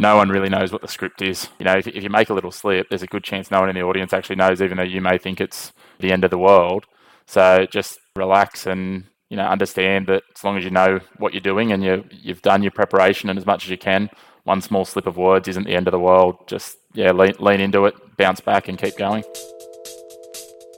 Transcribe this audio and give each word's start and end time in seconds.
no 0.00 0.16
one 0.16 0.30
really 0.30 0.48
knows 0.48 0.72
what 0.72 0.80
the 0.80 0.88
script 0.88 1.20
is. 1.20 1.50
You 1.58 1.66
know, 1.66 1.76
if, 1.76 1.86
if 1.86 2.02
you 2.02 2.08
make 2.08 2.30
a 2.30 2.34
little 2.34 2.50
slip, 2.50 2.88
there's 2.88 3.02
a 3.02 3.06
good 3.06 3.22
chance 3.22 3.50
no 3.50 3.60
one 3.60 3.68
in 3.68 3.74
the 3.74 3.82
audience 3.82 4.14
actually 4.14 4.36
knows, 4.36 4.62
even 4.62 4.78
though 4.78 4.82
you 4.82 5.02
may 5.02 5.18
think 5.18 5.40
it's 5.40 5.72
the 5.98 6.10
end 6.10 6.24
of 6.24 6.30
the 6.30 6.38
world. 6.38 6.86
So 7.26 7.66
just 7.70 7.98
relax 8.16 8.66
and 8.66 9.04
you 9.28 9.36
know 9.36 9.44
understand 9.44 10.08
that 10.08 10.22
as 10.34 10.42
long 10.42 10.56
as 10.56 10.64
you 10.64 10.70
know 10.70 11.00
what 11.18 11.32
you're 11.34 11.40
doing 11.40 11.70
and 11.70 11.84
you 11.84 12.04
you've 12.10 12.42
done 12.42 12.62
your 12.62 12.72
preparation 12.72 13.30
and 13.30 13.38
as 13.38 13.44
much 13.44 13.64
as 13.64 13.70
you 13.70 13.76
can, 13.76 14.08
one 14.44 14.62
small 14.62 14.86
slip 14.86 15.06
of 15.06 15.18
words 15.18 15.46
isn't 15.48 15.64
the 15.64 15.76
end 15.76 15.86
of 15.86 15.92
the 15.92 16.00
world. 16.00 16.48
Just 16.48 16.78
yeah, 16.94 17.12
lean, 17.12 17.34
lean 17.38 17.60
into 17.60 17.84
it, 17.84 17.94
bounce 18.16 18.40
back, 18.40 18.68
and 18.68 18.78
keep 18.78 18.96
going. 18.96 19.22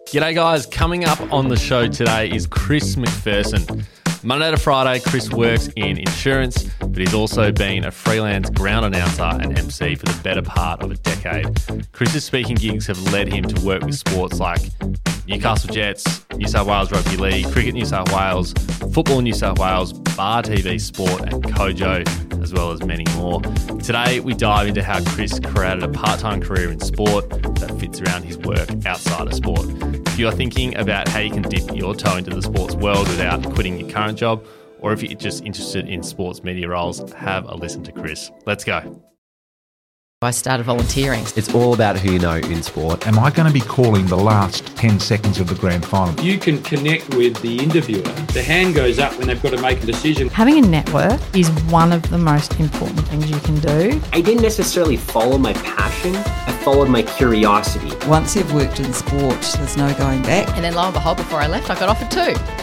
G'day, 0.08 0.34
guys. 0.34 0.66
Coming 0.66 1.04
up 1.04 1.20
on 1.32 1.48
the 1.48 1.56
show 1.56 1.86
today 1.86 2.28
is 2.28 2.46
Chris 2.46 2.96
MacPherson. 2.96 3.86
Monday 4.24 4.52
to 4.52 4.56
Friday, 4.56 5.00
Chris 5.00 5.30
works 5.32 5.68
in 5.74 5.98
insurance, 5.98 6.70
but 6.78 6.96
he's 6.96 7.12
also 7.12 7.50
been 7.50 7.84
a 7.84 7.90
freelance 7.90 8.48
ground 8.50 8.86
announcer 8.86 9.24
and 9.24 9.58
MC 9.58 9.96
for 9.96 10.06
the 10.06 10.20
better 10.22 10.42
part 10.42 10.80
of 10.80 10.92
a 10.92 10.94
decade. 10.94 11.48
Chris's 11.90 12.24
speaking 12.24 12.54
gigs 12.54 12.86
have 12.86 13.00
led 13.12 13.32
him 13.32 13.44
to 13.44 13.66
work 13.66 13.82
with 13.82 13.96
sports 13.96 14.38
like 14.38 14.60
Newcastle 15.26 15.74
Jets, 15.74 16.24
New 16.36 16.46
South 16.46 16.68
Wales 16.68 16.92
Rugby 16.92 17.16
League, 17.16 17.50
Cricket 17.50 17.74
New 17.74 17.84
South 17.84 18.12
Wales, 18.12 18.52
Football 18.92 19.22
New 19.22 19.34
South 19.34 19.58
Wales, 19.58 19.92
Bar 19.92 20.42
TV 20.42 20.80
Sport, 20.80 21.22
and 21.22 21.42
Kojo, 21.42 22.40
as 22.40 22.52
well 22.52 22.70
as 22.70 22.80
many 22.84 23.04
more. 23.16 23.40
Today, 23.80 24.20
we 24.20 24.34
dive 24.34 24.68
into 24.68 24.84
how 24.84 25.02
Chris 25.02 25.40
created 25.40 25.82
a 25.82 25.88
part 25.88 26.20
time 26.20 26.40
career 26.40 26.70
in 26.70 26.78
sport 26.78 27.28
that 27.28 27.76
fits 27.80 28.00
around 28.00 28.22
his 28.22 28.38
work 28.38 28.68
outside 28.86 29.26
of 29.26 29.34
sport. 29.34 29.66
If 30.12 30.18
you're 30.18 30.30
thinking 30.30 30.76
about 30.76 31.08
how 31.08 31.20
you 31.20 31.30
can 31.30 31.40
dip 31.40 31.74
your 31.74 31.94
toe 31.94 32.18
into 32.18 32.32
the 32.32 32.42
sports 32.42 32.74
world 32.74 33.08
without 33.08 33.42
quitting 33.54 33.80
your 33.80 33.88
current 33.88 34.18
job, 34.18 34.44
or 34.78 34.92
if 34.92 35.02
you're 35.02 35.18
just 35.18 35.42
interested 35.42 35.88
in 35.88 36.02
sports 36.02 36.44
media 36.44 36.68
roles, 36.68 37.10
have 37.12 37.46
a 37.46 37.54
listen 37.54 37.82
to 37.84 37.92
Chris. 37.92 38.30
Let's 38.44 38.62
go. 38.62 39.02
I 40.22 40.30
started 40.30 40.64
volunteering. 40.64 41.22
It's 41.36 41.54
all 41.54 41.74
about 41.74 41.98
who 41.98 42.12
you 42.12 42.18
know 42.18 42.36
in 42.36 42.62
sport. 42.62 43.06
Am 43.06 43.18
I 43.18 43.30
going 43.30 43.46
to 43.46 43.52
be 43.52 43.60
calling 43.60 44.06
the 44.06 44.16
last 44.16 44.66
10 44.76 45.00
seconds 45.00 45.40
of 45.40 45.48
the 45.48 45.54
grand 45.54 45.84
final? 45.84 46.18
You 46.24 46.38
can 46.38 46.62
connect 46.62 47.14
with 47.14 47.40
the 47.42 47.58
interviewer. 47.58 48.02
The 48.32 48.42
hand 48.42 48.74
goes 48.74 48.98
up 48.98 49.16
when 49.18 49.28
they've 49.28 49.42
got 49.42 49.50
to 49.50 49.60
make 49.60 49.82
a 49.82 49.86
decision. 49.86 50.28
Having 50.28 50.64
a 50.64 50.68
network 50.68 51.20
is 51.34 51.48
one 51.70 51.92
of 51.92 52.08
the 52.10 52.18
most 52.18 52.58
important 52.60 53.06
things 53.08 53.30
you 53.30 53.38
can 53.40 53.58
do. 53.60 54.00
I 54.12 54.20
didn't 54.20 54.42
necessarily 54.42 54.96
follow 54.96 55.38
my 55.38 55.52
passion, 55.54 56.14
I 56.16 56.52
followed 56.64 56.88
my 56.88 57.02
curiosity. 57.02 57.90
Once 58.06 58.36
you've 58.36 58.52
worked 58.54 58.80
in 58.80 58.92
sport, 58.92 59.40
there's 59.56 59.76
no 59.76 59.92
going 59.94 60.22
back. 60.22 60.48
And 60.54 60.64
then 60.64 60.74
lo 60.74 60.84
and 60.84 60.94
behold, 60.94 61.16
before 61.16 61.40
I 61.40 61.46
left, 61.46 61.70
I 61.70 61.74
got 61.78 61.88
offered 61.88 62.10
two. 62.10 62.61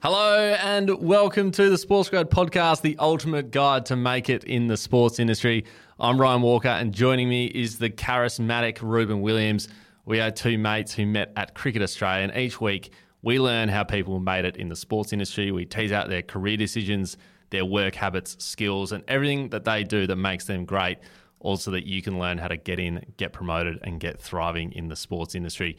Hello 0.00 0.54
and 0.62 1.02
welcome 1.02 1.50
to 1.50 1.70
the 1.70 1.76
Sports 1.76 2.08
Grad 2.08 2.30
podcast, 2.30 2.82
the 2.82 2.96
ultimate 3.00 3.50
guide 3.50 3.84
to 3.86 3.96
make 3.96 4.30
it 4.30 4.44
in 4.44 4.68
the 4.68 4.76
sports 4.76 5.18
industry. 5.18 5.64
I'm 5.98 6.20
Ryan 6.20 6.40
Walker, 6.40 6.68
and 6.68 6.94
joining 6.94 7.28
me 7.28 7.46
is 7.46 7.78
the 7.78 7.90
charismatic 7.90 8.78
Ruben 8.80 9.22
Williams. 9.22 9.66
We 10.04 10.20
are 10.20 10.30
two 10.30 10.56
mates 10.56 10.94
who 10.94 11.04
met 11.04 11.32
at 11.34 11.56
Cricket 11.56 11.82
Australia, 11.82 12.28
and 12.28 12.36
each 12.36 12.60
week 12.60 12.92
we 13.22 13.40
learn 13.40 13.68
how 13.68 13.82
people 13.82 14.20
made 14.20 14.44
it 14.44 14.56
in 14.56 14.68
the 14.68 14.76
sports 14.76 15.12
industry. 15.12 15.50
We 15.50 15.64
tease 15.64 15.90
out 15.90 16.08
their 16.08 16.22
career 16.22 16.56
decisions, 16.56 17.16
their 17.50 17.64
work 17.64 17.96
habits, 17.96 18.36
skills, 18.38 18.92
and 18.92 19.02
everything 19.08 19.48
that 19.48 19.64
they 19.64 19.82
do 19.82 20.06
that 20.06 20.14
makes 20.14 20.44
them 20.44 20.64
great. 20.64 20.98
Also, 21.40 21.72
that 21.72 21.86
you 21.88 22.02
can 22.02 22.20
learn 22.20 22.38
how 22.38 22.46
to 22.46 22.56
get 22.56 22.78
in, 22.78 23.04
get 23.16 23.32
promoted, 23.32 23.80
and 23.82 23.98
get 23.98 24.20
thriving 24.20 24.70
in 24.70 24.86
the 24.86 24.96
sports 24.96 25.34
industry. 25.34 25.76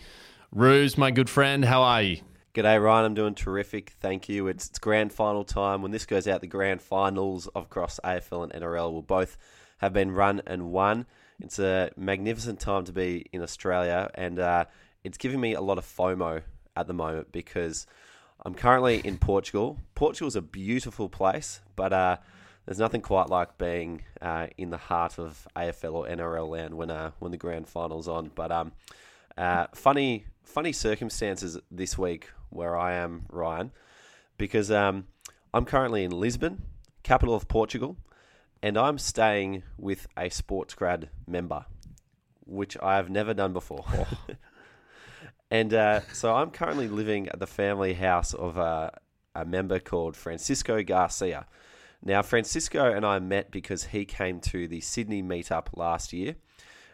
Ruse, 0.52 0.98
my 0.98 1.10
good 1.10 1.30
friend, 1.30 1.64
how 1.64 1.84
are 1.84 2.02
you? 2.02 2.18
G'day, 2.60 2.84
Ryan. 2.84 3.06
I'm 3.06 3.14
doing 3.14 3.36
terrific. 3.36 3.92
Thank 4.02 4.28
you. 4.28 4.50
It's, 4.50 4.68
it's 4.68 4.80
grand 4.80 5.14
final 5.14 5.46
time. 5.46 5.82
When 5.82 5.92
this 5.92 6.06
goes 6.06 6.28
out, 6.28 6.42
the 6.42 6.48
grand 6.48 6.82
finals 6.82 7.48
of 7.56 7.64
across 7.64 8.02
AFL 8.04 8.44
and 8.44 8.52
NRL 8.52 8.92
will 8.92 9.02
both 9.02 9.38
have 9.78 9.94
been 9.94 10.12
run 10.12 10.42
and 10.46 10.70
won. 10.70 11.06
It's 11.40 11.58
a 11.58 11.90
magnificent 11.96 12.60
time 12.60 12.84
to 12.84 12.92
be 12.92 13.28
in 13.32 13.42
Australia, 13.42 14.12
and 14.14 14.40
uh, 14.40 14.66
it's 15.06 15.18
giving 15.18 15.40
me 15.40 15.54
a 15.54 15.62
lot 15.62 15.78
of 15.78 15.86
FOMO 15.86 16.42
at 16.76 16.86
the 16.86 16.94
moment 16.94 17.32
because 17.32 17.88
I'm 18.46 18.56
currently 18.56 19.00
in 19.06 19.18
Portugal. 19.18 19.78
Portugal's 19.96 20.36
a 20.36 20.42
beautiful 20.42 21.08
place, 21.08 21.62
but 21.78 21.94
uh, 21.94 22.18
there's 22.66 22.80
nothing 22.80 23.00
quite 23.00 23.30
like 23.30 23.58
being 23.58 24.02
uh, 24.22 24.48
in 24.58 24.70
the 24.70 24.78
heart 24.78 25.18
of 25.18 25.48
AFL 25.56 25.94
or 25.94 26.08
NRL 26.08 26.50
land 26.50 26.74
when 26.74 26.92
uh, 26.92 27.12
when 27.20 27.32
the 27.32 27.38
grand 27.38 27.70
final's 27.70 28.10
on. 28.10 28.32
But 28.36 28.52
um, 28.52 28.74
uh, 29.38 29.68
funny 29.74 30.26
funny 30.44 30.74
circumstances 30.74 31.58
this 31.72 31.98
week 31.98 32.28
where 32.50 32.78
I 32.78 32.94
am, 32.94 33.26
Ryan, 33.30 33.72
because 34.38 34.72
um, 34.72 35.08
I'm 35.54 35.66
currently 35.66 36.04
in 36.04 36.12
Lisbon, 36.12 36.64
capital 37.04 37.36
of 37.36 37.48
Portugal, 37.48 37.98
and 38.62 38.78
I'm 38.78 38.98
staying 38.98 39.64
with 39.78 40.08
a 40.18 40.30
sports 40.30 40.74
grad 40.74 41.10
member, 41.28 41.66
which 42.46 42.78
I 42.82 42.96
have 42.96 43.10
never 43.10 43.34
done 43.34 43.54
before. 43.54 43.86
Oh. 43.88 44.08
and 45.52 45.74
uh, 45.74 46.02
so 46.14 46.36
I'm 46.36 46.52
currently 46.52 46.88
living 46.88 47.30
at 47.30 47.40
the 47.40 47.48
family 47.48 47.94
house 47.94 48.34
of 48.34 48.58
a, 48.58 49.00
a 49.36 49.46
member 49.46 49.80
called 49.80 50.16
Francisco 50.16 50.84
Garcia. 50.84 51.46
Now, 52.04 52.22
Francisco 52.22 52.92
and 52.92 53.06
I 53.06 53.20
met 53.20 53.52
because 53.52 53.86
he 53.86 54.06
came 54.06 54.40
to 54.42 54.68
the 54.68 54.82
Sydney 54.82 55.22
meetup 55.22 55.68
last 55.76 56.14
year, 56.14 56.36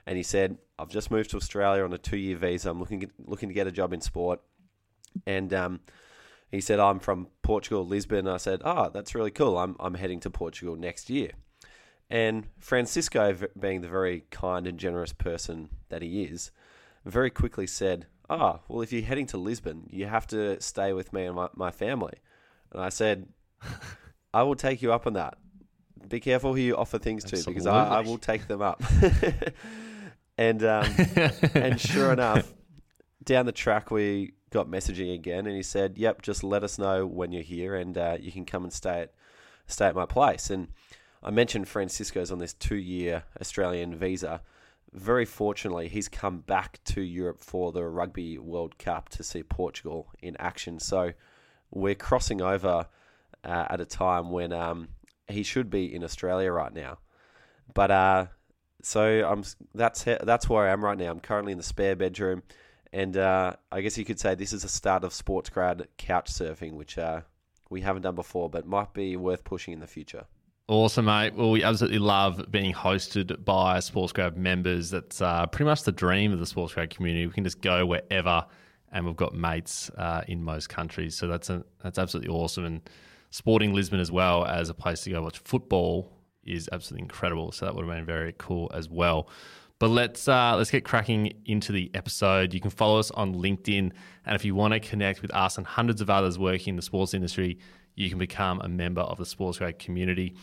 and 0.07 0.17
he 0.17 0.23
said, 0.23 0.57
"I've 0.79 0.89
just 0.89 1.11
moved 1.11 1.29
to 1.31 1.37
Australia 1.37 1.83
on 1.83 1.93
a 1.93 1.97
two-year 1.97 2.37
visa. 2.37 2.71
I'm 2.71 2.79
looking 2.79 3.11
looking 3.19 3.49
to 3.49 3.53
get 3.53 3.67
a 3.67 3.71
job 3.71 3.93
in 3.93 4.01
sport 4.01 4.41
and 5.25 5.53
um, 5.53 5.79
he 6.51 6.61
said, 6.61 6.79
I'm 6.79 6.99
from 6.99 7.27
Portugal, 7.41 7.85
Lisbon. 7.85 8.27
I 8.27 8.37
said, 8.37 8.61
Oh, 8.63 8.89
that's 8.89 9.15
really 9.15 9.31
cool. 9.31 9.57
I'm, 9.57 9.75
I'm 9.79 9.95
heading 9.95 10.19
to 10.21 10.29
Portugal 10.29 10.75
next 10.75 11.09
year. 11.09 11.31
And 12.09 12.47
Francisco, 12.59 13.35
being 13.59 13.81
the 13.81 13.87
very 13.87 14.25
kind 14.29 14.67
and 14.67 14.77
generous 14.77 15.11
person 15.11 15.69
that 15.89 16.01
he 16.01 16.23
is, 16.23 16.51
very 17.03 17.29
quickly 17.29 17.67
said, 17.67 18.07
Oh, 18.29 18.59
well, 18.67 18.81
if 18.81 18.91
you're 18.91 19.03
heading 19.03 19.27
to 19.27 19.37
Lisbon, 19.37 19.87
you 19.91 20.05
have 20.05 20.27
to 20.27 20.59
stay 20.61 20.93
with 20.93 21.13
me 21.13 21.25
and 21.25 21.35
my, 21.35 21.49
my 21.55 21.71
family. 21.71 22.13
And 22.71 22.81
I 22.81 22.89
said, 22.89 23.27
I 24.33 24.43
will 24.43 24.55
take 24.55 24.81
you 24.81 24.91
up 24.93 25.07
on 25.07 25.13
that. 25.13 25.37
Be 26.07 26.19
careful 26.19 26.53
who 26.53 26.59
you 26.59 26.75
offer 26.75 26.99
things 26.99 27.23
to 27.25 27.43
because 27.45 27.65
I, 27.65 27.97
I, 27.97 27.99
will 28.01 28.17
take 28.17 28.47
them 28.47 28.61
up. 28.61 28.83
and 30.37 30.63
um, 30.63 30.93
and 31.55 31.81
sure 31.81 32.13
enough, 32.13 32.53
down 33.23 33.47
the 33.47 33.51
track 33.51 33.89
we 33.89 34.33
got 34.55 34.67
messaging 34.67 35.13
again, 35.13 35.45
and 35.45 35.55
he 35.55 35.61
said, 35.61 35.97
"Yep, 35.97 36.21
just 36.21 36.43
let 36.43 36.63
us 36.63 36.79
know 36.79 37.05
when 37.05 37.31
you're 37.31 37.43
here, 37.43 37.75
and 37.75 37.97
uh, 37.97 38.17
you 38.19 38.31
can 38.31 38.45
come 38.45 38.63
and 38.63 38.73
stay 38.73 39.01
at 39.01 39.13
stay 39.67 39.85
at 39.85 39.95
my 39.95 40.05
place." 40.05 40.49
And 40.49 40.69
I 41.21 41.29
mentioned 41.29 41.67
Francisco's 41.67 42.31
on 42.31 42.39
this 42.39 42.53
two-year 42.53 43.23
Australian 43.39 43.95
visa. 43.95 44.41
Very 44.93 45.25
fortunately, 45.25 45.89
he's 45.89 46.07
come 46.07 46.39
back 46.39 46.79
to 46.85 47.01
Europe 47.01 47.41
for 47.41 47.73
the 47.73 47.83
Rugby 47.83 48.37
World 48.37 48.77
Cup 48.77 49.09
to 49.09 49.23
see 49.23 49.43
Portugal 49.43 50.07
in 50.21 50.37
action. 50.39 50.79
So 50.79 51.11
we're 51.69 51.95
crossing 51.95 52.41
over 52.41 52.87
uh, 53.43 53.65
at 53.69 53.81
a 53.81 53.85
time 53.85 54.31
when 54.31 54.53
um, 54.53 54.87
he 55.27 55.43
should 55.43 55.69
be 55.69 55.93
in 55.93 56.01
Australia 56.01 56.49
right 56.51 56.73
now. 56.73 56.99
But 57.73 57.91
uh, 57.91 58.25
so 58.81 59.03
I'm 59.27 59.43
that's 59.73 60.03
that's 60.03 60.47
where 60.47 60.65
I 60.65 60.71
am 60.71 60.85
right 60.85 60.97
now. 60.97 61.11
I'm 61.11 61.19
currently 61.19 61.51
in 61.51 61.57
the 61.57 61.63
spare 61.63 61.97
bedroom. 61.97 62.43
And 62.95 63.17
uh, 63.17 63.57
I 63.73 63.81
guess 63.81 63.97
you 63.97 64.05
could 64.05 64.21
say 64.21 64.35
this 64.35 64.53
is 64.53 64.63
a 64.63 64.69
start 64.69 65.03
of 65.03 65.11
sports 65.11 65.49
grad 65.49 65.85
couch 65.97 66.31
surfing, 66.31 66.75
which 66.75 66.97
uh, 66.97 67.21
we 67.69 67.81
haven't 67.81 68.03
done 68.03 68.15
before, 68.15 68.49
but 68.49 68.65
might 68.65 68.93
be 68.93 69.17
worth 69.17 69.43
pushing 69.43 69.73
in 69.73 69.81
the 69.81 69.87
future. 69.87 70.23
Awesome, 70.69 71.03
mate. 71.03 71.35
Well, 71.35 71.51
we 71.51 71.61
absolutely 71.61 71.99
love 71.99 72.49
being 72.49 72.73
hosted 72.73 73.43
by 73.43 73.81
Sports 73.81 74.13
Grad 74.13 74.37
members. 74.37 74.91
That's 74.91 75.21
uh, 75.21 75.45
pretty 75.47 75.65
much 75.65 75.83
the 75.83 75.91
dream 75.91 76.31
of 76.31 76.39
the 76.39 76.45
Sports 76.45 76.73
Grad 76.73 76.89
community. 76.89 77.27
We 77.27 77.33
can 77.33 77.43
just 77.43 77.59
go 77.59 77.85
wherever, 77.85 78.45
and 78.93 79.05
we've 79.05 79.17
got 79.17 79.35
mates 79.35 79.89
uh, 79.97 80.21
in 80.29 80.41
most 80.41 80.69
countries. 80.69 81.17
So 81.17 81.27
that's 81.27 81.49
a, 81.49 81.65
that's 81.83 81.99
absolutely 81.99 82.33
awesome. 82.33 82.63
And 82.63 82.89
sporting 83.29 83.73
Lisbon 83.73 83.99
as 83.99 84.09
well 84.09 84.45
as 84.45 84.69
a 84.69 84.73
place 84.73 85.01
to 85.01 85.09
go 85.09 85.21
watch 85.21 85.39
football 85.39 86.13
is 86.45 86.69
absolutely 86.71 87.03
incredible. 87.03 87.51
So 87.51 87.65
that 87.65 87.75
would 87.75 87.85
have 87.85 87.93
been 87.93 88.05
very 88.05 88.33
cool 88.37 88.71
as 88.73 88.89
well. 88.89 89.27
But 89.85 89.91
let's 89.91 90.27
uh, 90.27 90.55
let's 90.57 90.71
get 90.71 90.83
cracking 90.83 91.31
into 91.45 91.71
the 91.71 91.91
episode. 91.93 92.55
You 92.55 92.59
can 92.59 92.71
follow 92.71 92.97
us 92.97 93.11
on 93.11 93.35
LinkedIn, 93.35 93.91
and 94.25 94.35
if 94.35 94.43
you 94.43 94.55
want 94.55 94.73
to 94.73 94.79
connect 94.79 95.21
with 95.21 95.31
us 95.31 95.59
and 95.59 95.67
hundreds 95.67 96.01
of 96.01 96.09
others 96.09 96.39
working 96.39 96.71
in 96.71 96.75
the 96.75 96.81
sports 96.81 97.13
industry, 97.13 97.59
you 97.93 98.09
can 98.09 98.17
become 98.17 98.61
a 98.61 98.67
member 98.67 99.01
of 99.01 99.19
the 99.19 99.27
Sports 99.27 99.59
Grad 99.59 99.77
community. 99.77 100.33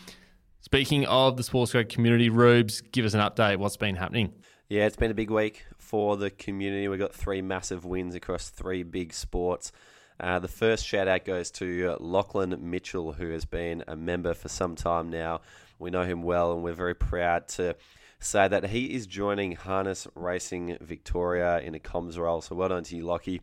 Speaking 0.61 1.05
of 1.07 1.35
the 1.35 1.43
Sports 1.43 1.73
Grad 1.73 1.89
community, 1.89 2.29
Rubes, 2.29 2.79
give 2.79 3.03
us 3.03 3.13
an 3.15 3.19
update. 3.19 3.57
What's 3.57 3.75
been 3.75 3.97
happening? 3.97 4.31
Yeah, 4.69 4.85
it's 4.85 4.95
been 4.95 5.11
a 5.11 5.13
big 5.13 5.29
week 5.29 5.65
for 5.77 6.15
the 6.15 6.29
community. 6.29 6.87
We've 6.87 6.97
got 6.97 7.13
three 7.13 7.41
massive 7.41 7.83
wins 7.83 8.15
across 8.15 8.47
three 8.47 8.83
big 8.83 9.13
sports. 9.13 9.73
Uh, 10.21 10.39
the 10.39 10.47
first 10.47 10.85
shout 10.85 11.09
out 11.09 11.25
goes 11.25 11.51
to 11.51 11.97
Lachlan 11.99 12.57
Mitchell, 12.61 13.11
who 13.11 13.31
has 13.31 13.43
been 13.43 13.83
a 13.89 13.97
member 13.97 14.33
for 14.33 14.47
some 14.47 14.77
time 14.77 15.09
now. 15.09 15.41
We 15.79 15.91
know 15.91 16.05
him 16.05 16.23
well, 16.23 16.53
and 16.53 16.63
we're 16.63 16.71
very 16.71 16.95
proud 16.95 17.49
to 17.49 17.75
say 18.23 18.47
that 18.47 18.67
he 18.67 18.93
is 18.93 19.05
joining 19.05 19.53
Harness 19.53 20.07
Racing 20.15 20.77
Victoria 20.81 21.59
in 21.59 21.75
a 21.75 21.79
comms 21.79 22.17
role. 22.17 22.41
So 22.41 22.55
well 22.55 22.69
done 22.69 22.83
to 22.85 22.95
you, 22.95 23.05
Lockie. 23.05 23.41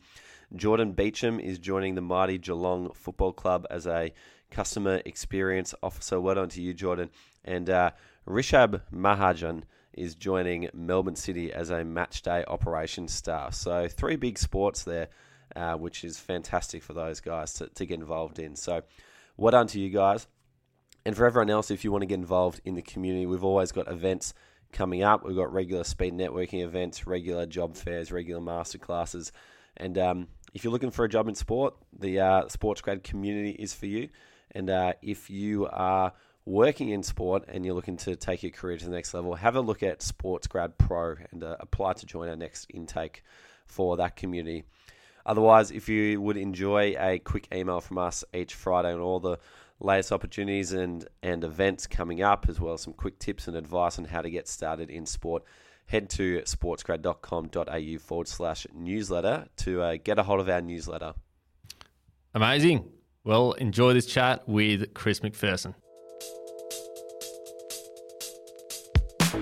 Jordan 0.55 0.93
Beecham 0.93 1.39
is 1.39 1.59
joining 1.59 1.95
the 1.95 2.01
mighty 2.01 2.39
Geelong 2.39 2.93
Football 2.95 3.33
Club 3.33 3.67
as 3.71 3.87
a 3.87 4.13
Customer 4.51 5.01
Experience 5.05 5.75
Officer. 5.83 6.21
Well 6.21 6.35
done 6.35 6.49
to 6.51 6.63
you, 6.63 6.75
Jordan. 6.75 7.11
And 7.45 7.71
uh, 7.71 7.91
Rishab 8.27 8.81
Mahajan 8.93 9.63
is 9.93 10.15
joining 10.15 10.69
Melbourne 10.73 11.17
City 11.17 11.53
as 11.53 11.71
a 11.71 11.85
match 11.85 12.23
day 12.23 12.45
operations 12.49 13.13
staff. 13.13 13.55
So 13.55 13.87
three 13.87 14.17
big 14.17 14.39
sports 14.39 14.85
there, 14.85 15.09
uh, 15.55 15.75
which 15.75 16.05
is 16.05 16.19
fantastic 16.19 16.83
for 16.83 16.95
those 16.95 17.21
guys 17.21 17.53
to, 17.55 17.69
to 17.69 17.87
get 17.87 18.01
involved 18.01 18.39
in. 18.39 18.57
So 18.57 18.83
well 19.37 19.53
done 19.53 19.67
to 19.69 19.81
you 19.81 19.91
guys. 19.91 20.27
And 21.05 21.17
for 21.17 21.27
everyone 21.27 21.51
else, 21.51 21.71
if 21.71 21.85
you 21.85 21.93
want 21.93 22.03
to 22.03 22.07
get 22.07 22.19
involved 22.19 22.61
in 22.65 22.75
the 22.75 22.83
community, 22.83 23.27
we've 23.27 23.45
always 23.45 23.73
got 23.73 23.89
events 23.89 24.35
coming 24.73 25.03
up. 25.03 25.25
We've 25.25 25.37
got 25.37 25.53
regular 25.53 25.85
speed 25.85 26.15
networking 26.15 26.63
events, 26.63 27.07
regular 27.07 27.47
job 27.47 27.77
fairs, 27.77 28.13
regular 28.13 28.41
masterclasses. 28.41 29.31
And 29.77 29.97
um, 29.99 30.29
if 30.55 30.65
you're 30.65 30.73
looking 30.73 30.91
for 30.91 31.05
a 31.05 31.09
job 31.09 31.29
in 31.29 31.35
sport, 31.35 31.75
the 31.99 32.21
uh, 32.21 32.49
Sports 32.49 32.81
Grad 32.81 33.03
community 33.03 33.51
is 33.51 33.73
for 33.75 33.87
you. 33.87 34.09
And 34.53 34.69
uh, 34.69 34.95
if 35.03 35.31
you 35.31 35.67
are 35.67 36.13
working 36.45 36.89
in 36.89 37.03
sport 37.03 37.45
and 37.49 37.65
you're 37.65 37.75
looking 37.75 37.97
to 37.99 38.17
take 38.17 38.43
your 38.43 38.53
career 38.53 38.77
to 38.77 38.85
the 38.85 38.91
next 38.91 39.15
level, 39.15 39.35
have 39.35 39.57
a 39.57 39.61
look 39.61 39.83
at 39.83 40.03
Sports 40.03 40.47
Grad 40.47 40.77
Pro 40.79 41.17
and 41.31 41.45
uh, 41.45 41.57
apply 41.61 41.95
to 41.95 42.07
join 42.07 42.29
our 42.29 42.37
next 42.37 42.67
intake 42.73 43.23
for 43.67 43.97
that 43.99 44.17
community. 44.17 44.65
Otherwise, 45.25 45.71
if 45.71 45.89
you 45.89 46.21
would 46.21 46.37
enjoy 46.37 46.97
a 46.99 47.19
quick 47.19 47.47
email 47.55 47.81
from 47.81 47.99
us 47.99 48.25
each 48.35 48.55
Friday 48.55 48.93
on 48.93 49.01
all 49.01 49.21
the 49.21 49.39
latest 49.81 50.13
opportunities 50.13 50.73
and, 50.73 51.07
and 51.23 51.43
events 51.43 51.87
coming 51.87 52.23
up, 52.23 52.47
as 52.49 52.61
well 52.61 52.75
as 52.75 52.83
some 52.83 52.93
quick 52.93 53.19
tips 53.19 53.49
and 53.49 53.57
advice 53.57 53.99
on 53.99 54.05
how 54.05 54.23
to 54.23 54.31
get 54.31 54.47
started 54.47 54.91
in 54.91 55.07
sport, 55.07 55.43
head 55.87 56.09
to 56.11 56.41
sportsgrad.com.au 56.43 57.99
forward 57.99 58.29
slash 58.29 58.67
newsletter 58.73 59.47
to 59.57 59.83
uh, 59.83 59.97
get 60.03 60.19
a 60.19 60.23
hold 60.23 60.41
of 60.41 60.49
our 60.49 60.61
newsletter. 60.61 61.15
Amazing. 62.35 62.89
Well, 63.25 63.53
enjoy 63.53 63.93
this 63.93 64.07
chat 64.07 64.49
with 64.49 64.95
Chris 64.95 65.21
MacPherson. 65.21 65.75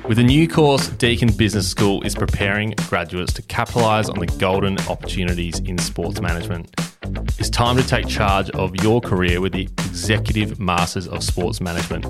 With 0.06 0.18
a 0.18 0.22
new 0.22 0.48
course, 0.48 0.88
Deakin 0.88 1.32
Business 1.32 1.68
School 1.68 2.02
is 2.02 2.14
preparing 2.14 2.74
graduates 2.88 3.32
to 3.34 3.42
capitalise 3.42 4.08
on 4.08 4.18
the 4.18 4.26
golden 4.26 4.78
opportunities 4.88 5.58
in 5.60 5.76
sports 5.78 6.20
management. 6.20 6.74
It's 7.02 7.50
time 7.50 7.76
to 7.76 7.86
take 7.86 8.06
charge 8.08 8.50
of 8.50 8.74
your 8.82 9.00
career 9.00 9.40
with 9.40 9.52
the 9.52 9.62
Executive 9.62 10.58
Masters 10.58 11.06
of 11.06 11.22
Sports 11.22 11.60
Management, 11.60 12.04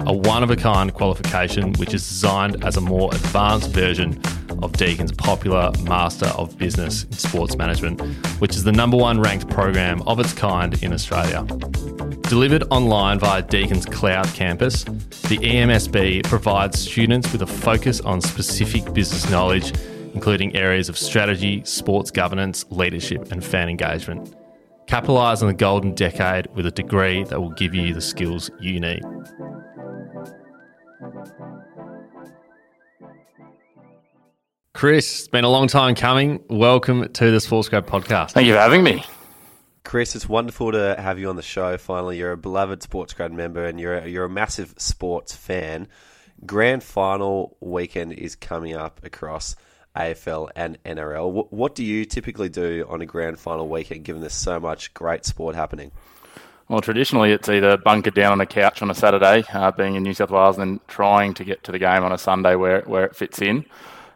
a 0.00 0.12
one 0.12 0.42
of 0.42 0.50
a 0.50 0.56
kind 0.56 0.92
qualification 0.92 1.72
which 1.74 1.94
is 1.94 2.06
designed 2.06 2.64
as 2.64 2.76
a 2.76 2.80
more 2.80 3.14
advanced 3.14 3.70
version 3.70 4.20
of 4.62 4.72
Deakin's 4.72 5.12
popular 5.12 5.72
Master 5.82 6.26
of 6.26 6.56
Business 6.58 7.04
in 7.04 7.12
Sports 7.12 7.56
Management, 7.56 8.00
which 8.40 8.56
is 8.56 8.64
the 8.64 8.72
number 8.72 8.96
one 8.96 9.20
ranked 9.20 9.48
program 9.50 10.02
of 10.02 10.20
its 10.20 10.32
kind 10.32 10.82
in 10.82 10.92
Australia. 10.92 11.44
Delivered 12.22 12.64
online 12.70 13.18
via 13.18 13.42
Deakin's 13.42 13.86
Cloud 13.86 14.26
campus, 14.28 14.84
the 14.84 15.38
EMSB 15.38 16.24
provides 16.24 16.78
students 16.78 17.32
with 17.32 17.42
a 17.42 17.46
focus 17.46 18.00
on 18.00 18.20
specific 18.20 18.92
business 18.92 19.30
knowledge, 19.30 19.72
including 20.14 20.54
areas 20.56 20.88
of 20.88 20.96
strategy, 20.96 21.62
sports 21.64 22.10
governance, 22.10 22.64
leadership, 22.70 23.30
and 23.32 23.44
fan 23.44 23.68
engagement. 23.68 24.34
Capitalise 24.86 25.42
on 25.42 25.48
the 25.48 25.54
golden 25.54 25.94
decade 25.94 26.46
with 26.54 26.66
a 26.66 26.70
degree 26.70 27.24
that 27.24 27.40
will 27.40 27.50
give 27.50 27.74
you 27.74 27.92
the 27.92 28.00
skills 28.00 28.50
you 28.60 28.78
need. 28.78 29.02
Chris, 34.72 35.20
it's 35.20 35.28
been 35.28 35.44
a 35.44 35.48
long 35.48 35.66
time 35.66 35.94
coming. 35.94 36.42
Welcome 36.48 37.12
to 37.12 37.30
the 37.30 37.40
Sports 37.40 37.68
Grad 37.68 37.86
podcast. 37.86 38.32
Thank 38.32 38.46
you 38.46 38.54
for 38.54 38.60
having 38.60 38.82
me. 38.82 39.04
Chris, 39.84 40.14
it's 40.14 40.28
wonderful 40.28 40.72
to 40.72 40.96
have 40.98 41.18
you 41.18 41.28
on 41.28 41.36
the 41.36 41.42
show. 41.42 41.76
Finally, 41.76 42.18
you're 42.18 42.32
a 42.32 42.36
beloved 42.36 42.82
Sports 42.82 43.14
Grad 43.14 43.32
member, 43.32 43.64
and 43.64 43.80
you're 43.80 43.94
a, 43.94 44.08
you're 44.08 44.24
a 44.24 44.30
massive 44.30 44.74
sports 44.78 45.34
fan. 45.34 45.88
Grand 46.44 46.82
final 46.82 47.56
weekend 47.60 48.12
is 48.12 48.34
coming 48.36 48.74
up 48.74 49.00
across 49.04 49.56
AFL 49.96 50.50
and 50.56 50.82
NRL. 50.84 51.30
What, 51.30 51.52
what 51.52 51.74
do 51.74 51.84
you 51.84 52.04
typically 52.04 52.48
do 52.48 52.86
on 52.88 53.00
a 53.00 53.06
grand 53.06 53.38
final 53.38 53.68
weekend, 53.68 54.04
given 54.04 54.20
there's 54.20 54.34
so 54.34 54.58
much 54.60 54.92
great 54.94 55.24
sport 55.24 55.54
happening? 55.54 55.90
Well, 56.68 56.80
traditionally, 56.80 57.32
it's 57.32 57.48
either 57.48 57.76
bunkered 57.76 58.14
down 58.14 58.32
on 58.32 58.40
a 58.40 58.46
couch 58.46 58.80
on 58.80 58.90
a 58.90 58.94
Saturday, 58.94 59.44
uh, 59.52 59.70
being 59.70 59.96
in 59.96 60.02
New 60.02 60.14
South 60.14 60.30
Wales, 60.30 60.58
and 60.58 60.80
trying 60.88 61.34
to 61.34 61.44
get 61.44 61.62
to 61.64 61.72
the 61.72 61.78
game 61.78 62.02
on 62.02 62.12
a 62.12 62.18
Sunday 62.18 62.54
where 62.54 62.80
where 62.82 63.04
it 63.04 63.14
fits 63.14 63.42
in. 63.42 63.66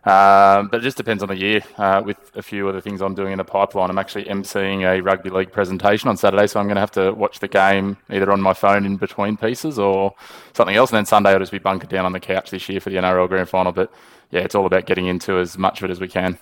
Um, 0.04 0.68
but 0.68 0.80
it 0.80 0.82
just 0.82 0.96
depends 0.96 1.22
on 1.22 1.28
the 1.28 1.36
year. 1.36 1.60
Uh, 1.76 2.00
with 2.02 2.16
a 2.34 2.42
few 2.42 2.66
other 2.66 2.80
things 2.80 3.02
I'm 3.02 3.14
doing 3.14 3.32
in 3.32 3.38
the 3.38 3.44
pipeline, 3.44 3.90
I'm 3.90 3.98
actually 3.98 4.24
emceeing 4.24 4.80
a 4.82 5.02
rugby 5.02 5.28
league 5.28 5.52
presentation 5.52 6.08
on 6.08 6.16
Saturday, 6.16 6.46
so 6.46 6.58
I'm 6.58 6.66
going 6.66 6.76
to 6.76 6.80
have 6.80 6.92
to 6.92 7.12
watch 7.12 7.40
the 7.40 7.48
game 7.48 7.98
either 8.08 8.32
on 8.32 8.40
my 8.40 8.54
phone 8.54 8.86
in 8.86 8.96
between 8.96 9.36
pieces 9.36 9.78
or 9.78 10.14
something 10.54 10.74
else. 10.74 10.90
And 10.90 10.96
then 10.96 11.04
Sunday 11.04 11.32
I'll 11.32 11.40
just 11.40 11.52
be 11.52 11.58
bunkered 11.58 11.90
down 11.90 12.06
on 12.06 12.12
the 12.12 12.20
couch 12.20 12.50
this 12.50 12.66
year 12.70 12.80
for 12.80 12.88
the 12.88 12.96
NRL 12.96 13.28
Grand 13.28 13.50
Final. 13.50 13.72
But 13.72 13.92
yeah, 14.30 14.40
it's 14.40 14.54
all 14.54 14.66
about 14.66 14.86
getting 14.86 15.06
into 15.06 15.38
as 15.38 15.56
much 15.58 15.80
of 15.80 15.84
it 15.84 15.90
as 15.90 16.00
we 16.00 16.08
can. 16.08 16.38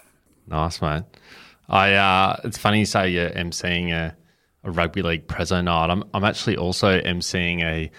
Nice, 0.46 0.80
mate. 0.80 1.04
I 1.68 1.94
uh, 1.94 2.40
it's 2.44 2.58
funny 2.58 2.80
you 2.80 2.86
say 2.86 3.10
you're 3.10 3.30
emceeing 3.30 3.92
a, 3.92 4.16
a 4.64 4.70
rugby 4.70 5.02
league 5.02 5.26
preso 5.26 5.62
night. 5.62 5.90
I'm 5.90 6.04
I'm 6.14 6.24
actually 6.24 6.56
also 6.56 7.00
emceeing 7.00 7.62
a 7.62 7.90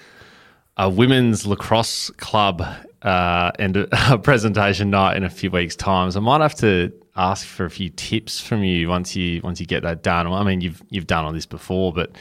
a 0.78 0.90
women's 0.90 1.46
lacrosse 1.46 2.10
club 2.18 2.62
uh, 3.02 3.52
and 3.60 3.78
a, 3.78 4.14
a 4.14 4.18
presentation 4.18 4.90
night 4.90 5.18
in 5.18 5.24
a 5.24 5.30
few 5.30 5.52
weeks' 5.52 5.76
time. 5.76 6.12
So 6.12 6.20
I 6.20 6.24
might 6.24 6.42
have 6.42 6.56
to 6.56 6.94
ask 7.16 7.46
for 7.46 7.66
a 7.66 7.70
few 7.70 7.90
tips 7.90 8.40
from 8.40 8.64
you 8.64 8.88
once 8.90 9.16
you 9.16 9.42
once 9.44 9.60
you 9.60 9.66
get 9.66 9.84
that 9.84 10.04
done. 10.04 10.28
I 10.28 10.44
mean, 10.44 10.62
you've 10.62 10.82
you've 10.90 11.08
done 11.08 11.26
all 11.26 11.34
this 11.34 11.46
before, 11.46 11.92
but 11.92 12.16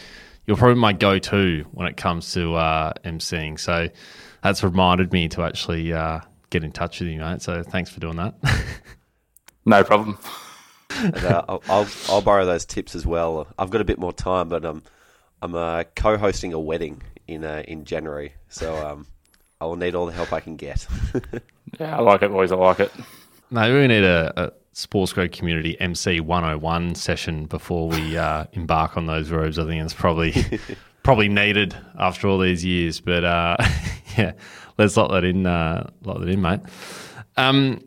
you're 0.47 0.57
probably 0.57 0.81
my 0.81 0.93
go-to 0.93 1.67
when 1.73 1.87
it 1.87 1.97
comes 1.97 2.33
to 2.35 2.55
uh, 2.55 2.93
emceeing. 3.05 3.59
So 3.59 3.89
that's 4.43 4.63
reminded 4.63 5.13
me 5.13 5.29
to 5.29 5.43
actually 5.43 5.93
uh, 5.93 6.21
get 6.51 6.65
in 6.65 6.73
touch 6.73 7.01
with 7.01 7.09
you, 7.09 7.19
mate. 7.19 7.43
So 7.43 7.63
thanks 7.63 7.91
for 7.91 8.01
doing 8.01 8.17
that. 8.17 8.35
no 9.65 9.85
problem. 9.85 10.19
and, 10.91 11.17
uh, 11.17 11.45
I'll, 11.49 11.63
I'll, 11.69 11.89
I'll 12.09 12.23
borrow 12.23 12.45
those 12.45 12.65
tips 12.65 12.95
as 12.95 13.07
well. 13.07 13.47
I've 13.59 13.71
got 13.71 13.81
a 13.81 13.85
bit 13.85 13.99
more 13.99 14.13
time, 14.13 14.49
but 14.49 14.65
I'm 14.65 14.83
I'm 15.43 15.55
uh, 15.55 15.85
co-hosting 15.95 16.53
a 16.53 16.61
wedding 16.61 17.03
in 17.29 17.45
uh, 17.45 17.63
in 17.69 17.85
January, 17.85 18.35
so 18.49 18.75
um, 18.75 19.07
I 19.61 19.67
will 19.67 19.77
need 19.77 19.95
all 19.95 20.07
the 20.07 20.13
help 20.13 20.33
I 20.33 20.41
can 20.41 20.57
get. 20.57 20.87
yeah, 21.81 21.97
I 21.97 22.01
like 22.01 22.23
it, 22.23 22.31
boys. 22.31 22.53
I 22.53 22.57
like 22.57 22.81
it. 22.81 22.93
Maybe 23.51 23.79
we 23.79 23.87
need 23.87 24.05
a, 24.05 24.33
a 24.37 24.53
Sports 24.73 25.13
Grad 25.13 25.33
Community 25.33 25.79
MC 25.81 26.21
101 26.21 26.95
session 26.95 27.47
before 27.47 27.89
we 27.89 28.17
uh, 28.17 28.47
embark 28.53 28.97
on 28.97 29.07
those 29.07 29.31
roads. 29.31 29.59
I 29.59 29.67
think 29.67 29.85
it's 29.85 29.95
probably 29.95 30.35
probably 31.03 31.29
needed 31.29 31.77
after 31.99 32.29
all 32.29 32.39
these 32.39 32.65
years. 32.65 33.01
But 33.01 33.25
uh, 33.25 33.57
yeah, 34.19 34.33
let's 34.79 34.97
lock 34.97 35.11
that 35.11 35.25
in, 35.25 35.47
uh, 35.47 35.91
lock 36.05 36.21
that 36.21 36.29
in, 36.29 36.41
mate. 36.41 36.61
Um, 37.37 37.83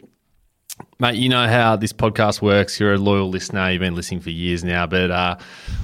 mate, 0.99 1.15
you 1.15 1.29
know 1.29 1.47
how 1.47 1.75
this 1.75 1.93
podcast 1.93 2.41
works. 2.41 2.79
You're 2.79 2.93
a 2.93 2.97
loyal 2.97 3.29
listener. 3.29 3.71
You've 3.71 3.81
been 3.81 3.95
listening 3.95 4.21
for 4.21 4.29
years 4.29 4.63
now. 4.63 4.85
But 4.87 5.11
uh, 5.11 5.37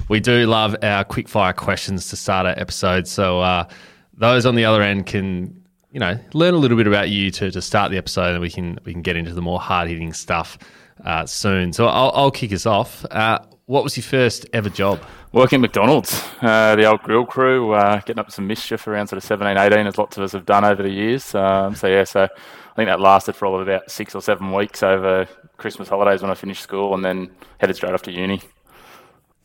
we 0.08 0.20
do 0.20 0.46
love 0.46 0.76
our 0.82 1.04
quickfire 1.04 1.54
questions 1.54 2.08
to 2.10 2.16
start 2.16 2.46
our 2.46 2.58
episodes. 2.58 3.10
So 3.10 3.40
uh, 3.40 3.68
those 4.14 4.46
on 4.46 4.54
the 4.54 4.64
other 4.64 4.82
end 4.82 5.06
can 5.06 5.62
you 5.96 6.00
know, 6.00 6.18
learn 6.34 6.52
a 6.52 6.58
little 6.58 6.76
bit 6.76 6.86
about 6.86 7.08
you 7.08 7.30
to, 7.30 7.50
to 7.50 7.62
start 7.62 7.90
the 7.90 7.96
episode, 7.96 8.32
and 8.32 8.42
we 8.42 8.50
can 8.50 8.78
we 8.84 8.92
can 8.92 9.00
get 9.00 9.16
into 9.16 9.32
the 9.32 9.40
more 9.40 9.58
hard 9.58 9.88
hitting 9.88 10.12
stuff 10.12 10.58
uh, 11.06 11.24
soon. 11.24 11.72
So 11.72 11.86
I'll, 11.86 12.12
I'll 12.14 12.30
kick 12.30 12.52
us 12.52 12.66
off. 12.66 13.02
Uh, 13.10 13.38
what 13.64 13.82
was 13.82 13.96
your 13.96 14.04
first 14.04 14.44
ever 14.52 14.68
job? 14.68 15.00
Working 15.36 15.58
at 15.58 15.60
McDonald's, 15.60 16.24
uh, 16.40 16.76
the 16.76 16.86
old 16.86 17.02
grill 17.02 17.26
crew, 17.26 17.72
uh, 17.72 18.00
getting 18.00 18.20
up 18.20 18.30
some 18.30 18.46
mischief 18.46 18.86
around 18.86 19.08
sort 19.08 19.18
of 19.18 19.24
17, 19.24 19.58
18, 19.58 19.86
as 19.86 19.98
lots 19.98 20.16
of 20.16 20.22
us 20.22 20.32
have 20.32 20.46
done 20.46 20.64
over 20.64 20.82
the 20.82 20.88
years. 20.88 21.34
Um, 21.34 21.74
so 21.74 21.88
yeah, 21.88 22.04
so 22.04 22.22
I 22.22 22.74
think 22.74 22.88
that 22.88 23.00
lasted 23.00 23.36
for 23.36 23.44
all 23.44 23.54
of 23.54 23.60
about 23.60 23.90
six 23.90 24.14
or 24.14 24.22
seven 24.22 24.50
weeks 24.50 24.82
over 24.82 25.28
Christmas 25.58 25.90
holidays 25.90 26.22
when 26.22 26.30
I 26.30 26.34
finished 26.34 26.62
school, 26.62 26.94
and 26.94 27.04
then 27.04 27.28
headed 27.58 27.76
straight 27.76 27.92
off 27.92 28.00
to 28.04 28.12
uni. 28.12 28.40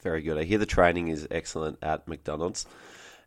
Very 0.01 0.21
good. 0.21 0.37
I 0.37 0.45
hear 0.45 0.57
the 0.59 0.65
training 0.65 1.09
is 1.09 1.27
excellent 1.29 1.77
at 1.81 2.07
McDonald's. 2.07 2.65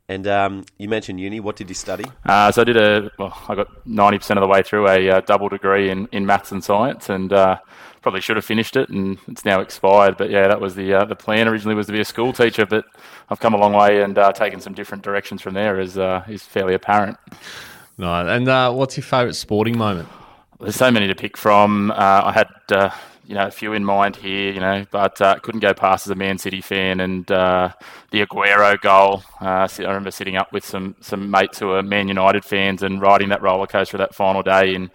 And 0.09 0.27
um, 0.27 0.65
you 0.79 0.89
mentioned 0.89 1.21
uni. 1.21 1.41
What 1.41 1.57
did 1.57 1.69
you 1.69 1.75
study? 1.75 2.05
Uh, 2.25 2.51
so 2.51 2.63
I 2.63 2.65
did 2.65 2.79
a. 2.79 3.11
Well, 3.19 3.37
I 3.47 3.57
got 3.57 3.87
ninety 3.87 4.17
percent 4.17 4.39
of 4.39 4.43
the 4.43 4.49
way 4.49 4.63
through 4.63 4.89
a 4.89 5.11
uh, 5.11 5.21
double 5.21 5.51
degree 5.51 5.91
in, 5.91 6.09
in 6.13 6.25
maths 6.25 6.51
and 6.51 6.65
science, 6.65 7.11
and 7.11 7.31
uh, 7.31 7.59
probably 8.05 8.21
should 8.21 8.37
have 8.37 8.45
finished 8.45 8.77
it, 8.77 8.89
and 8.91 9.19
it's 9.27 9.45
now 9.45 9.61
expired. 9.61 10.17
But 10.17 10.31
yeah, 10.31 10.47
that 10.47 10.61
was 10.61 10.77
the 10.77 10.95
uh, 10.95 11.05
the 11.07 11.17
plan. 11.17 11.49
Originally 11.49 11.75
was 11.75 11.87
to 11.87 11.93
be 11.93 12.01
a 12.01 12.05
school 12.05 12.33
teacher, 12.33 12.67
but 12.67 12.85
I've 13.31 13.41
come 13.41 13.55
a 13.55 13.57
long 13.57 13.73
way 13.73 14.03
and 14.03 14.17
uh, 14.17 14.31
taken 14.31 14.61
some 14.61 14.75
different 14.75 15.03
directions 15.03 15.43
from 15.43 15.55
there. 15.55 15.81
Is 15.81 15.99
uh, 15.99 16.23
is 16.29 16.43
fairly 16.43 16.75
apparent. 16.75 17.17
Right. 17.99 18.29
And 18.29 18.47
what's 18.77 18.97
your 18.97 19.05
favourite 19.05 19.35
sporting 19.35 19.79
moment? 19.79 20.09
There's 20.61 20.77
so 20.77 20.91
many 20.91 21.09
to 21.09 21.15
pick 21.15 21.37
from. 21.37 21.93
I 21.97 22.33
had 22.33 22.93
you 23.27 23.35
know, 23.35 23.47
a 23.47 23.51
few 23.51 23.73
in 23.73 23.85
mind 23.85 24.17
here, 24.17 24.53
you 24.53 24.61
know, 24.61 24.85
but 24.91 25.21
uh, 25.21 25.37
couldn't 25.37 25.61
go 25.61 25.73
past 25.73 26.07
as 26.07 26.11
a 26.11 26.15
Man 26.15 26.37
City 26.39 26.61
fan. 26.61 27.01
And 27.01 27.31
uh, 27.31 27.71
the 28.11 28.25
Aguero 28.25 28.79
goal, 28.81 29.23
uh, 29.41 29.67
I 29.79 29.83
remember 29.83 30.11
sitting 30.11 30.37
up 30.37 30.53
with 30.53 30.65
some, 30.65 30.95
some 31.01 31.31
mates 31.31 31.59
who 31.59 31.71
are 31.73 31.83
Man 31.83 32.09
United 32.09 32.45
fans 32.45 32.83
and 32.83 33.01
riding 33.01 33.31
that 33.31 33.41
roller 33.41 33.67
coaster 33.67 33.97
that 33.97 34.15
final 34.15 34.43
day 34.43 34.75
in 34.75 34.91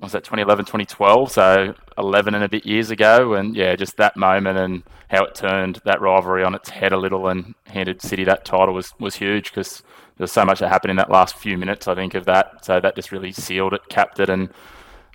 was 0.00 0.12
that 0.12 0.24
2011, 0.24 0.64
2012, 0.66 1.32
so 1.32 1.74
11 1.98 2.34
and 2.34 2.44
a 2.44 2.48
bit 2.48 2.66
years 2.66 2.90
ago, 2.90 3.34
and 3.34 3.56
yeah, 3.56 3.74
just 3.76 3.96
that 3.96 4.16
moment 4.16 4.58
and 4.58 4.82
how 5.10 5.24
it 5.24 5.34
turned 5.34 5.80
that 5.84 6.00
rivalry 6.00 6.42
on 6.44 6.54
its 6.54 6.68
head 6.70 6.92
a 6.92 6.96
little 6.96 7.28
and 7.28 7.54
handed 7.66 8.02
City 8.02 8.24
that 8.24 8.44
title 8.44 8.74
was 8.74 8.92
was 8.98 9.14
huge 9.16 9.50
because 9.50 9.82
there 10.16 10.24
was 10.24 10.32
so 10.32 10.44
much 10.44 10.58
that 10.58 10.68
happened 10.68 10.90
in 10.90 10.96
that 10.96 11.10
last 11.10 11.36
few 11.36 11.56
minutes. 11.56 11.86
I 11.88 11.94
think 11.94 12.14
of 12.14 12.24
that, 12.26 12.64
so 12.64 12.80
that 12.80 12.94
just 12.96 13.12
really 13.12 13.32
sealed 13.32 13.72
it, 13.72 13.88
capped 13.88 14.20
it, 14.20 14.28
and 14.28 14.50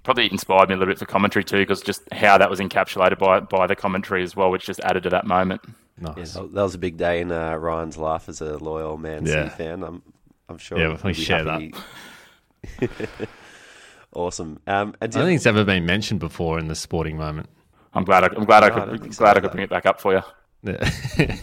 probably 0.04 0.32
inspired 0.32 0.70
me 0.70 0.76
a 0.76 0.78
little 0.78 0.92
bit 0.92 1.00
for 1.00 1.06
commentary 1.06 1.44
too, 1.44 1.58
because 1.60 1.82
just 1.82 2.02
how 2.12 2.38
that 2.38 2.50
was 2.50 2.60
encapsulated 2.60 3.20
by 3.20 3.40
by 3.40 3.68
the 3.68 3.76
commentary 3.76 4.24
as 4.24 4.36
well, 4.36 4.50
which 4.50 4.66
just 4.66 4.80
added 4.80 5.04
to 5.04 5.10
that 5.10 5.28
moment. 5.28 5.62
Nice. 6.00 6.36
Yeah, 6.36 6.42
that 6.54 6.64
was 6.64 6.74
a 6.74 6.80
big 6.80 6.98
day 6.98 7.22
in 7.22 7.32
uh, 7.32 7.56
Ryan's 7.56 7.98
life 7.98 8.28
as 8.30 8.42
a 8.42 8.58
loyal 8.58 8.98
Man 8.98 9.26
City 9.28 9.38
Yeah. 9.40 9.50
fan. 9.50 9.84
I'm, 9.84 10.02
I'm 10.50 10.58
sure. 10.58 10.80
Yeah, 10.80 10.98
we 11.04 11.14
he'll 11.14 11.24
share 11.24 11.44
happy. 11.44 11.74
awesome. 14.14 14.60
Um, 14.68 14.96
and 15.02 15.14
I 15.16 15.20
don't 15.20 15.26
think 15.26 15.38
it's 15.38 15.46
ever 15.46 15.64
been 15.64 15.86
mentioned 15.86 16.20
before 16.20 16.60
in 16.60 16.68
the 16.68 16.76
sporting 16.76 17.18
moment. 17.18 17.50
I'm 17.94 18.04
glad 18.04 18.24
I, 18.24 18.28
I'm 18.36 18.46
glad 18.46 18.64
I 18.64 18.70
No, 18.70 18.76
I 18.82 18.86
don't 18.86 19.00
could 19.00 19.02
think 19.02 19.14
so 19.14 19.20
glad 19.20 19.38
I 19.38 19.40
either. 19.40 19.42
could 19.42 19.52
bring 19.52 19.64
it 19.64 19.70
back 19.70 19.86
up 19.86 20.00
for 20.02 20.14
you. 20.14 20.22
Yeah. 20.64 21.38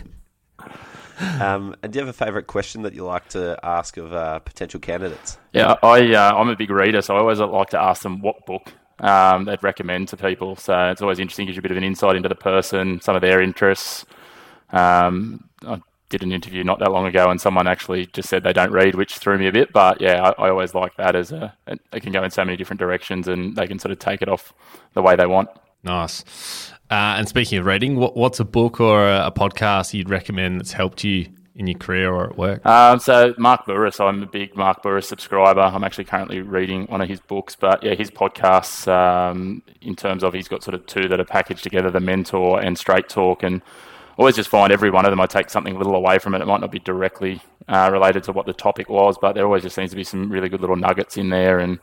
um, 1.41 1.75
and 1.83 1.93
do 1.93 1.99
you 1.99 2.07
have 2.07 2.15
a 2.15 2.25
favourite 2.25 2.47
question 2.47 2.83
that 2.83 2.95
you 2.95 3.05
like 3.05 3.29
to 3.31 3.59
ask 3.63 3.97
of 3.97 4.13
uh, 4.13 4.39
potential 4.41 4.81
candidates? 4.81 5.39
Yeah, 5.53 5.75
I 5.83 6.15
uh, 6.15 6.33
I'm 6.37 6.49
a 6.49 6.57
big 6.57 6.71
reader, 6.71 7.03
so 7.03 7.17
I 7.17 7.19
always 7.19 7.41
like 7.41 7.71
to 7.71 7.81
ask 7.81 8.03
them 8.03 8.21
what 8.21 8.47
book 8.47 8.73
um, 9.01 9.45
they'd 9.45 9.63
recommend 9.63 10.09
to 10.09 10.17
people. 10.17 10.57
So 10.57 10.91
it's 10.91 11.03
always 11.03 11.19
interesting, 11.19 11.47
gives 11.47 11.57
you 11.57 11.61
a 11.61 11.63
bit 11.63 11.71
of 11.73 11.77
an 11.77 11.85
insight 11.85 12.17
into 12.17 12.29
the 12.29 12.35
person, 12.35 13.01
some 13.01 13.17
of 13.17 13.23
their 13.23 13.41
interests. 13.43 14.05
Um, 14.71 15.49
I 15.67 15.81
did 16.09 16.23
an 16.23 16.33
interview 16.33 16.65
not 16.65 16.79
that 16.79 16.91
long 16.91 17.07
ago, 17.07 17.31
and 17.31 17.41
someone 17.41 17.67
actually 17.67 18.07
just 18.07 18.29
said 18.29 18.43
they 18.43 18.53
don't 18.53 18.73
read, 18.73 18.95
which 18.95 19.19
threw 19.19 19.39
me 19.39 19.47
a 19.47 19.53
bit. 19.53 19.73
But 19.73 20.01
yeah, 20.01 20.23
I, 20.39 20.47
I 20.47 20.51
always 20.51 20.75
like 20.75 20.97
that 20.97 21.15
as 21.15 21.33
a 21.33 21.55
it 21.67 22.03
can 22.03 22.13
go 22.13 22.23
in 22.25 22.31
so 22.31 22.45
many 22.45 22.57
different 22.57 22.81
directions, 22.81 23.29
and 23.29 23.57
they 23.57 23.67
can 23.67 23.79
sort 23.79 23.93
of 23.93 23.99
take 23.99 24.23
it 24.23 24.29
off 24.29 24.53
the 24.95 25.03
way 25.03 25.17
they 25.17 25.27
want. 25.27 25.49
nice. 25.83 26.73
Uh, 26.91 27.17
and 27.19 27.29
speaking 27.29 27.59
of 27.59 27.67
reading, 27.67 27.97
what, 27.97 28.17
what's 28.17 28.41
a 28.41 28.45
book 28.47 28.81
or 28.81 29.07
a, 29.07 29.27
a 29.27 29.31
podcast 29.31 29.93
you'd 29.93 30.09
recommend 30.09 30.59
that's 30.59 30.73
helped 30.73 31.05
you 31.05 31.29
in 31.55 31.67
your 31.67 31.79
career 31.79 32.11
or 32.11 32.31
at 32.31 32.39
work? 32.39 32.65
Um, 32.65 32.99
so 32.99 33.35
Mark 33.37 33.67
Bouris, 33.67 34.01
I'm 34.03 34.23
a 34.23 34.27
big 34.27 34.57
Mark 34.57 34.83
Bouris 34.83 35.05
subscriber. 35.05 35.61
I'm 35.61 35.85
actually 35.85 36.05
currently 36.05 36.41
reading 36.41 36.87
one 36.87 37.03
of 37.03 37.09
his 37.09 37.21
books, 37.21 37.55
but 37.55 37.83
yeah, 37.83 37.95
his 37.95 38.11
podcasts. 38.11 38.89
Um, 38.89 39.63
in 39.83 39.97
terms 39.97 40.25
of 40.25 40.33
he's 40.33 40.49
got 40.49 40.63
sort 40.63 40.75
of 40.75 40.87
two 40.87 41.09
that 41.09 41.21
are 41.21 41.25
packaged 41.25 41.63
together: 41.63 41.91
the 41.91 42.01
Mentor 42.01 42.59
and 42.61 42.79
Straight 42.79 43.11
Talk, 43.11 43.43
and 43.43 43.61
always 44.19 44.37
just 44.37 44.51
find 44.51 44.73
every 44.73 44.91
one 44.91 45.07
of 45.07 45.11
them 45.11 45.21
I 45.21 45.27
take 45.27 45.49
something 45.49 45.75
a 45.75 45.79
little 45.79 45.95
away 45.95 46.19
from 46.19 46.35
it. 46.35 46.43
It 46.43 46.47
might 46.47 46.61
not 46.61 46.73
be 46.73 46.81
directly 46.81 47.41
uh, 47.69 47.89
related 47.93 48.25
to 48.25 48.33
what 48.33 48.47
the 48.47 48.53
topic 48.53 48.89
was, 48.89 49.17
but 49.19 49.35
there 49.35 49.45
always 49.45 49.63
just 49.63 49.77
seems 49.77 49.91
to 49.91 49.97
be 49.97 50.05
some 50.05 50.31
really 50.31 50.49
good 50.49 50.61
little 50.61 50.77
nuggets 50.77 51.17
in 51.17 51.31
there, 51.31 51.59
and 51.59 51.79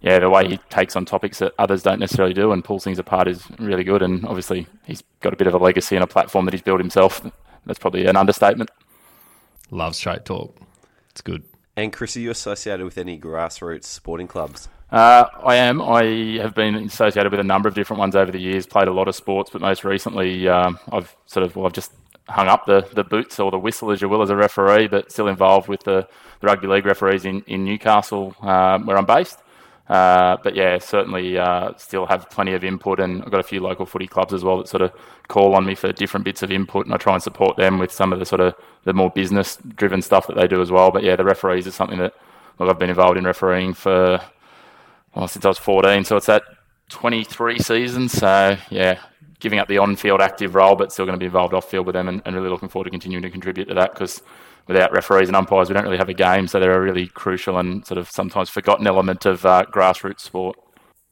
yeah, 0.00 0.18
the 0.18 0.30
way 0.30 0.48
he 0.48 0.56
takes 0.70 0.96
on 0.96 1.04
topics 1.04 1.38
that 1.40 1.52
others 1.58 1.82
don't 1.82 2.00
necessarily 2.00 2.34
do 2.34 2.52
and 2.52 2.64
pulls 2.64 2.84
things 2.84 2.98
apart 2.98 3.28
is 3.28 3.44
really 3.58 3.84
good. 3.84 4.02
And 4.02 4.24
obviously, 4.24 4.66
he's 4.86 5.02
got 5.20 5.32
a 5.32 5.36
bit 5.36 5.46
of 5.46 5.54
a 5.54 5.58
legacy 5.58 5.94
and 5.94 6.02
a 6.02 6.06
platform 6.06 6.46
that 6.46 6.54
he's 6.54 6.62
built 6.62 6.80
himself. 6.80 7.20
That's 7.66 7.78
probably 7.78 8.06
an 8.06 8.16
understatement. 8.16 8.70
Love 9.70 9.94
straight 9.94 10.24
talk. 10.24 10.56
It's 11.10 11.20
good. 11.20 11.44
And 11.76 11.92
Chris, 11.92 12.16
are 12.16 12.20
you 12.20 12.30
associated 12.30 12.84
with 12.84 12.98
any 12.98 13.18
grassroots 13.18 13.84
sporting 13.84 14.26
clubs? 14.26 14.68
Uh, 14.90 15.26
I 15.44 15.56
am. 15.56 15.80
I 15.80 16.38
have 16.42 16.54
been 16.54 16.74
associated 16.74 17.30
with 17.30 17.40
a 17.40 17.44
number 17.44 17.68
of 17.68 17.74
different 17.74 18.00
ones 18.00 18.16
over 18.16 18.32
the 18.32 18.40
years. 18.40 18.66
Played 18.66 18.88
a 18.88 18.92
lot 18.92 19.06
of 19.06 19.14
sports, 19.14 19.50
but 19.50 19.60
most 19.60 19.84
recently, 19.84 20.48
um, 20.48 20.78
I've 20.90 21.14
sort 21.26 21.46
of 21.46 21.54
well, 21.54 21.66
I've 21.66 21.72
just 21.72 21.92
hung 22.28 22.48
up 22.48 22.66
the, 22.66 22.88
the 22.92 23.04
boots 23.04 23.38
or 23.38 23.50
the 23.50 23.58
whistle, 23.58 23.90
as 23.90 24.02
you 24.02 24.08
will, 24.08 24.22
as 24.22 24.30
a 24.30 24.36
referee, 24.36 24.88
but 24.88 25.10
still 25.12 25.28
involved 25.28 25.68
with 25.68 25.84
the, 25.84 26.08
the 26.40 26.46
rugby 26.46 26.66
league 26.66 26.86
referees 26.86 27.24
in 27.24 27.42
in 27.46 27.64
Newcastle, 27.64 28.34
um, 28.42 28.86
where 28.86 28.98
I'm 28.98 29.06
based. 29.06 29.38
Uh, 29.88 30.36
but 30.42 30.54
yeah, 30.56 30.78
certainly 30.78 31.38
uh, 31.38 31.72
still 31.76 32.06
have 32.06 32.28
plenty 32.30 32.54
of 32.54 32.64
input, 32.64 32.98
and 32.98 33.22
I've 33.22 33.30
got 33.30 33.40
a 33.40 33.44
few 33.44 33.60
local 33.60 33.86
footy 33.86 34.08
clubs 34.08 34.32
as 34.32 34.42
well 34.42 34.58
that 34.58 34.68
sort 34.68 34.82
of 34.82 34.92
call 35.28 35.54
on 35.54 35.66
me 35.66 35.76
for 35.76 35.92
different 35.92 36.24
bits 36.24 36.42
of 36.42 36.50
input, 36.50 36.86
and 36.86 36.94
I 36.94 36.96
try 36.96 37.14
and 37.14 37.22
support 37.22 37.56
them 37.56 37.78
with 37.78 37.92
some 37.92 38.12
of 38.12 38.18
the 38.18 38.26
sort 38.26 38.40
of 38.40 38.54
the 38.84 38.92
more 38.92 39.10
business 39.10 39.56
driven 39.76 40.02
stuff 40.02 40.26
that 40.26 40.36
they 40.36 40.48
do 40.48 40.60
as 40.60 40.72
well. 40.72 40.90
But 40.90 41.04
yeah, 41.04 41.14
the 41.14 41.24
referees 41.24 41.68
is 41.68 41.76
something 41.76 41.98
that 41.98 42.14
look, 42.58 42.68
I've 42.68 42.78
been 42.78 42.90
involved 42.90 43.18
in 43.18 43.24
refereeing 43.24 43.74
for 43.74 44.20
well, 45.14 45.28
since 45.28 45.44
I 45.44 45.48
was 45.48 45.58
14, 45.58 46.04
so 46.04 46.16
it's 46.16 46.26
that 46.26 46.42
23 46.90 47.58
seasons. 47.58 48.12
So 48.12 48.56
yeah, 48.70 48.98
giving 49.40 49.58
up 49.58 49.68
the 49.68 49.78
on-field 49.78 50.20
active 50.20 50.54
role, 50.54 50.76
but 50.76 50.92
still 50.92 51.06
going 51.06 51.18
to 51.18 51.20
be 51.20 51.26
involved 51.26 51.54
off-field 51.54 51.86
with 51.86 51.94
them, 51.94 52.08
and, 52.08 52.22
and 52.24 52.36
really 52.36 52.48
looking 52.48 52.68
forward 52.68 52.84
to 52.84 52.90
continuing 52.90 53.22
to 53.22 53.30
contribute 53.30 53.66
to 53.66 53.74
that 53.74 53.92
because 53.92 54.22
without 54.66 54.92
referees 54.92 55.28
and 55.28 55.36
umpires, 55.36 55.68
we 55.68 55.74
don't 55.74 55.84
really 55.84 55.98
have 55.98 56.08
a 56.08 56.14
game. 56.14 56.46
So 56.46 56.60
they're 56.60 56.76
a 56.76 56.80
really 56.80 57.08
crucial 57.08 57.58
and 57.58 57.84
sort 57.86 57.98
of 57.98 58.10
sometimes 58.10 58.50
forgotten 58.50 58.86
element 58.86 59.26
of 59.26 59.44
uh, 59.44 59.64
grassroots 59.72 60.20
sport. 60.20 60.56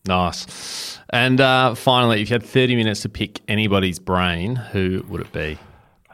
Nice. 0.07 0.99
And 1.11 1.41
uh, 1.41 1.75
finally, 1.75 2.23
if 2.23 2.31
you 2.31 2.35
had 2.35 2.43
30 2.43 2.77
minutes 2.77 3.03
to 3.03 3.09
pick 3.09 3.41
anybody's 3.49 3.99
brain, 3.99 4.57
who 4.57 5.05
would 5.09 5.21
it 5.21 5.33
be? 5.33 5.59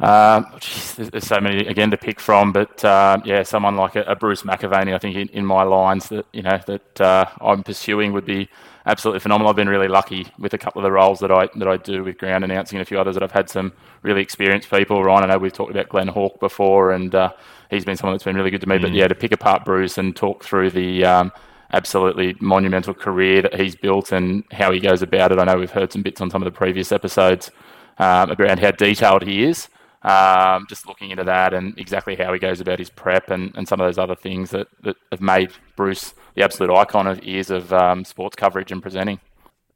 Um, 0.00 0.46
geez, 0.58 0.96
there's- 0.96 1.26
so 1.26 1.40
many 1.40 1.66
again 1.66 1.90
to 1.92 1.96
pick 1.96 2.18
from, 2.18 2.52
but 2.52 2.84
um, 2.84 3.22
yeah, 3.24 3.42
someone 3.44 3.76
like 3.76 3.94
a, 3.94 4.02
a 4.02 4.16
Bruce 4.16 4.42
McAvaney, 4.42 4.92
I 4.94 4.98
think 4.98 5.16
in, 5.16 5.28
in 5.28 5.46
my 5.46 5.62
lines 5.62 6.08
that 6.08 6.26
you 6.32 6.42
know 6.42 6.58
that 6.66 7.00
uh, 7.00 7.26
I'm 7.40 7.62
pursuing 7.62 8.12
would 8.12 8.24
be 8.24 8.48
absolutely 8.86 9.20
phenomenal. 9.20 9.48
I've 9.50 9.56
been 9.56 9.68
really 9.68 9.86
lucky 9.88 10.26
with 10.38 10.52
a 10.52 10.58
couple 10.58 10.80
of 10.80 10.84
the 10.84 10.90
roles 10.90 11.20
that 11.20 11.30
I 11.30 11.48
that 11.56 11.68
I 11.68 11.76
do 11.76 12.02
with 12.02 12.18
ground 12.18 12.42
announcing 12.42 12.76
and 12.78 12.82
a 12.82 12.88
few 12.88 12.98
others 12.98 13.14
that 13.14 13.22
I've 13.22 13.30
had 13.32 13.48
some 13.48 13.72
really 14.02 14.20
experienced 14.20 14.68
people. 14.68 15.02
Ryan, 15.04 15.30
I 15.30 15.34
know 15.34 15.38
we've 15.38 15.52
talked 15.52 15.70
about 15.70 15.88
Glenn 15.88 16.08
Hawke 16.08 16.40
before, 16.40 16.90
and 16.92 17.14
uh, 17.14 17.32
he's 17.70 17.84
been 17.84 17.96
someone 17.96 18.14
that's 18.14 18.24
been 18.24 18.36
really 18.36 18.50
good 18.50 18.62
to 18.62 18.68
me. 18.68 18.78
But 18.78 18.92
yeah, 18.92 19.06
to 19.06 19.14
pick 19.14 19.30
apart 19.30 19.64
Bruce 19.64 19.96
and 19.96 20.14
talk 20.16 20.42
through 20.42 20.70
the 20.70 21.04
um, 21.04 21.32
absolutely 21.72 22.36
monumental 22.40 22.94
career 22.94 23.42
that 23.42 23.54
he's 23.58 23.76
built 23.76 24.10
and 24.10 24.42
how 24.50 24.72
he 24.72 24.80
goes 24.80 25.02
about 25.02 25.30
it. 25.30 25.38
I 25.38 25.44
know 25.44 25.56
we've 25.56 25.70
heard 25.70 25.92
some 25.92 26.02
bits 26.02 26.20
on 26.20 26.30
some 26.30 26.42
of 26.42 26.46
the 26.52 26.56
previous 26.56 26.90
episodes 26.90 27.52
um, 27.98 28.32
around 28.40 28.58
how 28.58 28.72
detailed 28.72 29.22
he 29.22 29.44
is. 29.44 29.68
Um, 30.04 30.66
just 30.68 30.86
looking 30.86 31.10
into 31.10 31.24
that 31.24 31.54
and 31.54 31.78
exactly 31.78 32.14
how 32.14 32.30
he 32.34 32.38
goes 32.38 32.60
about 32.60 32.78
his 32.78 32.90
prep 32.90 33.30
and, 33.30 33.56
and 33.56 33.66
some 33.66 33.80
of 33.80 33.86
those 33.86 33.96
other 33.96 34.14
things 34.14 34.50
that, 34.50 34.68
that 34.82 34.96
have 35.10 35.22
made 35.22 35.50
Bruce 35.76 36.12
the 36.34 36.42
absolute 36.42 36.70
icon 36.70 37.06
of 37.06 37.24
years 37.24 37.48
of 37.48 37.72
um, 37.72 38.04
sports 38.04 38.36
coverage 38.36 38.70
and 38.70 38.82
presenting. 38.82 39.18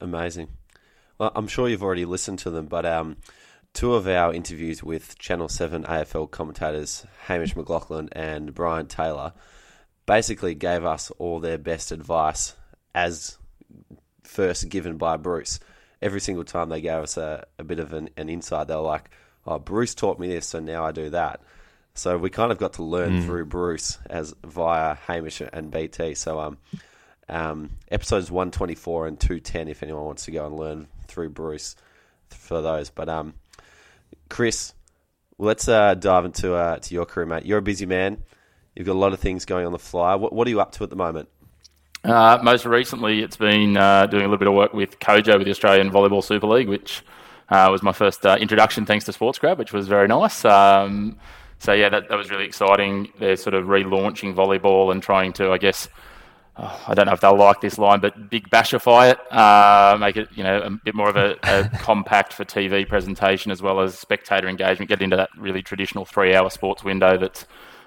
Amazing. 0.02 0.48
Well, 1.18 1.32
I'm 1.34 1.48
sure 1.48 1.68
you've 1.68 1.82
already 1.82 2.04
listened 2.04 2.40
to 2.40 2.50
them, 2.50 2.66
but 2.66 2.84
um, 2.84 3.16
two 3.72 3.94
of 3.94 4.06
our 4.06 4.32
interviews 4.32 4.82
with 4.82 5.18
Channel 5.18 5.48
7 5.48 5.84
AFL 5.84 6.30
commentators, 6.30 7.06
Hamish 7.26 7.54
McLachlan 7.54 8.08
and 8.12 8.54
Brian 8.54 8.86
Taylor, 8.86 9.32
basically 10.06 10.54
gave 10.54 10.84
us 10.84 11.10
all 11.12 11.40
their 11.40 11.58
best 11.58 11.90
advice 11.90 12.54
as 12.94 13.38
first 14.22 14.68
given 14.68 14.96
by 14.96 15.16
Bruce. 15.16 15.58
Every 16.00 16.20
single 16.20 16.44
time 16.44 16.68
they 16.68 16.80
gave 16.80 17.02
us 17.02 17.16
a, 17.16 17.46
a 17.58 17.64
bit 17.64 17.80
of 17.80 17.92
an, 17.92 18.10
an 18.16 18.28
insight, 18.28 18.68
they 18.68 18.76
were 18.76 18.82
like, 18.82 19.10
oh, 19.48 19.58
Bruce 19.58 19.94
taught 19.94 20.18
me 20.18 20.28
this, 20.28 20.46
so 20.48 20.60
now 20.60 20.84
I 20.84 20.92
do 20.92 21.10
that. 21.10 21.40
So 21.94 22.16
we 22.16 22.30
kind 22.30 22.52
of 22.52 22.58
got 22.58 22.74
to 22.74 22.84
learn 22.84 23.22
through 23.22 23.46
Bruce 23.46 23.98
as 24.08 24.32
via 24.44 24.94
Hamish 24.94 25.40
and 25.40 25.70
BT. 25.70 26.14
So 26.14 26.38
um, 26.38 26.58
um, 27.28 27.70
episodes 27.90 28.30
124 28.30 29.08
and 29.08 29.18
210 29.18 29.68
if 29.68 29.82
anyone 29.82 30.04
wants 30.04 30.26
to 30.26 30.30
go 30.30 30.46
and 30.46 30.56
learn 30.56 30.86
through 31.08 31.30
Bruce 31.30 31.74
for 32.28 32.62
those. 32.62 32.90
But 32.90 33.08
um, 33.08 33.34
Chris, 34.28 34.74
let's 35.38 35.66
uh, 35.66 35.94
dive 35.94 36.24
into 36.24 36.54
uh, 36.54 36.78
to 36.78 36.94
your 36.94 37.04
career, 37.04 37.26
mate. 37.26 37.46
You're 37.46 37.58
a 37.58 37.62
busy 37.62 37.86
man. 37.86 38.22
You've 38.76 38.86
got 38.86 38.94
a 38.94 39.00
lot 39.00 39.12
of 39.12 39.18
things 39.18 39.44
going 39.44 39.66
on 39.66 39.72
the 39.72 39.78
fly. 39.78 40.14
What, 40.14 40.32
what 40.32 40.46
are 40.46 40.50
you 40.50 40.60
up 40.60 40.72
to 40.72 40.84
at 40.84 40.90
the 40.90 40.96
moment? 40.96 41.28
Uh, 42.04 42.38
most 42.44 42.64
recently, 42.64 43.22
it's 43.22 43.36
been 43.36 43.76
uh, 43.76 44.06
doing 44.06 44.22
a 44.22 44.26
little 44.26 44.38
bit 44.38 44.46
of 44.46 44.54
work 44.54 44.72
with 44.72 45.00
Kojo 45.00 45.36
with 45.36 45.46
the 45.46 45.50
Australian 45.50 45.90
Volleyball 45.90 46.22
Super 46.22 46.46
League, 46.46 46.68
which 46.68 47.02
uh, 47.50 47.68
was 47.70 47.82
my 47.82 47.92
first 47.92 48.24
uh, 48.26 48.36
introduction 48.40 48.84
thanks 48.84 49.04
to 49.06 49.12
Sports 49.12 49.38
Grad, 49.38 49.58
which 49.58 49.72
was 49.72 49.88
very 49.88 50.06
nice. 50.06 50.44
Um, 50.44 51.18
so 51.58 51.72
yeah, 51.72 51.88
that, 51.88 52.08
that 52.08 52.16
was 52.16 52.30
really 52.30 52.44
exciting. 52.44 53.08
They're 53.18 53.36
sort 53.36 53.54
of 53.54 53.66
relaunching 53.66 54.34
volleyball 54.34 54.92
and 54.92 55.02
trying 55.02 55.32
to, 55.34 55.50
I 55.50 55.58
guess, 55.58 55.88
oh, 56.56 56.84
I 56.86 56.94
don't 56.94 57.06
know 57.06 57.12
if 57.12 57.20
they'll 57.20 57.36
like 57.36 57.60
this 57.60 57.78
line, 57.78 58.00
but 58.00 58.30
big 58.30 58.48
bashify 58.50 59.12
it, 59.12 59.32
uh, 59.32 59.96
make 59.98 60.16
it 60.16 60.28
you 60.34 60.44
know 60.44 60.60
a 60.60 60.70
bit 60.70 60.94
more 60.94 61.08
of 61.08 61.16
a, 61.16 61.36
a 61.42 61.68
compact 61.80 62.32
for 62.32 62.44
TV 62.44 62.86
presentation 62.86 63.50
as 63.50 63.62
well 63.62 63.80
as 63.80 63.98
spectator 63.98 64.48
engagement. 64.48 64.88
Get 64.88 65.02
into 65.02 65.16
that 65.16 65.30
really 65.36 65.62
traditional 65.62 66.04
three-hour 66.04 66.50
sports 66.50 66.84
window 66.84 67.16
that 67.16 67.44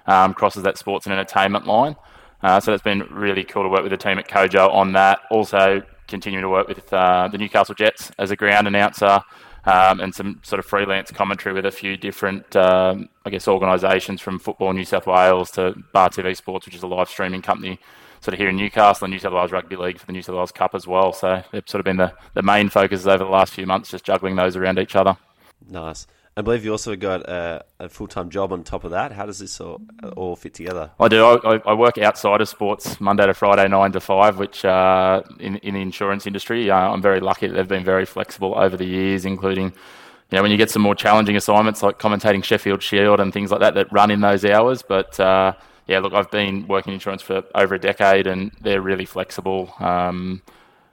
um, 0.08 0.34
crosses 0.34 0.64
that 0.64 0.78
sports 0.78 1.06
and 1.06 1.14
entertainment 1.14 1.66
line. 1.66 1.96
Uh, 2.44 2.60
so 2.60 2.74
it's 2.74 2.84
been 2.84 3.02
really 3.12 3.44
cool 3.44 3.62
to 3.62 3.70
work 3.70 3.84
with 3.84 3.92
the 3.92 3.98
team 3.98 4.18
at 4.18 4.28
Kojo 4.28 4.74
on 4.74 4.94
that. 4.94 5.20
Also, 5.30 5.84
continuing 6.08 6.42
to 6.42 6.50
work 6.50 6.68
with 6.68 6.92
uh, 6.92 7.30
the 7.32 7.38
Newcastle 7.38 7.76
Jets 7.76 8.12
as 8.18 8.32
a 8.32 8.36
ground 8.36 8.68
announcer 8.68 9.22
um, 9.66 10.00
and 10.00 10.14
some 10.14 10.40
sort 10.44 10.60
of 10.60 10.66
freelance 10.66 11.12
commentary 11.12 11.54
with 11.54 11.66
a 11.66 11.72
few 11.72 11.98
different, 11.98 12.56
um, 12.56 13.10
I 13.26 13.30
guess, 13.30 13.48
organisations 13.48 14.22
from 14.22 14.40
Football 14.40 14.74
New 14.74 14.86
South 14.86 15.08
Wales 15.08 15.52
to 15.52 15.76
Bar 15.94 16.10
TV 16.10 16.36
Sports, 16.36 16.66
which 16.66 16.76
is 16.76 16.84
a 16.84 16.88
live 16.88 17.10
streaming 17.10 17.42
company 17.42 17.80
sort 18.22 18.34
of 18.34 18.40
here 18.40 18.50
in 18.50 18.56
Newcastle 18.56 19.06
and 19.06 19.12
New 19.12 19.20
South 19.20 19.34
Wales 19.34 19.52
Rugby 19.52 19.76
League 19.76 20.00
for 20.00 20.06
the 20.06 20.14
New 20.14 20.22
South 20.22 20.36
Wales 20.36 20.52
Cup 20.52 20.76
as 20.76 20.88
well. 20.88 21.12
So 21.12 21.44
they've 21.52 21.68
sort 21.68 21.80
of 21.80 21.86
been 21.86 21.98
the, 21.98 22.14
the 22.34 22.44
main 22.44 22.70
focuses 22.70 23.08
over 23.08 23.24
the 23.24 23.30
last 23.30 23.54
few 23.54 23.66
months, 23.66 23.90
just 23.90 24.06
juggling 24.06 24.36
those 24.36 24.56
around 24.56 24.80
each 24.80 24.96
other. 24.96 25.18
Nice. 25.68 26.08
I 26.42 26.44
believe 26.44 26.66
you 26.66 26.72
also 26.72 26.96
got 26.96 27.22
a, 27.30 27.64
a 27.80 27.88
full 27.88 28.08
time 28.08 28.32
job 28.32 28.52
on 28.52 28.64
top 28.64 28.84
of 28.84 28.90
that. 28.90 29.12
How 29.12 29.28
does 29.28 29.38
this 29.38 29.62
all, 29.62 29.80
all 30.16 30.36
fit 30.36 30.56
together? 30.56 30.90
I 31.00 31.08
do. 31.08 31.24
I, 31.24 31.62
I 31.68 31.74
work 31.76 32.00
outside 32.00 32.42
of 32.42 32.50
sports 32.50 33.00
Monday 33.00 33.28
to 33.28 33.36
Friday, 33.36 33.68
nine 33.68 33.92
to 33.92 34.00
five, 34.00 34.40
which 34.40 34.66
uh, 34.66 35.22
in 35.40 35.58
in 35.58 35.76
the 35.76 35.82
insurance 35.82 36.26
industry, 36.26 36.72
uh, 36.72 36.76
I'm 36.76 37.00
very 37.00 37.20
lucky 37.20 37.46
that 37.46 37.54
they've 37.54 37.68
been 37.68 37.84
very 37.84 38.08
flexible 38.08 38.58
over 38.58 38.76
the 38.76 38.86
years, 38.86 39.24
including. 39.24 39.66
You 39.66 40.38
know, 40.38 40.42
when 40.42 40.50
you 40.50 40.58
get 40.58 40.72
some 40.72 40.82
more 40.82 40.96
challenging 40.96 41.36
assignments 41.36 41.84
like 41.84 42.00
commentating 42.00 42.44
Sheffield 42.44 42.82
Shield 42.82 43.20
and 43.20 43.32
things 43.32 43.52
like 43.52 43.60
that 43.60 43.76
that 43.76 43.94
run 43.94 44.10
in 44.10 44.22
those 44.22 44.44
hours, 44.44 44.82
but 44.82 45.20
uh, 45.20 45.54
yeah, 45.86 46.00
look, 46.00 46.14
I've 46.14 46.32
been 46.32 46.66
working 46.68 46.92
in 46.92 46.96
insurance 46.96 47.22
for 47.22 47.44
over 47.54 47.76
a 47.76 47.80
decade, 47.80 48.26
and 48.26 48.52
they're 48.62 48.82
really 48.82 49.06
flexible. 49.06 49.76
Um, 49.80 50.42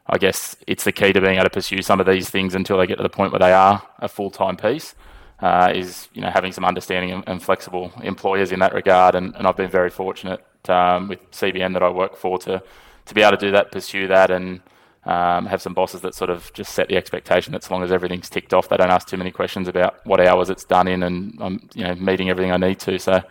I 0.06 0.18
guess 0.18 0.56
it's 0.66 0.84
the 0.84 0.92
key 0.92 1.14
to 1.14 1.22
being 1.22 1.36
able 1.36 1.44
to 1.44 1.50
pursue 1.50 1.80
some 1.80 2.00
of 2.00 2.06
these 2.06 2.28
things 2.28 2.54
until 2.54 2.76
they 2.76 2.86
get 2.86 2.96
to 2.96 3.02
the 3.02 3.08
point 3.08 3.32
where 3.32 3.38
they 3.38 3.52
are 3.52 3.82
a 3.98 4.08
full 4.08 4.30
time 4.30 4.58
piece 4.58 4.94
uh, 5.40 5.72
is 5.74 6.08
you 6.12 6.20
know 6.20 6.30
having 6.30 6.52
some 6.52 6.64
understanding 6.64 7.12
and, 7.12 7.24
and, 7.26 7.42
flexible 7.42 7.92
employers 8.02 8.50
in 8.50 8.58
that 8.60 8.74
regard. 8.74 9.14
And, 9.14 9.34
and 9.36 9.46
I've 9.46 9.56
been 9.56 9.70
very 9.70 9.90
fortunate 9.90 10.44
um, 10.68 11.08
with 11.08 11.30
CBN 11.30 11.74
that 11.74 11.82
I 11.82 11.90
work 11.90 12.16
for 12.16 12.38
to 12.40 12.62
to 13.06 13.14
be 13.14 13.22
able 13.22 13.36
to 13.36 13.46
do 13.46 13.52
that, 13.52 13.72
pursue 13.72 14.08
that, 14.08 14.30
and 14.30 14.60
um, 15.04 15.46
have 15.46 15.62
some 15.62 15.74
bosses 15.74 16.02
that 16.02 16.14
sort 16.14 16.28
of 16.30 16.52
just 16.52 16.74
set 16.74 16.88
the 16.88 16.96
expectation 16.96 17.52
that 17.52 17.64
as 17.64 17.70
long 17.70 17.82
as 17.82 17.92
everything's 17.92 18.28
ticked 18.28 18.52
off, 18.52 18.68
they 18.68 18.76
don't 18.76 18.90
ask 18.90 19.08
too 19.08 19.16
many 19.16 19.30
questions 19.30 19.68
about 19.68 20.04
what 20.04 20.20
hours 20.20 20.50
it's 20.50 20.64
done 20.64 20.88
in, 20.88 21.02
and 21.02 21.38
I'm 21.40 21.68
you 21.74 21.84
know 21.84 21.94
meeting 21.94 22.30
everything 22.30 22.52
I 22.52 22.56
need 22.56 22.80
to. 22.80 22.98
So 22.98 23.22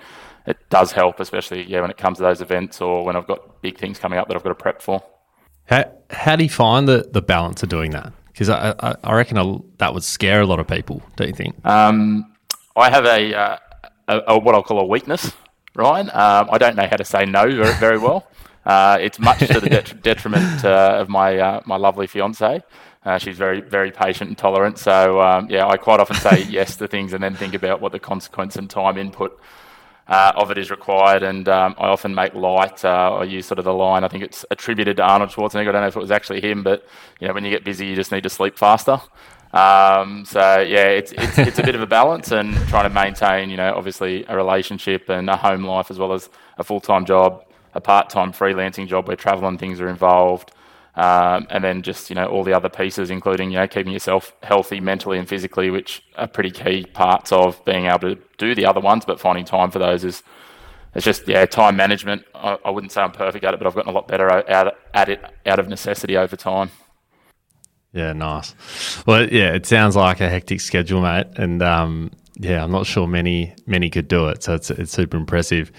it 0.45 0.57
does 0.69 0.93
help, 0.93 1.19
especially 1.19 1.63
yeah 1.63 1.81
when 1.81 1.91
it 1.91 1.97
comes 1.97 2.17
to 2.17 2.23
those 2.23 2.41
events 2.41 2.81
or 2.81 3.05
when 3.05 3.15
I've 3.15 3.27
got 3.27 3.61
big 3.61 3.77
things 3.77 3.99
coming 3.99 4.17
up 4.17 4.27
that 4.29 4.35
I've 4.37 4.43
got 4.43 4.49
to 4.49 4.55
prep 4.55 4.81
for. 4.81 5.03
How, 5.65 5.91
how 6.09 6.37
do 6.37 6.43
you 6.45 6.49
find 6.49 6.87
the, 6.87 7.09
the 7.11 7.21
balance 7.21 7.61
of 7.61 7.67
doing 7.67 7.91
that? 7.91 8.13
Because 8.37 8.49
I, 8.49 8.75
I, 8.79 8.95
I, 9.03 9.15
reckon 9.15 9.63
that 9.79 9.95
would 9.95 10.03
scare 10.03 10.41
a 10.41 10.45
lot 10.45 10.59
of 10.59 10.67
people, 10.67 11.01
don't 11.15 11.27
you 11.27 11.33
think? 11.33 11.55
Um, 11.65 12.31
I 12.75 12.91
have 12.91 13.03
a, 13.03 13.33
uh, 13.33 13.57
a, 14.07 14.21
a, 14.27 14.37
what 14.37 14.53
I'll 14.53 14.61
call 14.61 14.79
a 14.79 14.85
weakness, 14.85 15.31
Ryan. 15.73 16.11
Um, 16.11 16.47
I 16.51 16.59
don't 16.59 16.75
know 16.75 16.85
how 16.87 16.97
to 16.97 17.03
say 17.03 17.25
no 17.25 17.49
very, 17.49 17.73
very 17.75 17.97
well. 17.97 18.27
Uh, 18.67 18.97
it's 18.99 19.17
much 19.17 19.39
to 19.39 19.61
the 19.61 19.69
det- 19.69 20.01
detriment 20.01 20.65
uh, 20.65 20.97
of 20.99 21.07
my 21.07 21.37
uh, 21.37 21.61
my 21.65 21.77
lovely 21.77 22.05
fiance. 22.05 22.61
Uh, 23.05 23.17
she's 23.17 23.37
very 23.37 23.61
very 23.61 23.91
patient 23.91 24.27
and 24.27 24.37
tolerant. 24.37 24.77
So 24.77 25.21
um, 25.21 25.49
yeah, 25.49 25.65
I 25.65 25.77
quite 25.77 26.01
often 26.01 26.17
say 26.17 26.43
yes 26.49 26.75
to 26.75 26.87
things 26.89 27.13
and 27.13 27.23
then 27.23 27.33
think 27.33 27.53
about 27.53 27.79
what 27.79 27.93
the 27.93 27.99
consequence 27.99 28.57
and 28.57 28.69
time 28.69 28.97
input 28.97 29.39
uh, 30.07 30.33
of 30.35 30.51
it 30.51 30.57
is 30.57 30.71
required. 30.71 31.23
And 31.23 31.47
um, 31.49 31.75
I 31.77 31.87
often 31.87 32.15
make 32.15 32.33
light. 32.33 32.83
Uh, 32.83 33.17
I 33.19 33.23
use 33.23 33.45
sort 33.45 33.59
of 33.59 33.65
the 33.65 33.73
line. 33.73 34.03
I 34.03 34.07
think 34.07 34.23
it's 34.23 34.45
attributed 34.51 34.97
to 34.97 35.03
Arnold 35.03 35.31
Schwarzenegger. 35.31 35.69
I 35.69 35.71
don't 35.71 35.81
know 35.81 35.87
if 35.87 35.95
it 35.95 35.99
was 35.99 36.11
actually 36.11 36.41
him, 36.41 36.63
but 36.63 36.85
you 37.19 37.27
know, 37.27 37.33
when 37.33 37.43
you 37.43 37.51
get 37.51 37.63
busy, 37.63 37.85
you 37.85 37.95
just 37.95 38.11
need 38.11 38.23
to 38.23 38.29
sleep 38.29 38.57
faster. 38.57 38.99
Um, 39.53 40.25
so 40.25 40.59
yeah, 40.59 40.87
it's, 40.87 41.11
it's 41.13 41.37
it's 41.37 41.59
a 41.59 41.63
bit 41.63 41.75
of 41.75 41.81
a 41.81 41.87
balance 41.87 42.31
and 42.31 42.55
trying 42.67 42.89
to 42.89 42.93
maintain, 42.93 43.49
you 43.49 43.57
know, 43.57 43.73
obviously 43.75 44.25
a 44.27 44.35
relationship 44.35 45.09
and 45.09 45.29
a 45.29 45.37
home 45.37 45.63
life 45.63 45.89
as 45.89 45.97
well 45.97 46.13
as 46.13 46.29
a 46.57 46.63
full 46.63 46.81
time 46.81 47.05
job, 47.05 47.45
a 47.73 47.81
part 47.81 48.09
time 48.09 48.31
freelancing 48.31 48.87
job 48.87 49.07
where 49.07 49.15
travel 49.15 49.47
and 49.47 49.59
things 49.59 49.79
are 49.79 49.89
involved. 49.89 50.51
Um, 50.97 51.45
and 51.51 51.63
then 51.63 51.83
just 51.83 52.09
you 52.09 52.15
know 52.15 52.25
all 52.25 52.43
the 52.43 52.53
other 52.53 52.69
pieces, 52.69 53.11
including 53.11 53.51
you 53.51 53.59
know 53.59 53.67
keeping 53.67 53.93
yourself 53.93 54.33
healthy 54.41 54.79
mentally 54.79 55.19
and 55.19 55.29
physically, 55.29 55.69
which 55.69 56.03
are 56.15 56.27
pretty 56.27 56.49
key 56.49 56.85
parts 56.87 57.31
of 57.31 57.63
being 57.65 57.85
able 57.85 58.15
to 58.15 58.17
do 58.39 58.55
the 58.55 58.65
other 58.65 58.81
ones. 58.81 59.05
But 59.05 59.19
finding 59.19 59.45
time 59.45 59.69
for 59.69 59.77
those 59.77 60.03
is 60.03 60.23
it's 60.95 61.05
just 61.05 61.27
yeah 61.27 61.45
time 61.45 61.75
management. 61.75 62.25
I, 62.33 62.57
I 62.65 62.71
wouldn't 62.71 62.91
say 62.91 63.01
I'm 63.01 63.11
perfect 63.11 63.45
at 63.45 63.53
it, 63.53 63.59
but 63.59 63.67
I've 63.67 63.75
gotten 63.75 63.91
a 63.91 63.93
lot 63.93 64.07
better 64.07 64.31
out 64.31 64.75
at 64.95 65.07
it 65.07 65.23
out 65.45 65.59
of 65.59 65.67
necessity 65.67 66.17
over 66.17 66.35
time. 66.35 66.71
Yeah, 67.93 68.13
nice. 68.13 68.55
Well, 69.05 69.31
yeah, 69.31 69.53
it 69.53 69.67
sounds 69.67 69.95
like 69.95 70.19
a 70.19 70.29
hectic 70.29 70.61
schedule, 70.61 71.01
mate, 71.01 71.27
and 71.35 71.61
um, 71.61 72.09
yeah, 72.39 72.63
I'm 72.63 72.71
not 72.71 72.87
sure 72.87 73.05
many 73.05 73.53
many 73.67 73.91
could 73.91 74.07
do 74.07 74.29
it. 74.29 74.41
So 74.41 74.55
it's 74.55 74.71
it's 74.71 74.93
super 74.93 75.15
impressive. 75.15 75.71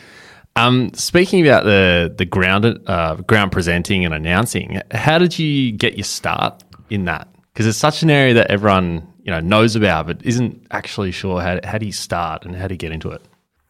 Um, 0.59 0.93
speaking 0.95 1.47
about 1.47 1.65
the 1.65 2.12
the 2.17 2.25
ground 2.25 2.81
uh, 2.87 3.15
ground 3.17 3.53
presenting 3.53 4.05
and 4.05 4.12
announcing, 4.12 4.81
how 4.91 5.19
did 5.19 5.38
you 5.38 5.71
get 5.71 5.97
your 5.97 6.05
start 6.05 6.65
in 6.91 7.05
that? 7.05 7.29
Because 7.53 7.67
it's 7.67 7.79
such 7.79 8.03
an 8.03 8.11
area 8.11 8.35
that 8.35 8.50
everyone 8.50 9.07
you 9.23 9.31
know 9.31 9.38
knows 9.38 9.77
about, 9.77 10.09
but 10.09 10.21
isn't 10.25 10.67
actually 10.73 11.12
sure 11.12 11.41
how 11.41 11.61
how 11.62 11.79
do 11.79 11.87
you 11.87 11.93
start 11.93 12.45
and 12.45 12.57
how 12.57 12.67
do 12.67 12.75
you 12.75 12.79
get 12.79 12.91
into 12.91 13.11
it. 13.11 13.23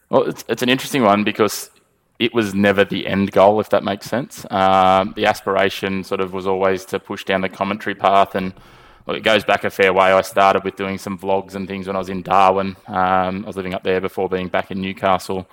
Well, 0.08 0.22
it's 0.22 0.44
it's 0.48 0.62
an 0.62 0.70
interesting 0.70 1.02
one 1.02 1.24
because 1.24 1.70
it 2.18 2.32
was 2.32 2.54
never 2.54 2.86
the 2.86 3.06
end 3.06 3.32
goal, 3.32 3.60
if 3.60 3.68
that 3.68 3.84
makes 3.84 4.06
sense. 4.06 4.46
Um, 4.50 5.12
the 5.14 5.26
aspiration 5.26 6.04
sort 6.04 6.22
of 6.22 6.32
was 6.32 6.46
always 6.46 6.86
to 6.86 6.98
push 6.98 7.22
down 7.22 7.42
the 7.42 7.50
commentary 7.50 7.96
path, 7.96 8.34
and 8.34 8.54
well, 9.04 9.14
it 9.14 9.24
goes 9.24 9.44
back 9.44 9.62
a 9.64 9.70
fair 9.70 9.92
way. 9.92 10.10
I 10.10 10.22
started 10.22 10.64
with 10.64 10.76
doing 10.76 10.96
some 10.96 11.18
vlogs 11.18 11.54
and 11.54 11.68
things 11.68 11.86
when 11.86 11.96
I 11.96 11.98
was 11.98 12.08
in 12.08 12.22
Darwin. 12.22 12.76
Um, 12.86 13.44
I 13.44 13.46
was 13.46 13.56
living 13.56 13.74
up 13.74 13.82
there 13.82 14.00
before 14.00 14.30
being 14.30 14.48
back 14.48 14.70
in 14.70 14.80
Newcastle 14.80 15.46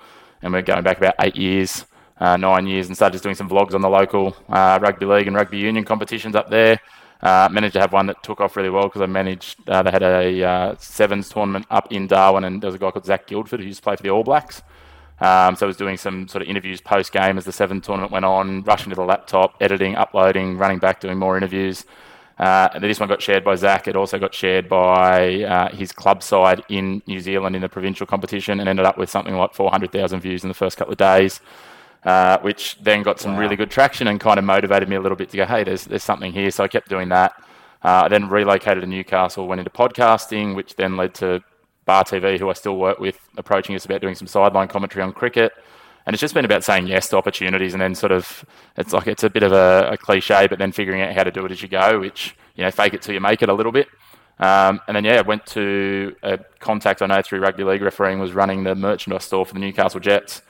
and 0.45 0.53
we're 0.53 0.61
going 0.61 0.83
back 0.83 0.97
about 0.97 1.15
eight 1.21 1.35
years, 1.35 1.85
uh, 2.19 2.37
nine 2.37 2.67
years, 2.67 2.85
and 2.87 2.95
started 2.95 3.13
just 3.13 3.23
doing 3.23 3.35
some 3.35 3.49
vlogs 3.49 3.73
on 3.73 3.81
the 3.81 3.89
local 3.89 4.37
uh, 4.47 4.77
rugby 4.79 5.05
league 5.05 5.25
and 5.25 5.35
rugby 5.35 5.57
union 5.57 5.83
competitions 5.83 6.35
up 6.35 6.51
there. 6.51 6.79
Uh, 7.21 7.49
managed 7.51 7.73
to 7.73 7.79
have 7.79 7.91
one 7.91 8.05
that 8.05 8.21
took 8.21 8.39
off 8.39 8.55
really 8.55 8.69
well 8.69 8.83
because 8.83 9.01
I 9.01 9.07
managed. 9.07 9.67
Uh, 9.67 9.81
they 9.81 9.89
had 9.89 10.03
a 10.03 10.43
uh, 10.43 10.75
sevens 10.77 11.29
tournament 11.29 11.65
up 11.71 11.91
in 11.91 12.05
Darwin, 12.05 12.43
and 12.43 12.61
there 12.61 12.67
was 12.67 12.75
a 12.75 12.77
guy 12.77 12.91
called 12.91 13.05
Zac 13.05 13.25
Guildford 13.25 13.59
who 13.59 13.65
used 13.65 13.79
to 13.79 13.83
play 13.83 13.95
for 13.95 14.03
the 14.03 14.11
All 14.11 14.23
Blacks. 14.23 14.61
Um, 15.19 15.55
so 15.55 15.65
I 15.65 15.67
was 15.67 15.77
doing 15.77 15.97
some 15.97 16.27
sort 16.27 16.43
of 16.43 16.47
interviews 16.47 16.79
post 16.79 17.11
game 17.11 17.39
as 17.39 17.45
the 17.45 17.51
sevens 17.51 17.83
tournament 17.83 18.11
went 18.11 18.25
on, 18.25 18.61
rushing 18.63 18.91
to 18.91 18.95
the 18.95 19.03
laptop, 19.03 19.55
editing, 19.59 19.95
uploading, 19.95 20.57
running 20.57 20.77
back, 20.77 20.99
doing 20.99 21.17
more 21.17 21.37
interviews. 21.37 21.85
Uh, 22.37 22.67
and 22.73 22.83
this 22.83 22.99
one 22.99 23.07
got 23.07 23.21
shared 23.21 23.43
by 23.43 23.55
Zac. 23.55 23.87
It 23.87 23.95
also 23.95 24.19
got 24.19 24.33
shared 24.33 24.67
by 24.67 25.43
uh, 25.43 25.73
his 25.73 25.91
club 25.91 26.21
side 26.21 26.63
in 26.67 27.01
New 27.07 27.21
Zealand 27.21 27.55
in 27.55 27.61
the 27.61 27.69
provincial 27.69 28.05
competition 28.05 28.59
and 28.59 28.67
ended 28.67 28.85
up 28.85 28.97
with 28.97 29.09
something 29.09 29.35
like 29.35 29.53
400,000 29.53 30.19
views 30.19 30.43
in 30.43 30.49
the 30.49 30.53
first 30.53 30.77
couple 30.77 30.91
of 30.91 30.97
days, 30.97 31.39
uh, 32.03 32.37
which 32.39 32.77
then 32.81 33.03
got 33.03 33.19
some 33.21 33.33
wow. 33.33 33.39
really 33.39 33.55
good 33.55 33.71
traction 33.71 34.07
and 34.07 34.19
kind 34.19 34.37
of 34.37 34.43
motivated 34.43 34.89
me 34.89 34.97
a 34.97 35.01
little 35.01 35.15
bit 35.15 35.29
to 35.29 35.37
go, 35.37 35.45
hey, 35.45 35.63
there's, 35.63 35.85
there's 35.85 36.03
something 36.03 36.33
here. 36.33 36.51
So 36.51 36.65
I 36.65 36.67
kept 36.67 36.89
doing 36.89 37.07
that. 37.09 37.33
Uh, 37.83 38.03
I 38.05 38.07
then 38.09 38.27
relocated 38.27 38.81
to 38.81 38.87
Newcastle, 38.87 39.47
went 39.47 39.59
into 39.59 39.71
podcasting, 39.71 40.55
which 40.55 40.75
then 40.75 40.97
led 40.97 41.13
to 41.15 41.41
Bar 41.85 42.03
TV, 42.03 42.37
who 42.37 42.49
I 42.49 42.53
still 42.53 42.77
work 42.77 42.99
with, 42.99 43.17
approaching 43.37 43.75
us 43.75 43.85
about 43.85 44.01
doing 44.01 44.15
some 44.15 44.27
sideline 44.27 44.67
commentary 44.67 45.03
on 45.03 45.13
cricket 45.13 45.53
and 46.05 46.13
it's 46.13 46.21
just 46.21 46.33
been 46.33 46.45
about 46.45 46.63
saying 46.63 46.87
yes 46.87 47.09
to 47.09 47.17
opportunities 47.17 47.73
and 47.73 47.81
then 47.81 47.95
sort 47.95 48.11
of 48.11 48.45
it's 48.77 48.93
like 48.93 49.07
it's 49.07 49.23
a 49.23 49.29
bit 49.29 49.43
of 49.43 49.51
a, 49.51 49.89
a, 49.91 49.97
cliche 49.97 50.47
but 50.47 50.59
then 50.59 50.71
figuring 50.71 51.01
out 51.01 51.13
how 51.13 51.23
to 51.23 51.31
do 51.31 51.45
it 51.45 51.51
as 51.51 51.61
you 51.61 51.67
go 51.67 51.99
which 51.99 52.35
you 52.55 52.63
know 52.63 52.71
fake 52.71 52.93
it 52.93 53.01
till 53.01 53.13
you 53.13 53.19
make 53.19 53.41
it 53.41 53.49
a 53.49 53.53
little 53.53 53.71
bit. 53.71 53.87
Um, 54.37 54.81
and 54.87 54.95
then 54.95 55.05
yeah 55.05 55.19
I 55.19 55.21
went 55.21 55.45
to 55.47 56.15
a 56.21 56.37
contact 56.59 57.01
i 57.01 57.05
know 57.05 57.21
through 57.21 57.39
rugby 57.39 57.63
league 57.63 57.81
refereeing 57.81 58.19
was 58.19 58.33
running 58.33 58.63
the 58.63 58.75
merchandise 58.75 59.23
store 59.23 59.45
for 59.45 59.53
the 59.53 59.59
newcastle 59.59 59.99
jets. 59.99 60.41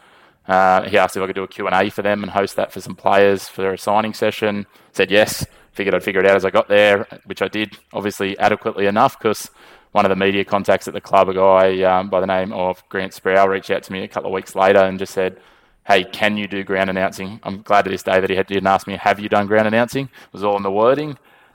Uh, 0.47 0.83
he 0.83 0.97
asked 0.97 1.15
if 1.17 1.23
i 1.23 1.25
could 1.27 1.35
do 1.35 1.43
a 1.43 1.47
q&a 1.47 1.89
for 1.89 2.01
them 2.01 2.23
and 2.23 2.31
host 2.31 2.55
that 2.55 2.71
for 2.71 2.81
some 2.81 2.95
players 2.95 3.47
for 3.47 3.73
a 3.73 3.77
signing 3.77 4.13
session. 4.13 4.65
Said 4.91 5.11
yes. 5.11 5.45
Figured 5.71 5.93
i'd 5.93 6.03
figure 6.03 6.21
it 6.21 6.27
out 6.27 6.35
as 6.37 6.45
i 6.45 6.49
got 6.49 6.69
there 6.69 7.05
which 7.25 7.41
i 7.41 7.49
did 7.49 7.77
obviously 7.91 8.37
adequately 8.39 8.85
enough 8.85 9.19
because 9.19 9.51
one 9.95 10.03
of 10.03 10.09
the 10.09 10.15
media 10.17 10.43
contacts 10.43 10.89
at 10.89 10.93
the 10.93 10.99
club, 10.99 11.29
a 11.29 11.33
guy 11.33 11.81
um, 11.83 12.09
by 12.09 12.19
the 12.19 12.25
name 12.25 12.51
of 12.51 12.83
Grant 12.89 13.13
Sproul, 13.13 13.47
reached 13.47 13.71
out 13.71 13.81
to 13.83 13.93
me 13.93 14.03
a 14.03 14.09
couple 14.09 14.29
of 14.29 14.33
weeks 14.33 14.53
later 14.53 14.79
and 14.79 14.99
just 14.99 15.13
said, 15.13 15.39
Hey, 15.87 16.03
can 16.03 16.35
you 16.35 16.49
do 16.49 16.65
ground 16.65 16.89
announcing? 16.89 17.39
I'm 17.43 17.61
glad 17.61 17.83
to 17.83 17.91
this 17.91 18.03
day 18.03 18.19
that 18.19 18.29
he 18.29 18.35
didn't 18.35 18.67
ask 18.67 18.87
me, 18.87 18.97
Have 18.97 19.21
you 19.21 19.29
done 19.29 19.47
ground 19.47 19.69
announcing? 19.69 20.07
It 20.07 20.33
was 20.33 20.43
all 20.43 20.57
in 20.57 20.63
the 20.63 20.71
wording. 20.71 21.11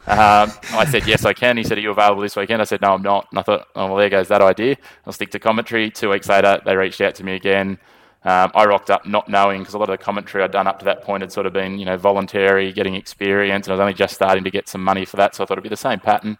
Um, 0.07 0.51
I 0.73 0.87
said, 0.91 1.07
Yes, 1.07 1.27
I 1.27 1.35
can. 1.35 1.59
He 1.59 1.65
said, 1.65 1.77
Are 1.77 1.83
you 1.83 1.91
available 1.91 2.23
this 2.23 2.35
weekend? 2.35 2.63
I 2.63 2.65
said, 2.65 2.81
No, 2.81 2.95
I'm 2.95 3.03
not. 3.03 3.27
And 3.31 3.39
I 3.39 3.43
thought, 3.43 3.69
Oh, 3.77 3.89
well, 3.89 3.97
there 3.97 4.09
goes 4.09 4.29
that 4.29 4.41
idea. 4.41 4.77
I'll 5.07 5.13
stick 5.13 5.31
to 5.33 5.39
commentary. 5.39 5.91
Two 5.91 6.09
weeks 6.09 6.31
later, 6.31 6.63
they 6.65 6.75
reached 6.75 7.03
out 7.03 7.15
to 7.17 7.25
me 7.25 7.35
again. 7.35 7.77
Um, 8.25 8.53
I 8.55 8.65
rocked 8.65 8.89
up 8.89 9.05
not 9.05 9.29
knowing 9.29 9.61
because 9.61 9.75
a 9.75 9.79
lot 9.79 9.91
of 9.91 9.99
the 9.99 10.03
commentary 10.03 10.43
I'd 10.43 10.53
done 10.53 10.67
up 10.67 10.79
to 10.79 10.87
that 10.87 11.03
point 11.03 11.21
had 11.21 11.31
sort 11.31 11.45
of 11.45 11.53
been, 11.53 11.79
you 11.79 11.85
know, 11.85 11.99
voluntary, 11.99 12.73
getting 12.73 12.95
experience, 12.95 13.67
and 13.67 13.73
I 13.73 13.75
was 13.75 13.81
only 13.81 13.93
just 13.93 14.15
starting 14.15 14.45
to 14.45 14.51
get 14.51 14.67
some 14.67 14.83
money 14.83 15.05
for 15.05 15.19
that. 15.19 15.35
So 15.35 15.45
I 15.45 15.47
thought 15.47 15.59
it'd 15.59 15.63
be 15.63 15.69
the 15.69 15.77
same 15.77 16.01
pattern 16.01 16.39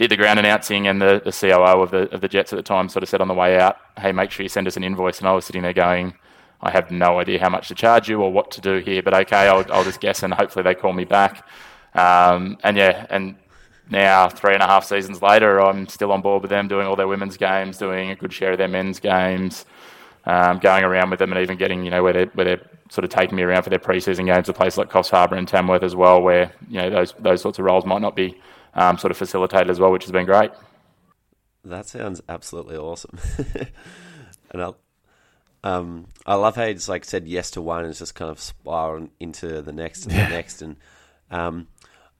did 0.00 0.10
the 0.10 0.16
ground 0.16 0.38
announcing, 0.38 0.86
and 0.86 0.98
the, 1.00 1.20
the 1.22 1.30
COO 1.30 1.82
of 1.82 1.90
the 1.90 2.10
of 2.14 2.22
the 2.22 2.28
Jets 2.28 2.54
at 2.54 2.56
the 2.56 2.62
time 2.62 2.88
sort 2.88 3.02
of 3.02 3.08
said 3.10 3.20
on 3.20 3.28
the 3.28 3.34
way 3.34 3.58
out, 3.60 3.76
"Hey, 3.98 4.12
make 4.12 4.30
sure 4.30 4.42
you 4.42 4.48
send 4.48 4.66
us 4.66 4.78
an 4.78 4.82
invoice." 4.82 5.18
And 5.18 5.28
I 5.28 5.32
was 5.32 5.44
sitting 5.44 5.60
there 5.60 5.74
going, 5.74 6.14
"I 6.62 6.70
have 6.70 6.90
no 6.90 7.20
idea 7.20 7.38
how 7.38 7.50
much 7.50 7.68
to 7.68 7.74
charge 7.74 8.08
you 8.08 8.22
or 8.22 8.32
what 8.32 8.50
to 8.52 8.62
do 8.62 8.78
here, 8.78 9.02
but 9.02 9.12
okay, 9.12 9.46
I'll, 9.46 9.62
I'll 9.70 9.84
just 9.84 10.00
guess, 10.00 10.22
and 10.22 10.32
hopefully 10.32 10.62
they 10.62 10.74
call 10.74 10.94
me 10.94 11.04
back." 11.04 11.46
Um, 11.94 12.56
and 12.64 12.78
yeah, 12.78 13.06
and 13.10 13.36
now 13.90 14.30
three 14.30 14.54
and 14.54 14.62
a 14.62 14.66
half 14.66 14.86
seasons 14.86 15.20
later, 15.20 15.60
I'm 15.60 15.86
still 15.86 16.12
on 16.12 16.22
board 16.22 16.40
with 16.40 16.50
them, 16.50 16.66
doing 16.66 16.86
all 16.86 16.96
their 16.96 17.08
women's 17.08 17.36
games, 17.36 17.76
doing 17.76 18.08
a 18.08 18.16
good 18.16 18.32
share 18.32 18.52
of 18.52 18.58
their 18.58 18.68
men's 18.68 19.00
games, 19.00 19.66
um, 20.24 20.60
going 20.60 20.82
around 20.82 21.10
with 21.10 21.18
them, 21.18 21.30
and 21.30 21.42
even 21.42 21.58
getting 21.58 21.84
you 21.84 21.90
know 21.90 22.02
where 22.02 22.14
they're 22.14 22.30
where 22.32 22.46
they're 22.46 22.70
sort 22.88 23.04
of 23.04 23.10
taking 23.10 23.36
me 23.36 23.42
around 23.42 23.64
for 23.64 23.70
their 23.70 23.78
preseason 23.78 24.24
games 24.24 24.46
to 24.46 24.54
places 24.54 24.78
like 24.78 24.88
Coffs 24.88 25.10
Harbour 25.10 25.36
and 25.36 25.46
Tamworth 25.46 25.82
as 25.82 25.94
well, 25.94 26.22
where 26.22 26.52
you 26.70 26.80
know 26.80 26.88
those 26.88 27.12
those 27.18 27.42
sorts 27.42 27.58
of 27.58 27.66
roles 27.66 27.84
might 27.84 28.00
not 28.00 28.16
be 28.16 28.40
um, 28.74 28.98
sort 28.98 29.10
of 29.10 29.16
facilitated 29.16 29.70
as 29.70 29.80
well, 29.80 29.92
which 29.92 30.04
has 30.04 30.12
been 30.12 30.26
great. 30.26 30.50
That 31.64 31.86
sounds 31.86 32.22
absolutely 32.28 32.76
awesome. 32.76 33.18
and 34.50 34.62
I, 34.62 34.72
um, 35.62 36.06
I 36.24 36.34
love 36.34 36.56
how 36.56 36.64
you 36.64 36.74
just 36.74 36.88
like 36.88 37.04
said 37.04 37.28
yes 37.28 37.50
to 37.52 37.62
one 37.62 37.80
and 37.80 37.90
it's 37.90 37.98
just 37.98 38.14
kind 38.14 38.30
of 38.30 38.40
spiraling 38.40 39.10
into 39.20 39.60
the 39.62 39.72
next 39.72 40.04
and 40.04 40.14
yeah. 40.14 40.28
the 40.28 40.34
next. 40.34 40.62
And 40.62 40.76
um, 41.30 41.68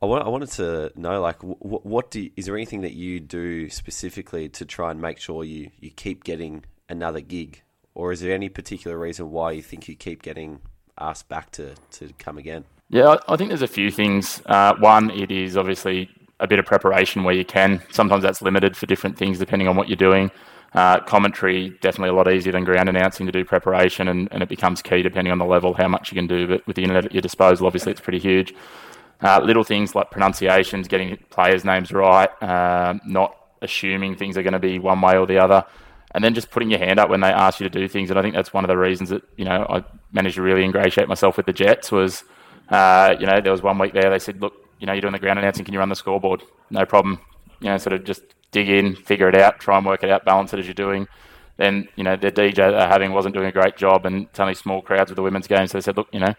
I, 0.02 0.06
want, 0.06 0.24
I 0.26 0.28
wanted 0.28 0.50
to 0.52 0.92
know, 0.94 1.20
like, 1.20 1.42
what, 1.42 1.86
what 1.86 2.10
do 2.10 2.20
you, 2.20 2.30
is 2.36 2.46
there 2.46 2.56
anything 2.56 2.82
that 2.82 2.92
you 2.92 3.20
do 3.20 3.70
specifically 3.70 4.48
to 4.50 4.64
try 4.64 4.90
and 4.90 5.00
make 5.00 5.18
sure 5.18 5.44
you, 5.44 5.70
you 5.80 5.90
keep 5.90 6.24
getting 6.24 6.64
another 6.88 7.20
gig, 7.20 7.62
or 7.94 8.12
is 8.12 8.20
there 8.20 8.34
any 8.34 8.48
particular 8.48 8.98
reason 8.98 9.30
why 9.30 9.52
you 9.52 9.62
think 9.62 9.88
you 9.88 9.94
keep 9.94 10.22
getting 10.22 10.60
asked 10.98 11.28
back 11.28 11.50
to, 11.52 11.74
to 11.92 12.12
come 12.18 12.36
again? 12.36 12.64
Yeah, 12.90 13.16
I 13.28 13.36
think 13.36 13.48
there's 13.50 13.62
a 13.62 13.68
few 13.68 13.90
things. 13.90 14.42
Uh, 14.46 14.74
one, 14.76 15.10
it 15.10 15.30
is 15.30 15.56
obviously 15.56 16.10
a 16.40 16.46
bit 16.46 16.58
of 16.58 16.66
preparation 16.66 17.22
where 17.22 17.34
you 17.34 17.44
can. 17.44 17.82
Sometimes 17.90 18.22
that's 18.22 18.42
limited 18.42 18.76
for 18.76 18.86
different 18.86 19.16
things 19.16 19.38
depending 19.38 19.68
on 19.68 19.76
what 19.76 19.88
you're 19.88 19.96
doing. 19.96 20.30
Uh, 20.72 21.00
commentary 21.00 21.70
definitely 21.80 22.10
a 22.10 22.12
lot 22.12 22.32
easier 22.32 22.52
than 22.52 22.64
ground 22.64 22.88
announcing 22.88 23.26
to 23.26 23.32
do 23.32 23.44
preparation, 23.44 24.06
and, 24.06 24.28
and, 24.30 24.40
it 24.40 24.48
becomes 24.48 24.80
key 24.80 25.02
depending 25.02 25.32
on 25.32 25.38
the 25.38 25.44
level 25.44 25.74
how 25.74 25.88
much 25.88 26.12
you 26.12 26.14
can 26.14 26.28
do. 26.28 26.46
But 26.46 26.64
with 26.64 26.76
the 26.76 26.82
internet 26.82 27.06
at 27.06 27.12
your 27.12 27.22
disposal, 27.22 27.66
obviously 27.66 27.90
it's 27.90 28.00
pretty 28.00 28.20
huge. 28.20 28.54
Uh, 29.20 29.40
little 29.42 29.64
things 29.64 29.96
like 29.96 30.12
pronunciations, 30.12 30.86
getting 30.86 31.16
players' 31.28 31.64
names 31.64 31.90
right, 31.92 32.30
uh, 32.40 32.94
not 33.04 33.36
assuming 33.62 34.14
things 34.14 34.38
are 34.38 34.44
going 34.44 34.52
to 34.52 34.60
be 34.60 34.78
one 34.78 35.00
way 35.00 35.18
or 35.18 35.26
the 35.26 35.38
other, 35.38 35.64
and 36.12 36.22
then 36.22 36.34
just 36.34 36.52
putting 36.52 36.70
your 36.70 36.78
hand 36.78 37.00
up 37.00 37.10
when 37.10 37.20
they 37.20 37.28
ask 37.28 37.58
you 37.58 37.68
to 37.68 37.78
do 37.80 37.88
things. 37.88 38.10
And 38.10 38.18
I 38.18 38.22
think 38.22 38.36
that's 38.36 38.54
one 38.54 38.64
of 38.64 38.68
the 38.68 38.78
reasons 38.78 39.08
that 39.08 39.22
you 39.36 39.44
know 39.44 39.66
I 39.68 39.84
managed 40.12 40.36
to 40.36 40.42
really 40.42 40.62
ingratiate 40.62 41.08
myself 41.08 41.36
with 41.36 41.46
the 41.46 41.52
Jets 41.52 41.90
was, 41.90 42.22
uh, 42.68 43.16
you 43.18 43.26
know, 43.26 43.40
there 43.40 43.52
was 43.52 43.62
one 43.62 43.78
week 43.78 43.92
there 43.92 44.08
they 44.08 44.20
said, 44.20 44.40
look, 44.40 44.54
you 44.80 44.86
know, 44.86 44.92
you're 44.92 45.02
doing 45.02 45.12
the 45.12 45.18
ground 45.18 45.38
announcing, 45.38 45.64
can 45.64 45.74
you 45.74 45.80
run 45.80 45.90
the 45.90 45.94
scoreboard? 45.94 46.42
No 46.70 46.84
problem. 46.84 47.20
You 47.60 47.68
know, 47.68 47.78
sort 47.78 47.92
of 47.92 48.04
just 48.04 48.22
dig 48.50 48.68
in, 48.68 48.96
figure 48.96 49.28
it 49.28 49.36
out, 49.36 49.60
try 49.60 49.76
and 49.76 49.86
work 49.86 50.02
it 50.02 50.10
out, 50.10 50.24
balance 50.24 50.52
it 50.52 50.58
as 50.58 50.66
you're 50.66 50.74
doing. 50.74 51.06
Then, 51.58 51.88
you 51.94 52.04
know, 52.04 52.16
the 52.16 52.32
DJ 52.32 52.54
they're 52.54 52.88
having 52.88 53.12
wasn't 53.12 53.34
doing 53.34 53.46
a 53.46 53.52
great 53.52 53.76
job 53.76 54.06
and 54.06 54.24
it's 54.24 54.40
only 54.40 54.54
small 54.54 54.80
crowds 54.80 55.10
with 55.10 55.16
the 55.16 55.22
women's 55.22 55.46
game. 55.46 55.66
So 55.66 55.76
they 55.76 55.82
said, 55.82 55.96
look, 55.96 56.08
you 56.12 56.20
know, 56.20 56.34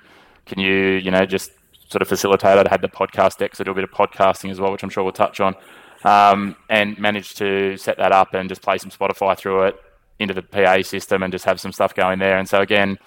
can 0.47 0.59
you, 0.59 0.73
you 0.73 1.11
know, 1.11 1.25
just 1.25 1.51
sort 1.89 2.01
of 2.01 2.07
facilitate 2.07 2.57
it? 2.57 2.67
I 2.67 2.69
had 2.71 2.81
the 2.81 2.89
podcast 2.89 3.37
deck, 3.37 3.55
so 3.55 3.63
do 3.63 3.71
a 3.71 3.75
bit 3.75 3.83
of 3.83 3.91
podcasting 3.91 4.49
as 4.49 4.59
well, 4.59 4.71
which 4.71 4.81
I'm 4.83 4.89
sure 4.89 5.03
we'll 5.03 5.13
touch 5.13 5.39
on. 5.39 5.55
Um, 6.03 6.55
and 6.69 6.97
managed 6.97 7.37
to 7.37 7.77
set 7.77 7.97
that 7.97 8.11
up 8.11 8.33
and 8.33 8.49
just 8.49 8.63
play 8.63 8.79
some 8.79 8.89
Spotify 8.89 9.37
through 9.37 9.65
it 9.65 9.75
into 10.17 10.33
the 10.33 10.41
PA 10.41 10.81
system 10.81 11.21
and 11.21 11.31
just 11.31 11.45
have 11.45 11.59
some 11.59 11.71
stuff 11.71 11.93
going 11.93 12.17
there. 12.17 12.39
And 12.39 12.49
so 12.49 12.61
again, 12.61 12.97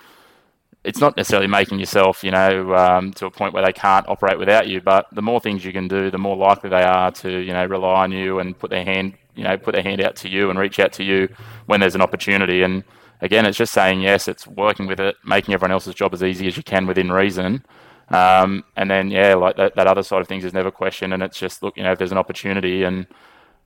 it's 0.85 1.01
not 1.01 1.16
necessarily 1.16 1.49
making 1.49 1.79
yourself, 1.81 2.23
you 2.23 2.31
know, 2.31 2.75
um, 2.75 3.12
to 3.14 3.27
a 3.27 3.31
point 3.31 3.55
where 3.55 3.64
they 3.64 3.73
can't 3.73 4.07
operate 4.07 4.38
without 4.38 4.68
you. 4.68 4.83
But 4.83 5.07
the 5.12 5.23
more 5.23 5.40
things 5.40 5.64
you 5.64 5.73
can 5.73 5.88
do, 5.88 6.11
the 6.11 6.18
more 6.18 6.37
likely 6.37 6.68
they 6.68 6.83
are 6.83 7.11
to, 7.11 7.38
you 7.38 7.55
know, 7.55 7.64
rely 7.64 8.05
on 8.05 8.12
you 8.12 8.38
and 8.38 8.57
put 8.57 8.70
their 8.70 8.85
hand, 8.85 9.14
you 9.35 9.44
know, 9.44 9.57
put 9.57 9.75
their 9.75 9.83
hand 9.83 10.03
out 10.03 10.14
to 10.16 10.29
you 10.29 10.51
and 10.51 10.59
reach 10.59 10.79
out 10.79 10.92
to 10.94 11.05
you 11.05 11.29
when 11.66 11.81
there's 11.81 11.94
an 11.94 12.03
opportunity. 12.03 12.62
And 12.62 12.85
again, 13.23 13.47
it's 13.47 13.57
just 13.57 13.73
saying 13.73 14.03
yes. 14.03 14.29
It's 14.29 14.47
working 14.47 14.87
with 14.87 15.01
it, 15.01 15.16
making 15.25 15.55
everyone 15.55 15.73
else's 15.73 15.94
job 15.94 16.12
as 16.12 16.23
easy 16.23 16.47
as 16.47 16.57
you 16.57 16.62
can 16.62 16.87
within 16.87 17.11
reason. 17.11 17.64
Um, 18.11 18.62
and 18.77 18.90
then 18.90 19.11
yeah, 19.11 19.35
like 19.35 19.57
that, 19.57 19.77
that 19.77 19.87
other 19.87 20.03
side 20.03 20.20
of 20.20 20.29
things 20.29 20.44
is 20.44 20.53
never 20.53 20.70
questioned. 20.70 21.14
And 21.14 21.23
it's 21.23 21.38
just 21.38 21.62
look, 21.62 21.79
you 21.79 21.83
know, 21.83 21.92
if 21.92 21.99
there's 21.99 22.12
an 22.12 22.18
opportunity 22.18 22.83
and 22.83 23.07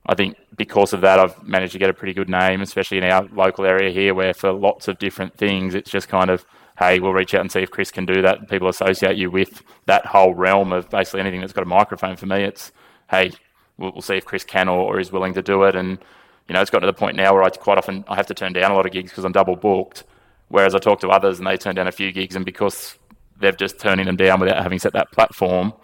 I 0.06 0.14
think 0.14 0.36
because 0.56 0.92
of 0.92 1.00
that, 1.00 1.18
I've 1.18 1.42
managed 1.42 1.72
to 1.72 1.78
get 1.78 1.90
a 1.90 1.94
pretty 1.94 2.14
good 2.14 2.28
name, 2.28 2.62
especially 2.62 2.98
in 2.98 3.04
our 3.04 3.28
local 3.32 3.66
area 3.66 3.90
here, 3.90 4.14
where 4.14 4.32
for 4.32 4.52
lots 4.52 4.86
of 4.86 4.98
different 4.98 5.36
things, 5.36 5.74
it's 5.74 5.90
just 5.90 6.08
kind 6.08 6.30
of 6.30 6.46
hey, 6.78 7.00
we'll 7.00 7.12
reach 7.12 7.34
out 7.34 7.40
and 7.40 7.50
see 7.50 7.60
if 7.60 7.70
Chris 7.70 7.90
can 7.90 8.06
do 8.06 8.22
that. 8.22 8.48
People 8.48 8.68
associate 8.68 9.16
you 9.16 9.30
with 9.30 9.62
that 9.86 10.06
whole 10.06 10.34
realm 10.34 10.72
of 10.72 10.88
basically 10.88 11.20
anything 11.20 11.40
that's 11.40 11.52
got 11.52 11.62
a 11.62 11.66
microphone. 11.66 12.16
For 12.16 12.26
me, 12.26 12.44
it's 12.44 12.72
hey, 13.10 13.32
we'll, 13.78 13.92
we'll 13.92 14.02
see 14.02 14.16
if 14.16 14.24
Chris 14.24 14.44
can 14.44 14.68
or, 14.68 14.94
or, 14.94 15.00
is 15.00 15.10
willing 15.10 15.34
to 15.34 15.42
do 15.42 15.64
it. 15.64 15.74
And 15.74 15.98
you 16.46 16.54
know, 16.54 16.60
it's 16.60 16.70
got 16.70 16.80
to 16.80 16.86
the 16.86 16.92
point 16.92 17.16
now 17.16 17.34
where 17.34 17.42
I 17.42 17.50
quite 17.50 17.78
often 17.78 18.04
I 18.08 18.14
have 18.14 18.26
to 18.28 18.34
turn 18.34 18.52
down 18.52 18.70
a 18.70 18.74
lot 18.74 18.86
of 18.86 18.92
gigs 18.92 19.10
because 19.10 19.24
I'm 19.24 19.32
double 19.32 19.56
booked. 19.56 20.04
Whereas 20.48 20.74
I 20.74 20.78
talk 20.78 21.00
to 21.00 21.08
others 21.08 21.38
and 21.38 21.46
they 21.46 21.56
turn 21.56 21.74
down 21.74 21.88
a 21.88 21.92
few 21.92 22.10
gigs, 22.12 22.36
and 22.36 22.44
because 22.44 22.96
they've 23.38 23.56
just 23.56 23.78
turning 23.78 24.06
them 24.06 24.16
down 24.16 24.40
without 24.40 24.62
having 24.62 24.78
set 24.78 24.94
that 24.94 25.12
platform, 25.12 25.74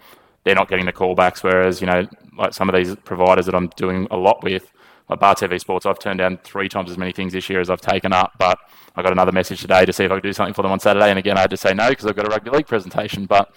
they're 0.43 0.55
not 0.55 0.69
getting 0.69 0.85
the 0.85 0.93
callbacks. 0.93 1.43
Whereas 1.43 1.81
you 1.81 1.87
know, 1.87 2.07
like 2.37 2.53
some 2.53 2.69
of 2.69 2.75
these 2.75 2.95
providers 3.03 3.45
that 3.47 3.53
I'm 3.53 3.67
doing 3.75 4.07
a 4.11 4.17
lot 4.17 4.43
with, 4.43 4.71
like 5.09 5.19
Bar 5.19 5.35
TV 5.35 5.59
Sports, 5.59 5.85
I've 5.85 5.99
turned 5.99 6.19
down 6.19 6.37
three 6.43 6.67
times 6.67 6.89
as 6.89 6.97
many 6.97 7.11
things 7.11 7.33
this 7.33 7.49
year 7.49 7.59
as 7.59 7.69
I've 7.69 7.81
taken 7.81 8.11
up. 8.11 8.33
But 8.39 8.57
I 8.95 9.01
got 9.03 9.11
another 9.11 9.31
message 9.31 9.61
today 9.61 9.85
to 9.85 9.93
see 9.93 10.03
if 10.03 10.11
I 10.11 10.15
could 10.15 10.23
do 10.23 10.33
something 10.33 10.53
for 10.53 10.63
them 10.63 10.71
on 10.71 10.79
Saturday. 10.79 11.09
And 11.09 11.19
again, 11.19 11.37
I 11.37 11.41
had 11.41 11.49
to 11.51 11.57
say 11.57 11.73
no 11.73 11.89
because 11.89 12.05
I've 12.05 12.15
got 12.15 12.27
a 12.27 12.29
rugby 12.29 12.49
league 12.49 12.67
presentation. 12.67 13.25
But 13.25 13.53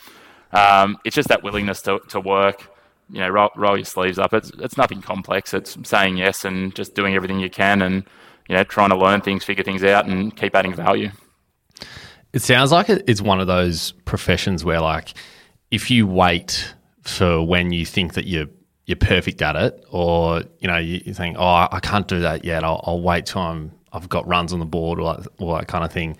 um, 0.52 0.98
it's 1.04 1.16
just 1.16 1.28
that 1.28 1.42
willingness 1.42 1.80
to, 1.82 2.00
to 2.08 2.20
work, 2.20 2.70
you 3.10 3.20
know, 3.20 3.28
roll, 3.28 3.50
roll, 3.56 3.76
your 3.76 3.86
sleeves 3.86 4.18
up. 4.18 4.34
It's, 4.34 4.50
it's 4.58 4.76
nothing 4.76 5.00
complex. 5.00 5.54
It's 5.54 5.78
saying 5.84 6.18
yes 6.18 6.44
and 6.44 6.74
just 6.74 6.94
doing 6.94 7.14
everything 7.14 7.40
you 7.40 7.50
can 7.50 7.80
and, 7.80 8.04
you 8.48 8.54
know, 8.54 8.64
trying 8.64 8.90
to 8.90 8.96
learn 8.96 9.22
things, 9.22 9.44
figure 9.44 9.64
things 9.64 9.82
out 9.82 10.06
and 10.06 10.36
keep 10.36 10.54
adding 10.54 10.74
value. 10.74 11.10
It 12.34 12.42
sounds 12.42 12.72
like 12.72 12.90
it's 12.90 13.22
one 13.22 13.40
of 13.40 13.46
those 13.46 13.92
professions 14.04 14.64
where, 14.64 14.80
like, 14.80 15.14
if 15.70 15.90
you 15.90 16.06
wait 16.06 16.74
for 17.02 17.42
when 17.42 17.72
you 17.72 17.86
think 17.86 18.14
that 18.14 18.26
you're 18.26 18.48
you're 18.88 18.96
perfect 18.96 19.42
at 19.42 19.54
it, 19.54 19.84
or 19.90 20.42
you 20.60 20.66
know 20.66 20.78
you, 20.78 21.02
you 21.04 21.12
think, 21.12 21.36
oh, 21.38 21.68
I 21.70 21.78
can't 21.82 22.08
do 22.08 22.20
that 22.20 22.42
yet. 22.42 22.64
I'll, 22.64 22.82
I'll, 22.84 23.02
wait 23.02 23.26
till 23.26 23.42
I'm 23.42 23.70
I've 23.92 24.08
got 24.08 24.26
runs 24.26 24.50
on 24.54 24.60
the 24.60 24.66
board 24.66 24.98
or, 24.98 25.22
or 25.38 25.58
that 25.58 25.68
kind 25.68 25.84
of 25.84 25.92
thing. 25.92 26.16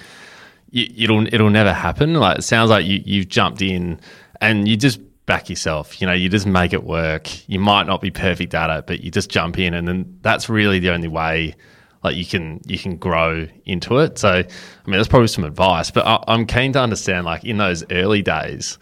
You, 0.71 0.87
it'll 1.05 1.27
it'll 1.35 1.49
never 1.49 1.73
happen. 1.73 2.13
Like 2.13 2.41
it 2.41 2.43
sounds 2.43 2.69
like 2.69 2.85
you 2.85 3.03
you've 3.03 3.29
jumped 3.29 3.63
in 3.63 3.99
and 4.43 4.69
you 4.69 4.77
just 4.77 5.01
back 5.25 5.49
yourself. 5.49 5.99
You 5.99 6.07
know, 6.09 6.13
you 6.13 6.29
just 6.29 6.47
make 6.47 6.75
it 6.75 6.85
work. 6.85 7.49
You 7.49 7.59
might 7.59 7.87
not 7.87 8.03
be 8.03 8.11
perfect 8.11 8.55
at 8.55 8.69
it, 8.69 8.87
but 8.87 9.01
you 9.01 9.11
just 9.11 9.31
jump 9.31 9.59
in, 9.59 9.73
and 9.73 9.89
then 9.89 10.19
that's 10.21 10.51
really 10.51 10.79
the 10.79 10.91
only 10.91 11.09
way. 11.09 11.57
Like 12.05 12.17
you 12.17 12.27
can 12.27 12.61
you 12.67 12.79
can 12.79 12.99
grow 12.99 13.49
into 13.65 13.99
it. 14.01 14.19
So 14.19 14.29
I 14.29 14.43
mean, 14.87 14.99
that's 14.99 15.09
probably 15.09 15.29
some 15.29 15.45
advice. 15.45 15.91
But 15.91 16.07
I, 16.07 16.23
I'm 16.29 16.45
keen 16.45 16.75
to 16.75 16.83
understand, 16.83 17.25
like 17.25 17.45
in 17.45 17.57
those 17.57 17.83
early 17.91 18.21
days 18.21 18.77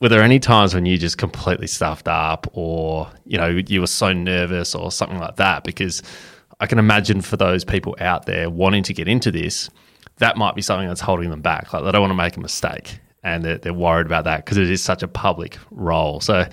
were 0.00 0.08
there 0.08 0.22
any 0.22 0.38
times 0.38 0.74
when 0.74 0.86
you 0.86 0.96
just 0.96 1.18
completely 1.18 1.66
stuffed 1.66 2.08
up 2.08 2.46
or 2.52 3.10
you 3.24 3.36
know 3.36 3.48
you 3.48 3.80
were 3.80 3.86
so 3.86 4.12
nervous 4.12 4.74
or 4.74 4.90
something 4.92 5.18
like 5.18 5.36
that? 5.36 5.64
Because 5.64 6.02
i 6.60 6.66
can 6.66 6.78
imagine 6.80 7.20
for 7.20 7.36
those 7.36 7.64
people 7.64 7.94
out 8.00 8.26
there 8.26 8.50
wanting 8.50 8.82
to 8.82 8.92
get 8.92 9.06
into 9.06 9.30
this 9.30 9.70
that 10.18 10.36
might 10.36 10.54
be 10.54 10.62
something 10.62 10.88
that's 10.88 11.00
holding 11.00 11.30
them 11.30 11.40
back. 11.40 11.72
Like 11.72 11.84
they 11.84 11.92
don't 11.92 12.00
want 12.00 12.10
to 12.10 12.16
make 12.16 12.36
a 12.36 12.40
mistake 12.40 12.98
and 13.22 13.44
they're, 13.44 13.58
they're 13.58 13.74
worried 13.74 14.06
about 14.06 14.24
that 14.24 14.44
because 14.44 14.58
it 14.58 14.70
is 14.70 14.82
such 14.82 15.02
a 15.02 15.08
public 15.08 15.58
role. 15.70 16.20
So 16.20 16.46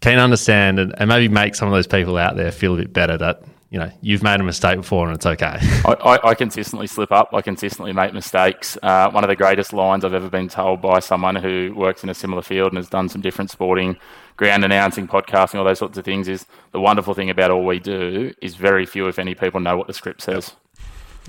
can 0.00 0.18
understand 0.18 0.78
and, 0.78 0.94
and 0.98 1.08
maybe 1.08 1.28
make 1.28 1.54
some 1.54 1.68
of 1.68 1.74
those 1.74 1.86
people 1.86 2.16
out 2.16 2.36
there 2.36 2.52
feel 2.52 2.74
a 2.74 2.78
bit 2.78 2.92
better 2.92 3.16
that 3.18 3.42
you 3.70 3.78
know 3.78 3.90
you've 4.00 4.22
made 4.22 4.40
a 4.40 4.44
mistake 4.44 4.76
before 4.76 5.06
and 5.06 5.16
it's 5.16 5.26
okay. 5.26 5.58
I, 5.60 5.92
I, 5.92 6.28
I, 6.30 6.34
consistently 6.34 6.86
slip 6.86 7.12
up. 7.12 7.30
I 7.34 7.42
consistently 7.42 7.92
make 7.92 8.14
mistakes. 8.14 8.78
Uh, 8.82 9.10
one 9.10 9.24
of 9.24 9.28
the 9.28 9.36
greatest 9.36 9.72
lines 9.72 10.04
I've 10.04 10.14
ever 10.14 10.30
been 10.30 10.48
told 10.48 10.80
by 10.80 11.00
someone 11.00 11.36
who 11.36 11.74
works 11.76 12.02
in 12.02 12.08
a 12.08 12.14
similar 12.14 12.42
field 12.42 12.72
and 12.72 12.78
has 12.78 12.88
done 12.88 13.08
some 13.08 13.20
different 13.20 13.50
sporting, 13.50 13.96
ground 14.36 14.64
announcing, 14.64 15.06
podcasting, 15.06 15.56
all 15.56 15.64
those 15.64 15.78
sorts 15.78 15.98
of 15.98 16.04
things 16.04 16.28
is 16.28 16.46
the 16.72 16.80
wonderful 16.80 17.12
thing 17.12 17.28
about 17.28 17.50
all 17.50 17.64
we 17.64 17.78
do 17.78 18.32
is 18.40 18.54
very 18.54 18.86
few, 18.86 19.06
if 19.06 19.18
any, 19.18 19.34
people 19.34 19.60
know 19.60 19.76
what 19.76 19.86
the 19.86 19.94
script 19.94 20.22
says. 20.22 20.54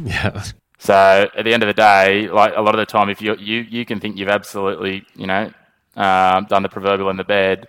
Yeah. 0.04 0.44
So 0.82 1.30
at 1.36 1.44
the 1.44 1.54
end 1.54 1.62
of 1.62 1.68
the 1.68 1.74
day, 1.74 2.30
like 2.30 2.54
a 2.56 2.62
lot 2.62 2.74
of 2.74 2.80
the 2.80 2.86
time, 2.86 3.10
if 3.10 3.22
you 3.22 3.36
you 3.36 3.66
you 3.70 3.84
can 3.84 4.00
think 4.00 4.16
you've 4.16 4.30
absolutely 4.30 5.06
you 5.14 5.28
know 5.28 5.52
um, 5.98 6.46
done 6.46 6.64
the 6.64 6.70
proverbial 6.70 7.10
in 7.10 7.18
the 7.18 7.26
bed, 7.26 7.68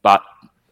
but 0.00 0.22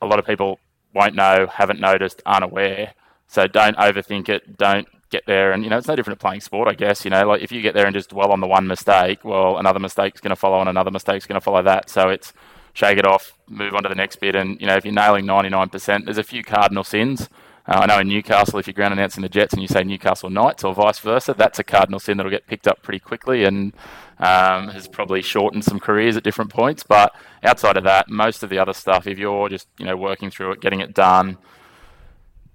a 0.01 0.07
lot 0.07 0.19
of 0.19 0.25
people 0.25 0.59
won't 0.95 1.15
know, 1.15 1.47
haven't 1.53 1.79
noticed, 1.79 2.23
aren't 2.25 2.45
aware 2.45 2.95
so 3.29 3.47
don't 3.47 3.77
overthink 3.77 4.29
it. 4.29 4.57
Don't 4.57 4.89
get 5.11 5.25
there 5.27 5.53
and 5.53 5.63
you 5.63 5.71
know 5.71 5.79
it's 5.79 5.87
no 5.87 5.95
different 5.95 6.19
to 6.19 6.25
playing 6.25 6.41
sport 6.41 6.67
i 6.67 6.75
guess 6.75 7.05
you 7.05 7.11
know 7.13 7.29
like 7.29 7.41
if 7.41 7.53
you 7.53 7.63
get 7.63 7.75
there 7.75 7.87
and 7.87 7.95
just 7.95 8.11
dwell 8.11 8.33
on 8.33 8.41
the 8.41 8.47
one 8.47 8.67
mistake 8.67 9.25
well 9.25 9.57
another 9.57 9.79
mistake's 9.79 10.21
going 10.21 10.31
to 10.31 10.37
follow 10.37 10.59
and 10.59 10.69
another 10.69 10.91
mistake's 10.91 11.27
going 11.27 11.39
to 11.39 11.41
follow 11.41 11.63
that 11.63 11.89
so 11.89 12.09
it's 12.09 12.33
shake 12.73 12.99
it 12.99 13.07
off 13.07 13.39
move 13.49 13.73
on 13.73 13.85
to 13.85 13.89
the 13.89 13.95
next 13.95 14.17
bit 14.17 14.35
and 14.35 14.61
you 14.61 14.67
know 14.67 14.75
if 14.75 14.85
you're 14.85 14.93
nailing 14.93 15.25
99% 15.25 16.05
there's 16.05 16.19
a 16.19 16.25
few 16.25 16.43
cardinal 16.43 16.83
sins 16.83 17.29
uh, 17.69 17.81
I 17.81 17.87
know 17.87 17.99
in 17.99 18.09
Newcastle, 18.09 18.61
if 18.61 18.69
you're 18.69 18.75
ground 18.75 18.95
announcing 18.95 19.23
the 19.23 19.29
Jets 19.29 19.53
and 19.53 19.61
you 19.61 19.67
say 19.67 19.83
Newcastle 19.83 20.31
Knights 20.31 20.63
or 20.63 20.73
vice 20.73 21.01
versa, 21.01 21.35
that's 21.37 21.59
a 21.59 21.65
cardinal 21.65 21.99
sin 21.99 22.17
that'll 22.17 22.31
get 22.31 22.47
picked 22.47 22.69
up 22.69 22.81
pretty 22.83 23.01
quickly 23.01 23.45
and 23.45 23.73
um, 24.19 24.69
has 24.69 24.87
probably 24.87 25.21
shortened 25.21 25.65
some 25.65 25.81
careers 25.81 26.17
at 26.17 26.23
different 26.23 26.53
points. 26.53 26.85
But 26.85 27.13
outside 27.43 27.77
of 27.77 27.83
that, 27.85 28.09
most 28.09 28.45
of 28.45 28.51
the 28.51 28.59
other 28.61 28.73
stuff, 28.73 29.09
if 29.09 29.19
you're 29.19 29.49
just 29.49 29.67
you 29.79 29.85
know 29.85 29.97
working 29.97 30.31
through 30.31 30.53
it, 30.53 30.61
getting 30.61 30.81
it 30.81 30.95
done, 30.95 31.39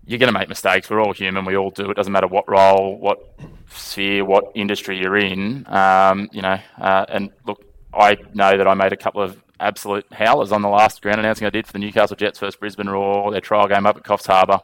you're 0.06 0.20
going 0.20 0.32
to 0.32 0.38
make 0.38 0.50
mistakes. 0.50 0.90
We're 0.90 1.02
all 1.02 1.14
human. 1.14 1.46
We 1.46 1.56
all 1.56 1.70
do. 1.70 1.90
It 1.90 1.96
doesn't 1.96 2.12
matter 2.12 2.28
what 2.28 2.50
role, 2.50 2.98
what 2.98 3.40
sphere, 3.70 4.26
what 4.26 4.52
industry 4.56 5.00
you're 5.00 5.18
in. 5.18 5.66
Um, 5.68 6.30
you 6.32 6.42
know, 6.42 6.60
uh, 6.80 7.06
and 7.10 7.32
look, 7.46 7.64
I 7.94 8.18
know 8.34 8.58
that 8.58 8.68
I 8.68 8.74
made 8.74 8.94
a 8.94 8.98
couple 8.98 9.22
of 9.22 9.42
absolute 9.60 10.06
howlers 10.12 10.52
on 10.52 10.62
the 10.62 10.70
last 10.70 11.02
ground 11.02 11.20
announcing 11.20 11.46
I 11.46 11.52
did 11.52 11.68
for 11.68 11.74
the 11.74 11.80
Newcastle 11.80 12.16
Jets 12.16 12.40
versus 12.40 12.56
Brisbane 12.56 12.90
Roar, 12.90 13.32
their 13.32 13.42
trial 13.42 13.68
game 13.68 13.86
up 13.86 13.98
at 13.98 14.04
Coffs 14.04 14.26
Harbour. 14.26 14.60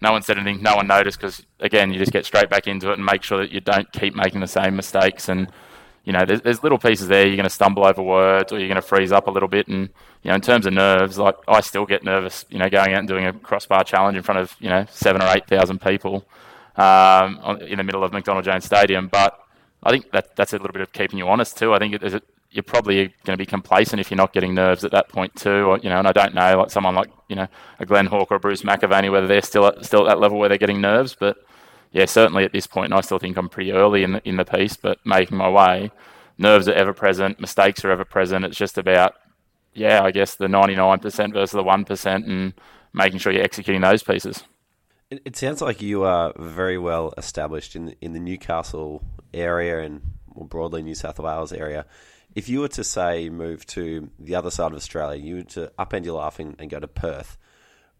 No 0.00 0.12
one 0.12 0.22
said 0.22 0.38
anything. 0.38 0.62
No 0.62 0.76
one 0.76 0.86
noticed 0.86 1.18
because, 1.18 1.44
again, 1.58 1.92
you 1.92 1.98
just 1.98 2.12
get 2.12 2.24
straight 2.24 2.48
back 2.48 2.66
into 2.66 2.90
it 2.90 2.94
and 2.94 3.04
make 3.04 3.22
sure 3.22 3.38
that 3.38 3.50
you 3.50 3.60
don't 3.60 3.90
keep 3.92 4.14
making 4.14 4.40
the 4.40 4.46
same 4.46 4.76
mistakes 4.76 5.28
and 5.28 5.50
you 6.04 6.12
know, 6.12 6.24
there's, 6.24 6.40
there's 6.40 6.62
little 6.62 6.78
pieces 6.78 7.08
there. 7.08 7.26
You're 7.26 7.36
going 7.36 7.44
to 7.44 7.50
stumble 7.50 7.84
over 7.84 8.02
words, 8.02 8.52
or 8.52 8.58
you're 8.58 8.68
going 8.68 8.76
to 8.76 8.82
freeze 8.82 9.12
up 9.12 9.26
a 9.26 9.30
little 9.30 9.48
bit. 9.48 9.68
And 9.68 9.90
you 10.22 10.28
know, 10.28 10.34
in 10.34 10.40
terms 10.40 10.66
of 10.66 10.74
nerves, 10.74 11.18
like 11.18 11.36
I 11.48 11.60
still 11.60 11.86
get 11.86 12.04
nervous. 12.04 12.44
You 12.50 12.58
know, 12.58 12.68
going 12.68 12.92
out 12.92 12.98
and 12.98 13.08
doing 13.08 13.26
a 13.26 13.32
crossbar 13.32 13.84
challenge 13.84 14.16
in 14.16 14.22
front 14.22 14.40
of 14.40 14.54
you 14.60 14.68
know 14.68 14.86
seven 14.90 15.22
or 15.22 15.28
eight 15.28 15.46
thousand 15.46 15.80
people 15.80 16.26
um, 16.76 17.58
in 17.62 17.78
the 17.78 17.84
middle 17.84 18.04
of 18.04 18.12
McDonald 18.12 18.44
Jones 18.44 18.64
Stadium. 18.64 19.08
But 19.08 19.38
I 19.82 19.90
think 19.90 20.10
that 20.12 20.36
that's 20.36 20.52
a 20.52 20.56
little 20.56 20.72
bit 20.72 20.82
of 20.82 20.92
keeping 20.92 21.18
you 21.18 21.28
honest 21.28 21.56
too. 21.56 21.72
I 21.72 21.78
think 21.78 21.94
it, 21.94 22.22
you're 22.50 22.62
probably 22.62 23.06
going 23.24 23.34
to 23.34 23.36
be 23.36 23.46
complacent 23.46 24.00
if 24.00 24.10
you're 24.10 24.16
not 24.16 24.32
getting 24.32 24.54
nerves 24.54 24.84
at 24.84 24.90
that 24.90 25.08
point 25.08 25.34
too. 25.36 25.66
Or, 25.66 25.78
you 25.78 25.88
know, 25.88 25.98
and 25.98 26.08
I 26.08 26.12
don't 26.12 26.34
know, 26.34 26.58
like 26.58 26.70
someone 26.70 26.94
like 26.94 27.10
you 27.28 27.36
know 27.36 27.46
a 27.78 27.86
Glenn 27.86 28.06
Hawke 28.06 28.30
or 28.30 28.38
Bruce 28.38 28.62
McAvaney, 28.62 29.10
whether 29.10 29.26
they're 29.26 29.42
still 29.42 29.66
at, 29.66 29.84
still 29.84 30.02
at 30.02 30.08
that 30.08 30.20
level 30.20 30.38
where 30.38 30.48
they're 30.48 30.58
getting 30.58 30.80
nerves. 30.80 31.16
But 31.18 31.38
yeah, 31.92 32.04
certainly 32.04 32.44
at 32.44 32.52
this 32.52 32.66
point, 32.66 32.92
I 32.92 33.00
still 33.00 33.18
think 33.18 33.36
I'm 33.36 33.48
pretty 33.48 33.72
early 33.72 34.02
in 34.02 34.12
the, 34.12 34.28
in 34.28 34.36
the 34.36 34.44
piece, 34.44 34.76
but 34.76 34.98
making 35.04 35.38
my 35.38 35.48
way. 35.48 35.90
Nerves 36.38 36.68
are 36.68 36.72
ever 36.72 36.94
present, 36.94 37.38
mistakes 37.38 37.84
are 37.84 37.90
ever 37.90 38.04
present. 38.04 38.46
It's 38.46 38.56
just 38.56 38.78
about 38.78 39.14
yeah, 39.72 40.02
I 40.02 40.10
guess 40.10 40.36
the 40.36 40.46
99% 40.46 41.32
versus 41.32 41.52
the 41.52 41.62
1% 41.62 42.14
and 42.26 42.54
making 42.92 43.18
sure 43.18 43.32
you're 43.32 43.42
executing 43.42 43.82
those 43.82 44.02
pieces. 44.02 44.42
It, 45.10 45.36
sounds 45.36 45.60
like 45.60 45.82
you 45.82 46.04
are 46.04 46.32
very 46.38 46.78
well 46.78 47.12
established 47.18 47.74
in 47.74 47.96
in 48.00 48.12
the 48.12 48.20
Newcastle 48.20 49.02
area 49.34 49.80
and 49.80 50.02
more 50.36 50.46
broadly 50.46 50.82
New 50.82 50.94
South 50.94 51.18
Wales 51.18 51.52
area. 51.52 51.84
If 52.36 52.48
you 52.48 52.60
were 52.60 52.68
to 52.68 52.84
say 52.84 53.28
move 53.28 53.66
to 53.66 54.08
the 54.20 54.36
other 54.36 54.52
side 54.52 54.70
of 54.70 54.76
Australia, 54.76 55.20
you 55.20 55.36
were 55.36 55.42
to 55.42 55.72
upend 55.80 56.04
your 56.04 56.16
life 56.16 56.38
and, 56.38 56.54
and 56.60 56.70
go 56.70 56.78
to 56.78 56.86
Perth, 56.86 57.38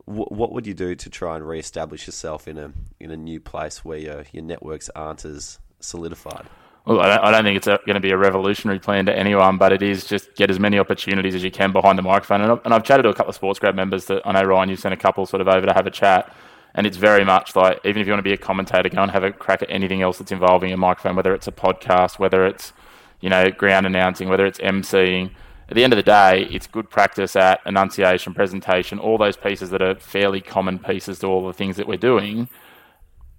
wh- 0.05 0.31
what 0.31 0.53
would 0.53 0.69
you 0.69 0.75
do 0.75 0.95
to 0.95 1.11
try 1.11 1.35
and 1.35 1.47
re-establish 1.47 2.07
yourself 2.07 2.47
in 2.47 2.59
a 2.59 2.73
in 3.01 3.11
a 3.11 3.17
new 3.17 3.41
place 3.41 3.85
where 3.85 3.99
your 3.99 4.25
your 4.33 4.45
networks 4.45 4.89
aren't 4.95 5.25
as 5.25 5.59
solidified? 5.81 6.47
Well, 6.87 7.01
I 7.01 7.31
don't 7.31 7.45
think 7.45 7.57
it's 7.57 7.67
going 7.67 7.95
to 7.95 8.01
be 8.01 8.11
a 8.11 8.17
revolutionary 8.17 8.79
plan 8.79 9.07
to 9.07 9.17
anyone, 9.17 9.59
but 9.59 9.73
it 9.73 9.83
is 9.83 10.05
just 10.05 10.35
get 10.35 10.51
as 10.51 10.59
many 10.59 10.79
opportunities 10.79 11.35
as 11.35 11.45
you 11.45 11.51
can 11.51 11.73
behind 11.73 11.99
the 11.99 12.03
microphone. 12.03 12.41
And 12.41 12.75
I've, 12.75 12.85
chatted 12.85 13.05
to 13.05 13.11
a 13.11 13.15
couple 13.15 13.29
of 13.31 13.35
sports 13.35 13.59
grad 13.59 13.77
members 13.77 14.07
that 14.07 14.27
I 14.27 14.33
know 14.33 14.43
Ryan, 14.43 14.71
you've 14.71 14.81
sent 14.81 14.95
a 14.95 14.97
couple 14.97 15.27
sort 15.27 15.43
of 15.43 15.49
over 15.49 15.67
to 15.67 15.75
have 15.75 15.87
a 15.87 15.91
chat. 15.91 16.35
And 16.75 16.87
it's 16.87 16.97
very 16.97 17.25
much 17.25 17.55
like 17.55 17.81
even 17.85 18.01
if 18.01 18.07
you 18.07 18.13
want 18.13 18.21
to 18.21 18.29
be 18.29 18.33
a 18.33 18.39
commentator, 18.39 18.89
go 18.89 19.03
and 19.03 19.11
have 19.11 19.25
a 19.25 19.31
crack 19.31 19.63
at 19.63 19.71
anything 19.71 20.03
else 20.03 20.19
that's 20.19 20.33
involving 20.33 20.73
a 20.73 20.77
microphone, 20.77 21.17
whether 21.17 21.35
it's 21.35 21.49
a 21.49 21.53
podcast, 21.53 22.19
whether 22.19 22.47
it's 22.47 22.73
you 23.21 23.29
know 23.29 23.51
ground 23.51 23.87
announcing, 23.87 24.29
whether 24.29 24.47
it's 24.47 24.61
emceeing. 24.61 25.33
At 25.69 25.75
the 25.75 25.85
end 25.85 25.93
of 25.93 25.97
the 25.97 26.03
day, 26.03 26.49
it's 26.51 26.67
good 26.67 26.89
practice 26.89 27.37
at 27.37 27.61
enunciation, 27.67 28.35
presentation, 28.35 28.99
all 28.99 29.19
those 29.19 29.37
pieces 29.37 29.71
that 29.71 29.83
are 29.83 29.97
fairly 29.97 30.41
common 30.41 30.79
pieces 30.79 31.19
to 31.21 31.27
all 31.27 31.47
the 31.47 31.53
things 31.53 31.77
that 31.77 31.87
we're 31.87 31.97
doing. 31.97 32.49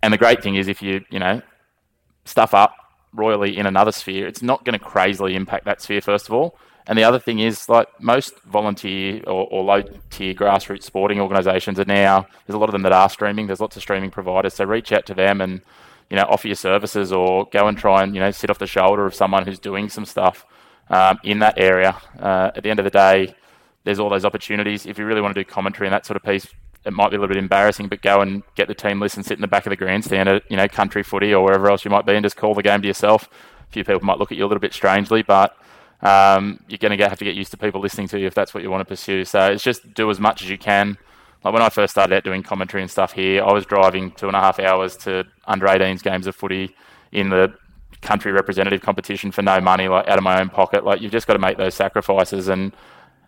And 0.04 0.13
the 0.13 0.17
great 0.17 0.43
thing 0.43 0.56
is, 0.56 0.67
if 0.67 0.82
you 0.82 1.04
you 1.10 1.19
know 1.19 1.41
stuff 2.25 2.54
up 2.54 2.75
royally 3.13 3.58
in 3.58 3.65
another 3.65 3.91
sphere, 3.91 4.28
it's 4.28 4.41
not 4.41 4.65
going 4.65 4.78
to 4.78 4.84
crazily 4.84 5.36
impact 5.36 5.65
that 5.65 5.82
sphere 5.82 6.02
first 6.02 6.28
of 6.28 6.34
all. 6.34 6.58
And 6.88 6.97
the 6.97 7.04
other 7.04 7.19
thing 7.19 7.39
is, 7.39 7.69
like 7.69 7.88
most 8.02 8.39
volunteer 8.41 9.21
or, 9.28 9.47
or 9.52 9.63
low 9.63 9.84
tier 10.10 10.34
grassroots 10.34 10.84
sporting 10.84 11.21
organisations 11.21 11.80
are 11.80 11.86
now, 11.86 12.26
there's 12.45 12.56
a 12.56 12.60
lot 12.60 12.69
of 12.69 12.74
them 12.74 12.82
that 12.82 12.91
are 12.91 13.10
streaming. 13.10 13.47
There's 13.47 13.62
lots 13.62 13.76
of 13.76 13.84
streaming 13.84 14.10
providers. 14.10 14.56
So 14.56 14.65
reach 14.65 14.91
out 14.91 15.06
to 15.06 15.13
them 15.13 15.41
and, 15.41 15.62
you 16.10 16.17
know, 16.17 16.26
offer 16.28 16.47
your 16.47 16.56
services 16.56 17.13
or 17.13 17.45
go 17.52 17.67
and 17.67 17.78
try 17.78 18.04
and, 18.04 18.15
you 18.15 18.19
know, 18.19 18.32
sit 18.32 18.50
off 18.50 18.58
the 18.58 18.67
shoulder 18.67 19.06
of 19.06 19.13
someone 19.13 19.45
who's 19.45 19.60
doing 19.60 19.89
some 19.89 20.06
stuff 20.06 20.43
um, 20.89 21.19
in 21.24 21.39
that 21.39 21.58
area. 21.58 21.95
Uh, 22.19 22.52
at 22.56 22.63
the 22.63 22.69
end 22.69 22.80
of 22.80 22.84
the 22.84 22.89
day, 22.89 23.36
there's 23.84 24.00
all 24.00 24.10
those 24.10 24.26
opportunities. 24.26 24.86
If 24.86 24.97
you 24.97 25.06
really 25.06 25.21
want 25.21 25.36
to 25.36 25.43
do 25.43 25.50
commentary 25.50 25.88
and 25.88 25.93
that 25.93 26.06
sort 26.06 26.17
of 26.17 26.24
piece, 26.24 26.47
it 26.85 26.93
might 26.93 27.09
be 27.09 27.15
a 27.15 27.19
little 27.19 27.33
bit 27.33 27.37
embarrassing, 27.37 27.87
but 27.87 28.01
go 28.01 28.21
and 28.21 28.43
get 28.55 28.67
the 28.67 28.73
team 28.73 28.99
list 28.99 29.15
and 29.15 29.25
sit 29.25 29.37
in 29.37 29.41
the 29.41 29.47
back 29.47 29.65
of 29.65 29.69
the 29.69 29.75
grandstand 29.75 30.27
at, 30.27 30.49
you 30.49 30.57
know, 30.57 30.67
country 30.67 31.03
footy 31.03 31.33
or 31.33 31.43
wherever 31.43 31.69
else 31.69 31.85
you 31.85 31.91
might 31.91 32.05
be 32.05 32.13
and 32.13 32.23
just 32.23 32.37
call 32.37 32.53
the 32.55 32.63
game 32.63 32.81
to 32.81 32.87
yourself. 32.87 33.29
A 33.69 33.71
few 33.71 33.83
people 33.83 34.01
might 34.01 34.17
look 34.17 34.31
at 34.31 34.37
you 34.37 34.45
a 34.45 34.47
little 34.47 34.59
bit 34.59 34.73
strangely, 34.73 35.21
but 35.21 35.55
um, 36.01 36.63
you're 36.67 36.79
going 36.79 36.97
to 36.97 37.07
have 37.07 37.19
to 37.19 37.25
get 37.25 37.35
used 37.35 37.51
to 37.51 37.57
people 37.57 37.81
listening 37.81 38.07
to 38.07 38.19
you 38.19 38.25
if 38.25 38.33
that's 38.33 38.53
what 38.53 38.63
you 38.63 38.71
want 38.71 38.81
to 38.81 38.85
pursue. 38.85 39.25
So 39.25 39.51
it's 39.51 39.63
just 39.63 39.93
do 39.93 40.09
as 40.09 40.19
much 40.19 40.41
as 40.41 40.49
you 40.49 40.57
can. 40.57 40.97
Like 41.43 41.53
when 41.53 41.61
I 41.61 41.69
first 41.69 41.91
started 41.91 42.15
out 42.15 42.23
doing 42.23 42.43
commentary 42.43 42.81
and 42.81 42.89
stuff 42.89 43.13
here, 43.13 43.43
I 43.43 43.51
was 43.51 43.65
driving 43.65 44.11
two 44.11 44.27
and 44.27 44.35
a 44.35 44.39
half 44.39 44.59
hours 44.59 44.95
to 44.97 45.25
under 45.45 45.67
18s 45.67 46.01
games 46.01 46.27
of 46.27 46.35
footy 46.35 46.75
in 47.11 47.29
the 47.29 47.53
country 48.01 48.31
representative 48.31 48.81
competition 48.81 49.31
for 49.31 49.41
no 49.43 49.61
money, 49.61 49.87
like 49.87 50.07
out 50.07 50.17
of 50.17 50.23
my 50.23 50.39
own 50.39 50.49
pocket. 50.49 50.83
Like 50.83 51.01
you've 51.01 51.11
just 51.11 51.27
got 51.27 51.33
to 51.33 51.39
make 51.39 51.57
those 51.57 51.75
sacrifices. 51.75 52.47
And 52.47 52.73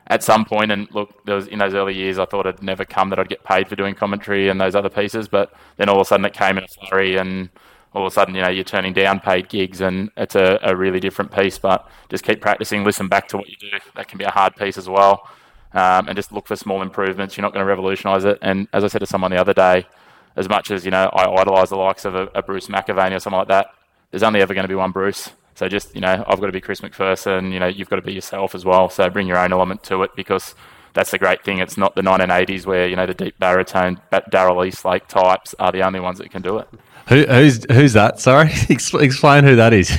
at 0.08 0.24
some 0.24 0.46
point, 0.46 0.72
and 0.72 0.88
look, 0.92 1.26
there 1.26 1.36
was 1.36 1.48
in 1.48 1.60
those 1.60 1.74
early 1.74 1.94
years, 1.94 2.20
I 2.20 2.26
thought 2.26 2.46
it'd 2.46 2.62
never 2.62 2.86
come 2.86 3.10
that 3.10 3.20
I'd 3.20 3.30
get 3.30 3.44
paid 3.44 3.68
for 3.68 3.76
doing 3.76 3.96
commentary 3.96 4.50
and 4.50 4.60
those 4.60 4.76
other 4.76 4.90
pieces. 4.90 5.28
But 5.28 5.54
then 5.78 5.90
all 5.90 5.96
of 5.96 6.02
a 6.02 6.06
sudden, 6.06 6.26
it 6.26 6.34
came 6.34 6.58
in 6.58 6.64
a 6.64 6.68
flurry, 6.68 7.16
and 7.18 7.50
all 7.94 8.06
of 8.06 8.12
a 8.12 8.14
sudden, 8.14 8.36
you 8.36 8.42
know, 8.42 8.50
you're 8.50 8.64
turning 8.64 8.94
down 8.94 9.20
paid 9.20 9.50
gigs 9.50 9.82
and 9.82 10.10
it's 10.18 10.36
a, 10.36 10.60
a 10.64 10.76
really 10.76 11.00
different 11.00 11.32
piece. 11.32 11.58
But 11.58 11.88
just 12.10 12.24
keep 12.24 12.42
practicing, 12.42 12.84
listen 12.84 13.08
back 13.08 13.28
to 13.30 13.38
what 13.38 13.48
you 13.48 13.56
do. 13.60 13.78
That 13.96 14.08
can 14.08 14.18
be 14.18 14.26
a 14.26 14.32
hard 14.32 14.56
piece 14.56 14.78
as 14.78 14.90
well. 14.90 15.30
Um, 15.74 16.08
and 16.08 16.16
just 16.16 16.32
look 16.32 16.48
for 16.48 16.56
small 16.56 16.82
improvements. 16.82 17.38
You're 17.38 17.44
not 17.44 17.54
going 17.54 17.64
to 17.64 17.70
revolutionise 17.70 18.26
it. 18.26 18.40
And 18.42 18.68
as 18.74 18.84
I 18.84 18.88
said 18.88 19.00
to 19.00 19.08
someone 19.08 19.32
the 19.32 19.38
other 19.38 19.54
day, 19.54 19.88
as 20.36 20.50
much 20.50 20.72
as, 20.72 20.86
you 20.86 20.92
know, 20.92 21.10
I 21.14 21.30
idolise 21.42 21.70
the 21.70 21.76
likes 21.76 22.06
of 22.06 22.16
a, 22.16 22.30
a 22.36 22.42
Bruce 22.42 22.68
McAvaney 22.68 23.16
or 23.16 23.20
something 23.20 23.38
like 23.38 23.48
that, 23.50 23.68
there's 24.12 24.24
only 24.24 24.42
ever 24.42 24.54
going 24.54 24.64
to 24.64 24.68
be 24.68 24.76
one 24.76 24.92
Bruce. 24.92 25.32
So 25.56 25.68
just, 25.68 25.94
you 25.94 26.02
know, 26.02 26.24
I've 26.28 26.40
got 26.40 26.48
to 26.48 26.52
be 26.52 26.62
Chris 26.62 26.82
MacPherson, 26.82 27.52
you 27.52 27.60
know, 27.60 27.68
you've 27.68 27.90
got 27.90 27.98
to 27.98 28.02
be 28.02 28.14
yourself 28.14 28.56
as 28.56 28.66
well. 28.66 28.90
So 28.90 29.10
bring 29.10 29.28
your 29.28 29.38
own 29.38 29.54
element 29.54 29.84
to 29.84 30.04
it 30.04 30.12
because 30.16 30.56
that's 30.94 31.12
the 31.12 31.18
great 31.18 31.44
thing. 31.44 31.60
It's 31.60 31.78
not 31.78 31.96
the 31.96 32.02
1980s 32.02 32.66
where, 32.66 32.88
you 32.88 32.96
know, 32.96 33.06
the 33.06 33.14
deep 33.14 33.38
baritone 33.40 34.00
Daryl 34.12 34.66
Eastlake 34.66 35.08
types 35.08 35.54
are 35.60 35.72
the 35.72 35.84
only 35.84 36.00
ones 36.00 36.18
that 36.20 36.32
can 36.32 36.42
do 36.42 36.58
it. 36.58 36.68
Who, 37.10 37.24
who's 37.24 37.66
who's 37.70 37.94
that? 37.94 38.20
Sorry, 38.20 38.50
explain 38.70 39.44
who 39.44 39.56
that 39.58 39.74
is. 39.74 39.90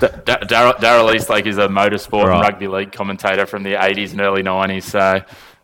Daryl 0.00 1.14
Eastlake 1.14 1.46
is 1.46 1.58
a 1.58 1.68
motorsport 1.68 2.24
right. 2.26 2.34
and 2.34 2.42
rugby 2.42 2.68
league 2.68 2.92
commentator 2.92 3.46
from 3.46 3.62
the 3.62 3.74
80s 3.74 4.12
and 4.12 4.20
early 4.20 4.42
90s. 4.42 4.82
So, 4.84 5.20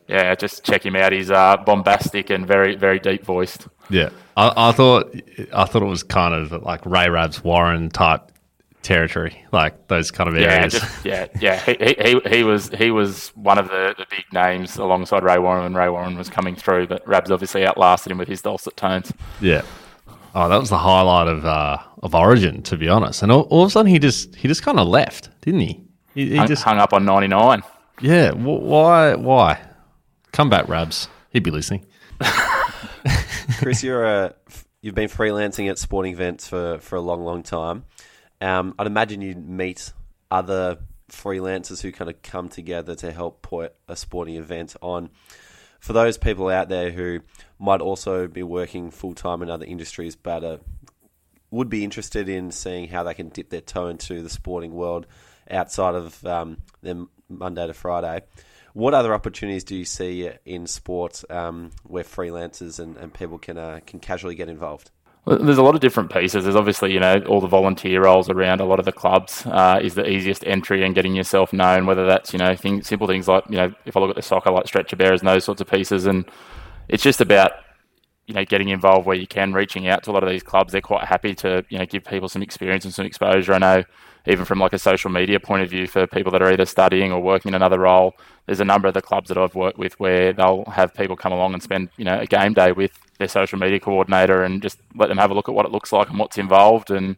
yeah, 0.08 0.34
just 0.34 0.64
check 0.64 0.84
him 0.84 0.96
out. 0.96 1.12
He's 1.12 1.30
uh, 1.30 1.56
bombastic 1.58 2.30
and 2.30 2.46
very, 2.46 2.76
very 2.76 2.98
deep 2.98 3.24
voiced. 3.24 3.68
Yeah, 3.90 4.10
I, 4.36 4.68
I, 4.68 4.72
thought 4.72 5.14
I 5.52 5.64
thought 5.64 5.82
it 5.82 5.86
was 5.86 6.02
kind 6.02 6.34
of 6.34 6.62
like 6.62 6.84
Ray 6.84 7.08
Rabs 7.08 7.42
Warren 7.42 7.90
type 7.90 8.32
territory, 8.82 9.44
like 9.50 9.88
those 9.88 10.10
kind 10.10 10.28
of 10.28 10.36
areas. 10.36 10.74
Yeah, 10.74 10.78
just, 10.78 11.04
yeah, 11.04 11.26
yeah. 11.40 11.58
He, 11.60 11.94
he, 11.98 12.36
he 12.36 12.44
was 12.44 12.68
he 12.70 12.90
was 12.90 13.30
one 13.30 13.58
of 13.58 13.68
the, 13.68 13.94
the 13.98 14.06
big 14.10 14.24
names 14.32 14.76
alongside 14.76 15.24
Ray 15.24 15.38
Warren 15.38 15.64
when 15.64 15.74
Ray 15.74 15.88
Warren 15.88 16.16
was 16.16 16.28
coming 16.28 16.54
through, 16.54 16.86
but 16.86 17.06
Rabs 17.06 17.30
obviously 17.30 17.66
outlasted 17.66 18.12
him 18.12 18.18
with 18.18 18.28
his 18.28 18.42
dulcet 18.42 18.76
tones. 18.76 19.12
Yeah. 19.40 19.62
Oh, 20.36 20.48
that 20.48 20.58
was 20.58 20.68
the 20.68 20.78
highlight 20.78 21.28
of 21.28 21.44
uh, 21.44 21.78
of 22.02 22.14
Origin, 22.14 22.62
to 22.64 22.76
be 22.76 22.88
honest. 22.88 23.22
And 23.22 23.32
all, 23.32 23.42
all 23.42 23.62
of 23.62 23.68
a 23.68 23.70
sudden, 23.70 23.90
he 23.90 23.98
just 23.98 24.34
he 24.34 24.48
just 24.48 24.62
kind 24.62 24.78
of 24.78 24.86
left, 24.86 25.30
didn't 25.40 25.60
he? 25.60 25.80
He, 26.14 26.30
he 26.30 26.36
hung, 26.36 26.46
just 26.46 26.62
hung 26.62 26.78
up 26.78 26.92
on 26.92 27.04
ninety 27.04 27.28
nine. 27.28 27.62
Yeah. 28.00 28.32
why? 28.32 29.14
Why? 29.14 29.60
Come 30.34 30.50
back, 30.50 30.68
Rabs. 30.68 31.06
He'd 31.30 31.44
be 31.44 31.52
listening. 31.52 31.86
Chris, 33.58 33.84
you're 33.84 34.04
a 34.04 34.34
you've 34.82 34.96
been 34.96 35.08
freelancing 35.08 35.70
at 35.70 35.78
sporting 35.78 36.12
events 36.12 36.48
for, 36.48 36.78
for 36.80 36.96
a 36.96 37.00
long, 37.00 37.22
long 37.24 37.44
time. 37.44 37.84
Um, 38.40 38.74
I'd 38.76 38.88
imagine 38.88 39.20
you'd 39.20 39.48
meet 39.48 39.92
other 40.32 40.78
freelancers 41.08 41.82
who 41.82 41.92
kind 41.92 42.10
of 42.10 42.20
come 42.22 42.48
together 42.48 42.96
to 42.96 43.12
help 43.12 43.42
put 43.42 43.76
a 43.86 43.94
sporting 43.94 44.34
event 44.34 44.74
on. 44.82 45.10
For 45.78 45.92
those 45.92 46.18
people 46.18 46.48
out 46.48 46.68
there 46.68 46.90
who 46.90 47.20
might 47.60 47.80
also 47.80 48.26
be 48.26 48.42
working 48.42 48.90
full 48.90 49.14
time 49.14 49.40
in 49.40 49.48
other 49.48 49.64
industries, 49.64 50.16
but 50.16 50.60
would 51.52 51.70
be 51.70 51.84
interested 51.84 52.28
in 52.28 52.50
seeing 52.50 52.88
how 52.88 53.04
they 53.04 53.14
can 53.14 53.28
dip 53.28 53.50
their 53.50 53.60
toe 53.60 53.86
into 53.86 54.20
the 54.20 54.30
sporting 54.30 54.74
world 54.74 55.06
outside 55.48 55.94
of 55.94 56.26
um, 56.26 56.56
their 56.82 57.04
Monday 57.28 57.68
to 57.68 57.72
Friday. 57.72 58.22
What 58.74 58.92
other 58.92 59.14
opportunities 59.14 59.62
do 59.62 59.76
you 59.76 59.84
see 59.84 60.28
in 60.44 60.66
sport 60.66 61.22
um, 61.30 61.70
where 61.84 62.02
freelancers 62.04 62.80
and, 62.80 62.96
and 62.96 63.14
people 63.14 63.38
can 63.38 63.56
uh, 63.56 63.80
can 63.86 64.00
casually 64.00 64.34
get 64.34 64.48
involved? 64.48 64.90
There's 65.26 65.58
a 65.58 65.62
lot 65.62 65.74
of 65.74 65.80
different 65.80 66.12
pieces. 66.12 66.44
There's 66.44 66.56
obviously, 66.56 66.92
you 66.92 67.00
know, 67.00 67.22
all 67.26 67.40
the 67.40 67.46
volunteer 67.46 68.02
roles 68.02 68.28
around 68.28 68.60
a 68.60 68.66
lot 68.66 68.78
of 68.78 68.84
the 68.84 68.92
clubs 68.92 69.46
uh, 69.46 69.78
is 69.80 69.94
the 69.94 70.06
easiest 70.06 70.44
entry 70.44 70.84
and 70.84 70.94
getting 70.94 71.14
yourself 71.14 71.50
known, 71.52 71.86
whether 71.86 72.04
that's, 72.04 72.34
you 72.34 72.38
know, 72.38 72.54
things, 72.54 72.86
simple 72.86 73.06
things 73.06 73.26
like, 73.26 73.44
you 73.48 73.56
know, 73.56 73.72
if 73.86 73.96
I 73.96 74.00
look 74.00 74.10
at 74.10 74.16
the 74.16 74.22
soccer, 74.22 74.50
like 74.50 74.66
stretcher 74.66 74.96
bearers 74.96 75.20
and 75.20 75.28
those 75.28 75.44
sorts 75.44 75.62
of 75.62 75.66
pieces. 75.66 76.04
And 76.04 76.26
it's 76.88 77.02
just 77.02 77.22
about, 77.22 77.52
you 78.26 78.34
know, 78.34 78.44
getting 78.44 78.68
involved 78.68 79.06
where 79.06 79.16
you 79.16 79.26
can, 79.26 79.54
reaching 79.54 79.88
out 79.88 80.02
to 80.02 80.10
a 80.10 80.12
lot 80.12 80.24
of 80.24 80.28
these 80.28 80.42
clubs. 80.42 80.72
They're 80.72 80.82
quite 80.82 81.04
happy 81.04 81.34
to, 81.36 81.64
you 81.70 81.78
know, 81.78 81.86
give 81.86 82.04
people 82.04 82.28
some 82.28 82.42
experience 82.42 82.84
and 82.84 82.92
some 82.92 83.06
exposure. 83.06 83.54
I 83.54 83.58
know 83.58 83.84
even 84.26 84.44
from 84.44 84.58
like 84.58 84.72
a 84.72 84.78
social 84.78 85.10
media 85.10 85.38
point 85.38 85.62
of 85.62 85.70
view 85.70 85.86
for 85.86 86.06
people 86.06 86.32
that 86.32 86.42
are 86.42 86.50
either 86.50 86.64
studying 86.64 87.12
or 87.12 87.20
working 87.20 87.50
in 87.50 87.54
another 87.54 87.78
role, 87.78 88.14
there's 88.46 88.60
a 88.60 88.64
number 88.64 88.88
of 88.88 88.94
the 88.94 89.02
clubs 89.02 89.28
that 89.28 89.38
I've 89.38 89.54
worked 89.54 89.78
with 89.78 89.98
where 90.00 90.32
they'll 90.32 90.64
have 90.64 90.94
people 90.94 91.16
come 91.16 91.32
along 91.32 91.52
and 91.52 91.62
spend, 91.62 91.90
you 91.96 92.04
know, 92.04 92.18
a 92.18 92.26
game 92.26 92.54
day 92.54 92.72
with 92.72 92.92
their 93.18 93.28
social 93.28 93.58
media 93.58 93.78
coordinator 93.78 94.42
and 94.42 94.62
just 94.62 94.78
let 94.94 95.08
them 95.08 95.18
have 95.18 95.30
a 95.30 95.34
look 95.34 95.48
at 95.48 95.54
what 95.54 95.66
it 95.66 95.72
looks 95.72 95.92
like 95.92 96.08
and 96.08 96.18
what's 96.18 96.38
involved 96.38 96.90
and 96.90 97.16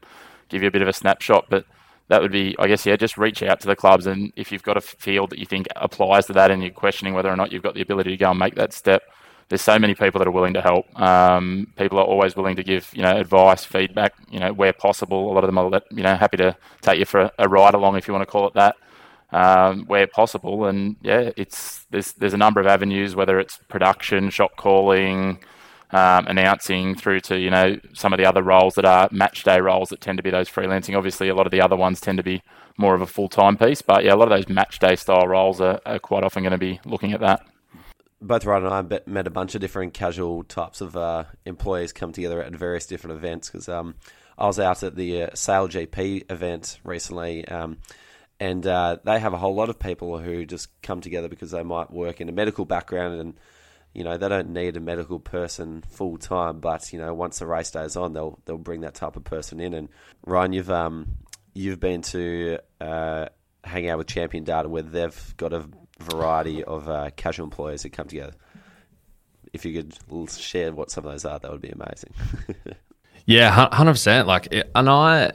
give 0.48 0.62
you 0.62 0.68
a 0.68 0.72
bit 0.72 0.82
of 0.82 0.88
a 0.88 0.92
snapshot. 0.92 1.46
But 1.48 1.64
that 2.08 2.22
would 2.22 2.32
be, 2.32 2.56
I 2.58 2.66
guess, 2.66 2.84
yeah, 2.86 2.96
just 2.96 3.16
reach 3.16 3.42
out 3.42 3.60
to 3.60 3.66
the 3.66 3.76
clubs 3.76 4.06
and 4.06 4.32
if 4.36 4.50
you've 4.50 4.62
got 4.62 4.76
a 4.76 4.80
field 4.80 5.30
that 5.30 5.38
you 5.38 5.46
think 5.46 5.66
applies 5.76 6.26
to 6.26 6.32
that 6.34 6.50
and 6.50 6.62
you're 6.62 6.72
questioning 6.72 7.14
whether 7.14 7.30
or 7.30 7.36
not 7.36 7.52
you've 7.52 7.62
got 7.62 7.74
the 7.74 7.82
ability 7.82 8.10
to 8.10 8.16
go 8.16 8.30
and 8.30 8.38
make 8.38 8.56
that 8.56 8.72
step, 8.72 9.02
there's 9.48 9.62
so 9.62 9.78
many 9.78 9.94
people 9.94 10.18
that 10.18 10.26
are 10.26 10.32
willing 10.32 10.54
to 10.54 10.62
help. 10.62 10.86
Um, 11.00 11.72
people 11.76 11.98
are 11.98 12.04
always 12.04 12.34
willing 12.34 12.56
to 12.56 12.64
give 12.64 12.90
you 12.92 13.02
know 13.02 13.16
advice, 13.16 13.64
feedback, 13.64 14.14
you 14.30 14.40
know 14.40 14.52
where 14.52 14.72
possible. 14.72 15.30
A 15.30 15.32
lot 15.32 15.44
of 15.44 15.48
them 15.48 15.58
are 15.58 15.82
you 15.90 16.02
know 16.02 16.16
happy 16.16 16.36
to 16.38 16.56
take 16.82 16.98
you 16.98 17.04
for 17.04 17.20
a, 17.20 17.32
a 17.38 17.48
ride 17.48 17.74
along 17.74 17.96
if 17.96 18.08
you 18.08 18.14
want 18.14 18.22
to 18.22 18.30
call 18.30 18.48
it 18.48 18.54
that, 18.54 18.76
um, 19.30 19.84
where 19.86 20.06
possible. 20.06 20.66
And 20.66 20.96
yeah, 21.02 21.30
it's 21.36 21.84
there's 21.90 22.12
there's 22.14 22.34
a 22.34 22.38
number 22.38 22.60
of 22.60 22.66
avenues, 22.66 23.14
whether 23.14 23.38
it's 23.38 23.58
production, 23.68 24.30
shop 24.30 24.56
calling, 24.56 25.38
um, 25.92 26.26
announcing 26.26 26.96
through 26.96 27.20
to 27.20 27.38
you 27.38 27.50
know 27.50 27.78
some 27.94 28.12
of 28.12 28.18
the 28.18 28.26
other 28.26 28.42
roles 28.42 28.74
that 28.74 28.84
are 28.84 29.08
match 29.12 29.44
day 29.44 29.60
roles 29.60 29.90
that 29.90 30.00
tend 30.00 30.16
to 30.18 30.24
be 30.24 30.30
those 30.30 30.48
freelancing. 30.48 30.96
Obviously, 30.96 31.28
a 31.28 31.34
lot 31.34 31.46
of 31.46 31.52
the 31.52 31.60
other 31.60 31.76
ones 31.76 32.00
tend 32.00 32.18
to 32.18 32.24
be 32.24 32.42
more 32.78 32.94
of 32.94 33.00
a 33.00 33.06
full 33.06 33.28
time 33.28 33.56
piece, 33.56 33.80
but 33.80 34.04
yeah, 34.04 34.14
a 34.14 34.16
lot 34.16 34.30
of 34.30 34.36
those 34.36 34.48
match 34.48 34.80
day 34.80 34.96
style 34.96 35.28
roles 35.28 35.60
are, 35.60 35.80
are 35.86 36.00
quite 36.00 36.24
often 36.24 36.42
going 36.42 36.50
to 36.50 36.58
be 36.58 36.80
looking 36.84 37.12
at 37.12 37.20
that. 37.20 37.46
Both 38.26 38.44
Ryan 38.44 38.66
and 38.66 38.92
I 38.92 39.00
met 39.06 39.26
a 39.26 39.30
bunch 39.30 39.54
of 39.54 39.60
different 39.60 39.94
casual 39.94 40.44
types 40.44 40.80
of 40.80 40.96
uh, 40.96 41.24
employees 41.44 41.92
come 41.92 42.12
together 42.12 42.42
at 42.42 42.52
various 42.54 42.86
different 42.86 43.16
events 43.16 43.48
because 43.48 43.68
um, 43.68 43.94
I 44.36 44.46
was 44.46 44.58
out 44.58 44.82
at 44.82 44.96
the 44.96 45.22
uh, 45.22 45.30
SailGP 45.30 46.30
event 46.30 46.78
recently. 46.84 47.46
Um, 47.46 47.78
and 48.38 48.66
uh, 48.66 48.98
they 49.04 49.18
have 49.18 49.32
a 49.32 49.38
whole 49.38 49.54
lot 49.54 49.70
of 49.70 49.78
people 49.78 50.18
who 50.18 50.44
just 50.44 50.68
come 50.82 51.00
together 51.00 51.28
because 51.28 51.52
they 51.52 51.62
might 51.62 51.90
work 51.90 52.20
in 52.20 52.28
a 52.28 52.32
medical 52.32 52.64
background 52.64 53.20
and 53.20 53.34
you 53.94 54.04
know 54.04 54.18
they 54.18 54.28
don't 54.28 54.50
need 54.50 54.76
a 54.76 54.80
medical 54.80 55.18
person 55.18 55.82
full 55.88 56.18
time 56.18 56.60
but 56.60 56.92
you 56.92 56.98
know 56.98 57.14
once 57.14 57.38
the 57.38 57.46
race 57.46 57.70
day 57.70 57.82
is 57.82 57.96
on 57.96 58.12
they'll 58.12 58.38
they'll 58.44 58.58
bring 58.58 58.82
that 58.82 58.94
type 58.94 59.16
of 59.16 59.24
person 59.24 59.58
in 59.58 59.72
and 59.72 59.88
Ryan 60.26 60.52
you've 60.52 60.70
um 60.70 61.06
you've 61.54 61.80
been 61.80 62.02
to 62.02 62.58
uh, 62.78 63.26
hang 63.64 63.88
out 63.88 63.98
with 63.98 64.06
Champion 64.06 64.44
Data 64.44 64.68
where 64.68 64.82
they've 64.82 65.34
got 65.38 65.54
a 65.54 65.66
variety 65.98 66.62
of 66.64 66.88
uh, 66.88 67.10
casual 67.16 67.44
employees 67.44 67.82
that 67.82 67.90
come 67.90 68.06
together 68.06 68.32
if 69.52 69.64
you 69.64 69.72
could 69.82 69.96
share 70.30 70.72
what 70.72 70.90
some 70.90 71.06
of 71.06 71.12
those 71.12 71.24
are 71.24 71.38
that 71.38 71.50
would 71.50 71.62
be 71.62 71.70
amazing 71.70 72.12
yeah 73.26 73.68
100% 73.72 74.26
like 74.26 74.52
and 74.74 74.88
I 74.88 75.32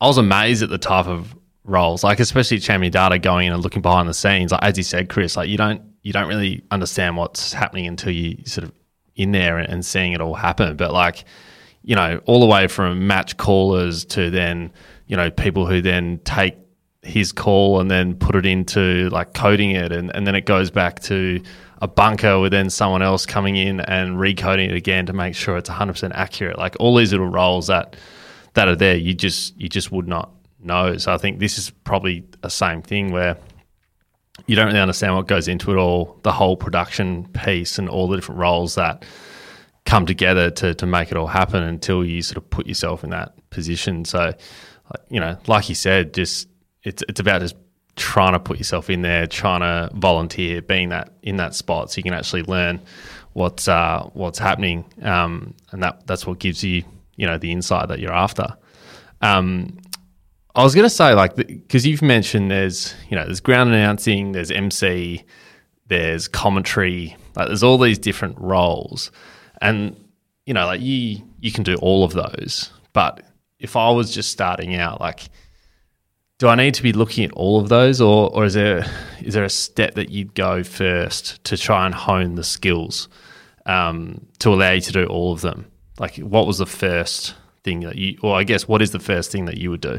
I 0.00 0.06
was 0.06 0.18
amazed 0.18 0.62
at 0.62 0.70
the 0.70 0.78
type 0.78 1.06
of 1.06 1.34
roles, 1.64 2.04
like 2.04 2.20
especially 2.20 2.58
Champion 2.58 2.92
Data 2.92 3.18
going 3.18 3.48
in 3.48 3.52
and 3.52 3.62
looking 3.62 3.82
behind 3.82 4.08
the 4.08 4.14
scenes. 4.14 4.52
Like 4.52 4.62
as 4.62 4.76
you 4.76 4.84
said, 4.84 5.08
Chris, 5.08 5.36
like 5.36 5.48
you 5.48 5.56
don't 5.56 5.82
you 6.02 6.12
don't 6.12 6.28
really 6.28 6.62
understand 6.70 7.16
what's 7.16 7.52
happening 7.52 7.86
until 7.86 8.12
you 8.12 8.44
sort 8.46 8.64
of 8.64 8.72
in 9.16 9.32
there 9.32 9.58
and, 9.58 9.68
and 9.68 9.84
seeing 9.84 10.12
it 10.12 10.20
all 10.20 10.34
happen. 10.34 10.76
But 10.76 10.92
like 10.92 11.24
you 11.82 11.94
know, 11.94 12.20
all 12.26 12.40
the 12.40 12.46
way 12.46 12.66
from 12.66 13.06
match 13.06 13.36
callers 13.36 14.04
to 14.06 14.30
then 14.30 14.72
you 15.06 15.16
know 15.16 15.30
people 15.30 15.66
who 15.66 15.80
then 15.80 16.20
take 16.24 16.56
his 17.02 17.32
call 17.32 17.80
and 17.80 17.90
then 17.90 18.14
put 18.14 18.34
it 18.34 18.46
into 18.46 19.08
like 19.10 19.32
coding 19.34 19.70
it. 19.72 19.92
And, 19.92 20.14
and 20.14 20.26
then 20.26 20.34
it 20.34 20.46
goes 20.46 20.70
back 20.70 21.00
to 21.02 21.40
a 21.80 21.86
bunker 21.88 22.40
with 22.40 22.52
then 22.52 22.70
someone 22.70 23.02
else 23.02 23.24
coming 23.24 23.56
in 23.56 23.80
and 23.80 24.16
recoding 24.16 24.68
it 24.68 24.74
again 24.74 25.06
to 25.06 25.12
make 25.12 25.34
sure 25.34 25.56
it's 25.56 25.70
100% 25.70 26.10
accurate. 26.14 26.58
Like 26.58 26.76
all 26.80 26.96
these 26.96 27.12
little 27.12 27.28
roles 27.28 27.68
that 27.68 27.96
that 28.54 28.66
are 28.66 28.74
there 28.74 28.96
you 28.96 29.14
just 29.14 29.56
you 29.60 29.68
just 29.68 29.92
would 29.92 30.08
not 30.08 30.32
know. 30.58 30.96
So 30.96 31.12
I 31.12 31.18
think 31.18 31.38
this 31.38 31.58
is 31.58 31.70
probably 31.70 32.24
the 32.40 32.50
same 32.50 32.82
thing 32.82 33.12
where 33.12 33.36
you 34.46 34.56
don't 34.56 34.66
really 34.66 34.80
understand 34.80 35.14
what 35.14 35.26
goes 35.26 35.48
into 35.48 35.72
it 35.72 35.76
all, 35.76 36.18
the 36.22 36.32
whole 36.32 36.56
production 36.56 37.28
piece 37.28 37.78
and 37.78 37.88
all 37.88 38.08
the 38.08 38.16
different 38.16 38.40
roles 38.40 38.74
that 38.76 39.04
come 39.84 40.06
together 40.06 40.50
to, 40.50 40.74
to 40.74 40.86
make 40.86 41.10
it 41.10 41.16
all 41.16 41.26
happen 41.26 41.62
until 41.62 42.04
you 42.04 42.22
sort 42.22 42.36
of 42.36 42.48
put 42.50 42.66
yourself 42.66 43.04
in 43.04 43.10
that 43.10 43.34
position. 43.50 44.04
So, 44.04 44.34
you 45.08 45.20
know, 45.20 45.38
like 45.46 45.68
you 45.68 45.74
said, 45.74 46.14
just 46.14 46.48
it's 46.88 47.04
it's 47.08 47.20
about 47.20 47.42
just 47.42 47.56
trying 47.96 48.32
to 48.32 48.40
put 48.40 48.58
yourself 48.58 48.88
in 48.88 49.02
there, 49.02 49.26
trying 49.26 49.60
to 49.60 49.94
volunteer, 49.94 50.62
being 50.62 50.88
that 50.88 51.12
in 51.22 51.36
that 51.36 51.54
spot, 51.54 51.90
so 51.90 51.98
you 51.98 52.02
can 52.02 52.14
actually 52.14 52.42
learn 52.44 52.80
what's 53.34 53.68
uh, 53.68 54.08
what's 54.14 54.38
happening, 54.38 54.84
um, 55.02 55.54
and 55.70 55.82
that 55.82 56.06
that's 56.06 56.26
what 56.26 56.38
gives 56.38 56.64
you 56.64 56.82
you 57.16 57.26
know 57.26 57.38
the 57.38 57.52
insight 57.52 57.88
that 57.88 57.98
you're 57.98 58.12
after. 58.12 58.46
Um, 59.20 59.78
I 60.54 60.64
was 60.64 60.74
going 60.74 60.86
to 60.86 60.90
say, 60.90 61.14
like, 61.14 61.36
because 61.36 61.86
you've 61.86 62.02
mentioned 62.02 62.50
there's, 62.50 62.94
you 63.08 63.16
know, 63.16 63.24
there's 63.24 63.40
ground 63.40 63.70
announcing, 63.70 64.32
there's 64.32 64.50
MC, 64.50 65.24
there's 65.86 66.26
commentary, 66.26 67.16
like, 67.36 67.46
there's 67.46 67.62
all 67.62 67.78
these 67.78 67.98
different 67.98 68.36
roles, 68.40 69.12
and 69.60 69.96
you 70.46 70.54
know, 70.54 70.64
like 70.66 70.80
you 70.80 71.22
you 71.38 71.52
can 71.52 71.64
do 71.64 71.74
all 71.76 72.04
of 72.04 72.12
those. 72.12 72.70
But 72.92 73.22
if 73.58 73.76
I 73.76 73.90
was 73.90 74.12
just 74.14 74.30
starting 74.30 74.76
out, 74.76 75.00
like, 75.00 75.28
do 76.38 76.48
I 76.48 76.54
need 76.54 76.74
to 76.74 76.82
be 76.82 76.92
looking 76.92 77.24
at 77.24 77.32
all 77.32 77.60
of 77.60 77.68
those, 77.68 78.00
or 78.00 78.30
or 78.34 78.44
is 78.44 78.54
there 78.54 78.86
is 79.20 79.34
there 79.34 79.44
a 79.44 79.50
step 79.50 79.94
that 79.94 80.10
you'd 80.10 80.34
go 80.34 80.62
first 80.62 81.42
to 81.44 81.56
try 81.56 81.84
and 81.84 81.94
hone 81.94 82.36
the 82.36 82.44
skills 82.44 83.08
um, 83.66 84.26
to 84.38 84.50
allow 84.50 84.72
you 84.72 84.80
to 84.80 84.92
do 84.92 85.06
all 85.06 85.32
of 85.32 85.40
them? 85.40 85.66
Like, 85.98 86.16
what 86.16 86.46
was 86.46 86.58
the 86.58 86.66
first 86.66 87.34
thing 87.64 87.80
that 87.80 87.96
you, 87.96 88.18
or 88.22 88.36
I 88.36 88.44
guess, 88.44 88.68
what 88.68 88.82
is 88.82 88.92
the 88.92 89.00
first 89.00 89.32
thing 89.32 89.46
that 89.46 89.58
you 89.58 89.70
would 89.70 89.80
do? 89.80 89.98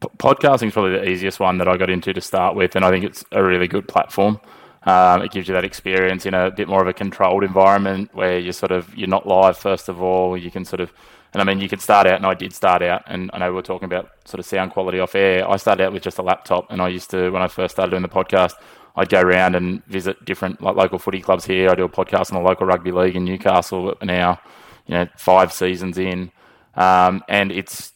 podcasting 0.00 0.68
is 0.68 0.72
probably 0.72 0.92
the 0.92 1.08
easiest 1.08 1.40
one 1.40 1.58
that 1.58 1.68
I 1.68 1.76
got 1.76 1.90
into 1.90 2.12
to 2.12 2.20
start 2.20 2.54
with, 2.54 2.76
and 2.76 2.84
I 2.84 2.90
think 2.90 3.04
it's 3.04 3.24
a 3.32 3.42
really 3.42 3.66
good 3.66 3.88
platform. 3.88 4.40
Um, 4.84 5.22
it 5.22 5.32
gives 5.32 5.48
you 5.48 5.54
that 5.54 5.64
experience 5.64 6.24
in 6.24 6.34
a 6.34 6.50
bit 6.50 6.68
more 6.68 6.80
of 6.80 6.88
a 6.88 6.92
controlled 6.92 7.44
environment 7.44 8.10
where 8.14 8.38
you're 8.38 8.52
sort 8.52 8.72
of 8.72 8.96
you're 8.96 9.08
not 9.08 9.26
live 9.26 9.58
first 9.58 9.88
of 9.88 10.00
all. 10.00 10.36
You 10.36 10.50
can 10.50 10.64
sort 10.64 10.80
of, 10.80 10.92
and 11.32 11.40
I 11.40 11.44
mean 11.44 11.60
you 11.60 11.68
could 11.68 11.80
start 11.80 12.06
out, 12.06 12.16
and 12.16 12.26
I 12.26 12.34
did 12.34 12.52
start 12.52 12.82
out, 12.82 13.02
and 13.06 13.30
I 13.32 13.38
know 13.38 13.50
we 13.50 13.56
were 13.56 13.62
talking 13.62 13.86
about 13.86 14.10
sort 14.24 14.40
of 14.40 14.46
sound 14.46 14.72
quality 14.72 15.00
off 15.00 15.14
air. 15.14 15.48
I 15.48 15.56
started 15.56 15.84
out 15.84 15.92
with 15.92 16.02
just 16.02 16.18
a 16.18 16.22
laptop, 16.22 16.70
and 16.70 16.80
I 16.80 16.88
used 16.88 17.10
to 17.10 17.30
when 17.30 17.42
I 17.42 17.48
first 17.48 17.74
started 17.74 17.90
doing 17.90 18.02
the 18.02 18.08
podcast, 18.08 18.54
I'd 18.96 19.08
go 19.08 19.20
around 19.20 19.54
and 19.54 19.84
visit 19.86 20.24
different 20.24 20.60
like 20.60 20.76
local 20.76 20.98
footy 20.98 21.20
clubs 21.20 21.44
here. 21.44 21.70
I 21.70 21.74
do 21.74 21.84
a 21.84 21.88
podcast 21.88 22.32
on 22.32 22.42
the 22.42 22.48
local 22.48 22.66
rugby 22.66 22.92
league 22.92 23.16
in 23.16 23.24
Newcastle 23.24 23.96
now, 24.02 24.40
you 24.86 24.94
know, 24.94 25.06
five 25.16 25.52
seasons 25.52 25.98
in, 25.98 26.32
um, 26.74 27.22
and 27.28 27.52
it's 27.52 27.92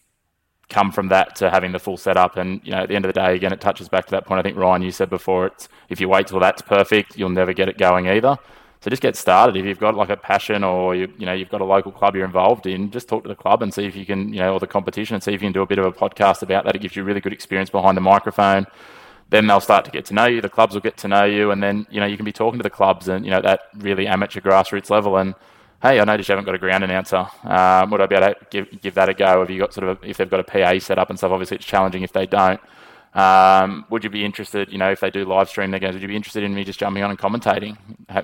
come 0.73 0.91
from 0.91 1.09
that 1.09 1.37
to 1.37 1.51
having 1.51 1.73
the 1.73 1.79
full 1.79 1.97
setup. 1.97 2.37
And 2.37 2.61
you 2.65 2.73
know, 2.73 2.79
at 2.79 2.89
the 2.89 2.97
end 2.97 3.05
of 3.05 3.13
the 3.13 3.21
day, 3.21 3.35
again, 3.35 3.53
it 3.53 3.61
touches 3.61 3.89
back 3.89 4.07
to 4.07 4.11
that 4.13 4.27
point. 4.27 4.39
I 4.39 4.43
think 4.43 4.57
Ryan, 4.57 4.83
you 4.83 4.91
said 4.91 5.11
before, 5.11 5.47
it's 5.47 5.69
if 5.89 6.01
you 6.01 6.09
wait 6.09 6.27
till 6.27 6.41
that's 6.41 6.63
perfect, 6.63 7.17
you'll 7.17 7.31
never 7.31 7.53
get 7.53 7.69
it 7.69 7.79
going 7.79 8.09
either. 8.09 8.39
So 8.83 8.91
just 8.91 9.01
get 9.01 9.17
started. 9.17 9.57
If 9.57 9.65
you've 9.65 9.79
got 9.79 9.95
like 9.95 10.11
a 10.11 10.17
passion 10.17 10.65
or 10.65 10.97
you, 10.97 11.11
you 11.17 11.25
know 11.25 11.33
you've 11.33 11.49
got 11.49 11.61
a 11.61 11.65
local 11.65 11.93
club 11.93 12.17
you're 12.17 12.25
involved 12.25 12.67
in, 12.67 12.91
just 12.91 13.09
talk 13.09 13.23
to 13.23 13.29
the 13.29 13.37
club 13.37 13.63
and 13.63 13.73
see 13.73 13.87
if 13.87 13.95
you 13.95 14.05
can 14.05 14.33
you 14.33 14.41
know 14.41 14.55
or 14.55 14.61
the 14.61 14.67
competition 14.67 15.15
and 15.15 15.23
see 15.23 15.33
if 15.33 15.41
you 15.41 15.47
can 15.47 15.53
do 15.53 15.63
a 15.63 15.67
bit 15.67 15.79
of 15.79 15.85
a 15.87 15.93
podcast 15.93 16.43
about 16.43 16.65
that. 16.65 16.75
It 16.75 16.83
gives 16.83 16.97
you 16.97 17.05
really 17.05 17.21
good 17.21 17.33
experience 17.33 17.71
behind 17.71 17.97
the 17.97 18.01
microphone. 18.01 18.67
Then 19.31 19.47
they'll 19.47 19.61
start 19.61 19.85
to 19.85 19.93
get 19.93 20.05
to 20.07 20.15
know 20.15 20.27
you. 20.27 20.41
The 20.41 20.49
clubs 20.49 20.75
will 20.75 20.83
get 20.83 20.97
to 20.99 21.09
know 21.09 21.25
you, 21.25 21.53
and 21.53 21.63
then 21.63 21.87
you 21.91 22.01
know 22.01 22.07
you 22.07 22.17
can 22.17 22.25
be 22.25 22.33
talking 22.33 22.59
to 22.59 22.65
the 22.65 22.71
clubs 22.71 23.07
and 23.07 23.25
you 23.25 23.31
know 23.31 23.41
that 23.41 23.61
really 23.79 24.09
amateur 24.09 24.41
grassroots 24.41 24.91
level 24.91 25.17
and 25.17 25.35
hey, 25.83 25.99
I 25.99 26.05
noticed 26.05 26.29
you 26.29 26.33
haven't 26.33 26.47
got 26.47 26.55
a 26.55 26.59
ground 26.59 26.85
announcer. 26.85 27.27
Um, 27.43 27.91
would 27.91 28.01
I 28.01 28.07
be 28.07 28.15
able 28.15 28.35
to 28.35 28.47
give, 28.51 28.81
give 28.81 28.95
that 28.95 29.09
a 29.09 29.15
go? 29.15 29.41
Have 29.41 29.51
you 29.51 29.59
got 29.59 29.75
sort 29.75 29.89
of, 29.89 29.99
if 30.05 30.17
they've 30.17 30.31
got 30.31 30.39
a 30.39 30.45
PA 30.45 30.79
set 30.79 30.97
up 30.97 31.11
and 31.11 31.19
stuff, 31.19 31.33
obviously 31.33 31.57
it's 31.57 31.67
challenging 31.67 32.05
if 32.05 32.13
they 32.13 32.25
don't. 32.25 32.61
Um, 33.15 33.85
would 33.91 34.05
you 34.05 34.11
be 34.11 34.25
interested, 34.25 34.73
you 34.73 34.79
know, 34.79 34.91
if 34.91 35.01
they 35.01 35.11
do 35.11 35.25
live 35.25 35.49
stream 35.49 35.71
their 35.71 35.81
games, 35.81 35.95
would 35.95 36.03
you 36.03 36.09
be 36.09 36.17
interested 36.17 36.43
in 36.43 36.55
me 36.55 36.65
just 36.65 36.79
jumping 36.79 37.03
on 37.03 37.11
and 37.11 37.19
commentating, 37.19 37.77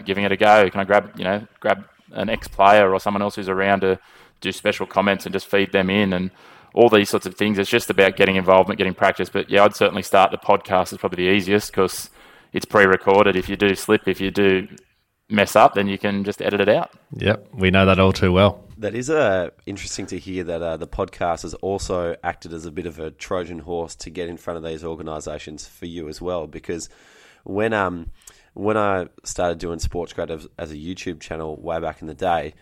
giving 0.05 0.25
it 0.25 0.33
a 0.33 0.37
go? 0.37 0.71
Can 0.71 0.81
I 0.81 0.85
grab, 0.85 1.13
you 1.17 1.25
know, 1.25 1.47
grab 1.61 1.85
an 2.13 2.31
ex-player 2.31 2.93
or 2.93 2.99
someone 2.99 3.23
else 3.23 3.35
who's 3.35 3.49
around 3.49 3.81
to 3.81 3.99
do 4.41 4.53
special 4.53 4.87
comments 4.87 5.27
and 5.27 5.33
just 5.33 5.47
feed 5.47 5.73
them 5.73 5.91
in 5.91 6.13
and 6.13 6.31
all 6.75 6.89
these 6.89 7.11
sorts 7.11 7.27
of 7.27 7.35
things. 7.35 7.59
It's 7.59 7.71
just 7.71 7.91
about 7.91 8.17
getting 8.17 8.37
involvement, 8.37 8.79
getting 8.79 8.95
practice. 8.95 9.29
But 9.29 9.51
yeah, 9.51 9.65
I'd 9.65 9.75
certainly 9.75 10.03
start 10.03 10.31
the 10.31 10.39
podcast 10.39 10.93
is 10.93 10.99
probably 10.99 11.25
the 11.27 11.33
easiest 11.33 11.73
because 11.73 12.11
it's 12.53 12.65
pre-recorded. 12.65 13.37
If 13.37 13.49
you 13.49 13.57
do 13.57 13.75
slip, 13.75 14.07
if 14.07 14.21
you 14.21 14.31
do 14.31 14.69
mess 15.29 15.57
up, 15.57 15.75
then 15.75 15.89
you 15.89 15.99
can 15.99 16.25
just 16.25 16.41
edit 16.41 16.61
it 16.61 16.69
out. 16.69 16.91
Yep, 17.17 17.49
we 17.53 17.71
know 17.71 17.87
that 17.87 17.99
all 17.99 18.13
too 18.13 18.33
well. 18.33 18.65
That 18.79 18.95
is 18.95 19.11
uh, 19.11 19.51
interesting 19.67 20.07
to 20.07 20.19
hear 20.21 20.45
that 20.45 20.63
uh, 20.63 20.77
the 20.77 20.87
podcast 20.87 21.43
has 21.43 21.53
also 21.55 22.15
acted 22.23 22.53
as 22.53 22.65
a 22.65 22.71
bit 22.71 22.87
of 22.87 23.01
a 23.01 23.11
Trojan 23.11 23.59
horse 23.59 23.97
to 23.97 24.11
get 24.11 24.29
in 24.29 24.37
front 24.37 24.57
of 24.57 24.63
these 24.63 24.85
organisations 24.85 25.67
for 25.67 25.87
you 25.87 26.09
as 26.09 26.23
well. 26.23 26.47
Because 26.47 26.89
when 27.43 27.73
um 27.73 28.13
when 28.55 28.77
I 28.77 29.09
started 29.25 29.59
doing 29.59 29.81
Sports 29.81 30.13
Grad 30.13 30.31
as, 30.31 30.47
as 30.57 30.71
a 30.71 30.77
YouTube 30.77 31.19
channel 31.19 31.57
way 31.61 31.81
back 31.81 32.03
in 32.03 32.07
the 32.07 32.15
day, 32.15 32.55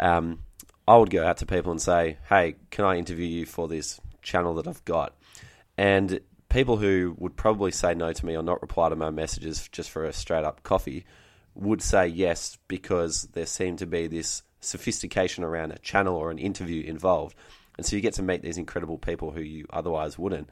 um, 0.00 0.40
I 0.88 0.96
would 0.96 1.10
go 1.10 1.24
out 1.24 1.36
to 1.38 1.46
people 1.46 1.70
and 1.70 1.80
say, 1.80 2.18
"Hey, 2.28 2.56
can 2.70 2.84
I 2.84 2.96
interview 2.96 3.26
you 3.26 3.46
for 3.46 3.68
this 3.68 4.00
channel 4.20 4.54
that 4.54 4.66
I've 4.66 4.84
got?" 4.84 5.14
And 5.78 6.18
people 6.48 6.78
who 6.78 7.14
would 7.18 7.36
probably 7.36 7.70
say 7.70 7.94
no 7.94 8.12
to 8.12 8.26
me 8.26 8.36
or 8.36 8.42
not 8.42 8.62
reply 8.62 8.88
to 8.88 8.96
my 8.96 9.10
messages 9.10 9.68
just 9.70 9.90
for 9.90 10.04
a 10.04 10.12
straight 10.12 10.44
up 10.44 10.64
coffee 10.64 11.04
would 11.54 11.82
say 11.82 12.08
yes 12.08 12.58
because 12.66 13.28
there 13.32 13.46
seemed 13.46 13.78
to 13.78 13.86
be 13.86 14.08
this 14.08 14.42
sophistication 14.62 15.44
around 15.44 15.72
a 15.72 15.78
channel 15.78 16.16
or 16.16 16.30
an 16.30 16.38
interview 16.38 16.82
involved. 16.84 17.36
And 17.76 17.84
so 17.84 17.96
you 17.96 18.02
get 18.02 18.14
to 18.14 18.22
meet 18.22 18.42
these 18.42 18.58
incredible 18.58 18.98
people 18.98 19.30
who 19.32 19.40
you 19.42 19.66
otherwise 19.70 20.18
wouldn't. 20.18 20.48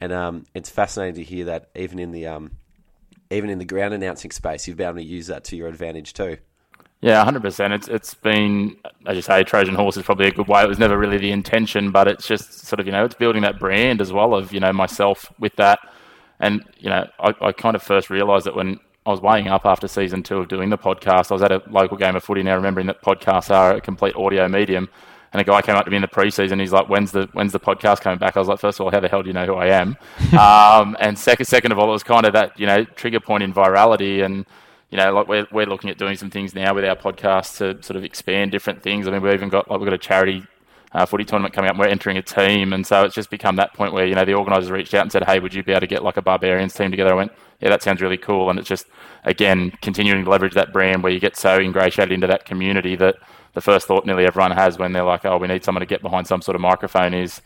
And 0.00 0.12
um, 0.12 0.44
it's 0.54 0.70
fascinating 0.70 1.14
to 1.16 1.22
hear 1.22 1.46
that 1.46 1.70
even 1.74 1.98
in 1.98 2.10
the 2.10 2.26
um, 2.26 2.52
even 3.30 3.50
in 3.50 3.58
the 3.58 3.64
ground 3.64 3.94
announcing 3.94 4.30
space, 4.30 4.66
you've 4.66 4.76
been 4.76 4.88
able 4.88 4.98
to 4.98 5.04
use 5.04 5.28
that 5.28 5.44
to 5.44 5.56
your 5.56 5.68
advantage 5.68 6.12
too. 6.12 6.38
Yeah, 7.00 7.22
hundred 7.22 7.42
percent. 7.42 7.72
It's 7.74 7.86
it's 7.86 8.14
been, 8.14 8.76
as 9.06 9.16
you 9.16 9.22
say, 9.22 9.44
Trojan 9.44 9.74
horse 9.74 9.96
is 9.96 10.04
probably 10.04 10.26
a 10.26 10.30
good 10.30 10.48
way. 10.48 10.62
It 10.62 10.68
was 10.68 10.78
never 10.78 10.96
really 10.96 11.18
the 11.18 11.32
intention, 11.32 11.90
but 11.90 12.08
it's 12.08 12.26
just 12.26 12.66
sort 12.66 12.80
of 12.80 12.86
you 12.86 12.92
know 12.92 13.04
it's 13.04 13.14
building 13.14 13.42
that 13.42 13.58
brand 13.58 14.00
as 14.00 14.12
well 14.12 14.34
of 14.34 14.52
you 14.52 14.60
know 14.60 14.72
myself 14.72 15.32
with 15.38 15.54
that, 15.56 15.78
and 16.40 16.64
you 16.78 16.88
know 16.88 17.06
I, 17.20 17.34
I 17.40 17.52
kind 17.52 17.76
of 17.76 17.82
first 17.82 18.10
realised 18.10 18.46
that 18.46 18.56
when 18.56 18.80
I 19.06 19.10
was 19.10 19.20
weighing 19.20 19.48
up 19.48 19.66
after 19.66 19.86
season 19.86 20.22
two 20.22 20.38
of 20.38 20.48
doing 20.48 20.70
the 20.70 20.78
podcast. 20.78 21.30
I 21.30 21.34
was 21.34 21.42
at 21.42 21.52
a 21.52 21.62
local 21.68 21.98
game 21.98 22.16
of 22.16 22.24
footy 22.24 22.42
now, 22.42 22.56
remembering 22.56 22.86
that 22.86 23.02
podcasts 23.02 23.54
are 23.54 23.74
a 23.74 23.80
complete 23.80 24.16
audio 24.16 24.48
medium. 24.48 24.88
And 25.32 25.42
a 25.42 25.44
guy 25.44 25.60
came 25.60 25.74
up 25.74 25.84
to 25.84 25.90
me 25.90 25.96
in 25.96 26.02
the 26.02 26.08
preseason. 26.08 26.58
He's 26.58 26.72
like, 26.72 26.88
"When's 26.88 27.12
the 27.12 27.28
when's 27.32 27.52
the 27.52 27.60
podcast 27.60 28.00
coming 28.00 28.18
back?" 28.18 28.36
I 28.36 28.38
was 28.38 28.48
like, 28.48 28.60
first 28.60 28.78
of 28.78 28.86
all, 28.86 28.92
how 28.92 29.00
the 29.00 29.08
hell 29.08 29.22
do 29.22 29.26
you 29.26 29.34
know 29.34 29.44
who 29.44 29.56
I 29.56 29.66
am?" 29.66 29.96
um, 30.38 30.96
and 31.00 31.18
second, 31.18 31.46
second 31.46 31.72
of 31.72 31.78
all, 31.78 31.88
it 31.88 31.92
was 31.92 32.04
kind 32.04 32.24
of 32.24 32.32
that 32.32 32.58
you 32.58 32.66
know 32.66 32.84
trigger 32.84 33.20
point 33.20 33.42
in 33.42 33.52
virality, 33.52 34.24
and 34.24 34.46
you 34.90 34.96
know, 34.96 35.12
like 35.12 35.28
we're 35.28 35.46
we're 35.50 35.66
looking 35.66 35.90
at 35.90 35.98
doing 35.98 36.16
some 36.16 36.30
things 36.30 36.54
now 36.54 36.72
with 36.72 36.84
our 36.84 36.96
podcast 36.96 37.58
to 37.58 37.82
sort 37.82 37.96
of 37.96 38.04
expand 38.04 38.52
different 38.52 38.82
things. 38.82 39.08
I 39.08 39.10
mean, 39.10 39.22
we've 39.22 39.34
even 39.34 39.48
got 39.48 39.68
like 39.68 39.80
we've 39.80 39.88
got 39.88 39.94
a 39.94 39.98
charity 39.98 40.44
uh, 40.92 41.04
footy 41.04 41.24
tournament 41.24 41.52
coming 41.52 41.68
up. 41.68 41.76
We're 41.76 41.88
entering 41.88 42.16
a 42.16 42.22
team, 42.22 42.72
and 42.72 42.86
so 42.86 43.02
it's 43.02 43.14
just 43.14 43.28
become 43.28 43.56
that 43.56 43.74
point 43.74 43.92
where 43.92 44.06
you 44.06 44.14
know 44.14 44.24
the 44.24 44.34
organisers 44.34 44.70
reached 44.70 44.94
out 44.94 45.02
and 45.02 45.12
said, 45.12 45.24
"Hey, 45.24 45.40
would 45.40 45.52
you 45.52 45.62
be 45.62 45.72
able 45.72 45.80
to 45.80 45.88
get 45.88 46.04
like 46.04 46.16
a 46.16 46.22
Barbarians 46.22 46.72
team 46.72 46.90
together?" 46.92 47.10
I 47.10 47.16
went, 47.16 47.32
"Yeah, 47.60 47.70
that 47.70 47.82
sounds 47.82 48.00
really 48.00 48.18
cool." 48.18 48.50
And 48.50 48.58
it's 48.58 48.68
just 48.68 48.86
again 49.24 49.72
continuing 49.82 50.24
to 50.24 50.30
leverage 50.30 50.54
that 50.54 50.72
brand 50.72 51.02
where 51.02 51.12
you 51.12 51.20
get 51.20 51.36
so 51.36 51.58
ingratiated 51.58 52.12
into 52.12 52.26
that 52.26 52.44
community 52.44 52.96
that 52.96 53.16
the 53.54 53.60
first 53.60 53.86
thought 53.86 54.06
nearly 54.06 54.26
everyone 54.26 54.50
has 54.52 54.78
when 54.78 54.92
they're 54.92 55.04
like, 55.04 55.24
"Oh, 55.24 55.38
we 55.38 55.48
need 55.48 55.64
someone 55.64 55.80
to 55.80 55.86
get 55.86 56.02
behind 56.02 56.26
some 56.26 56.42
sort 56.42 56.54
of 56.54 56.60
microphone," 56.60 57.14
is 57.14 57.40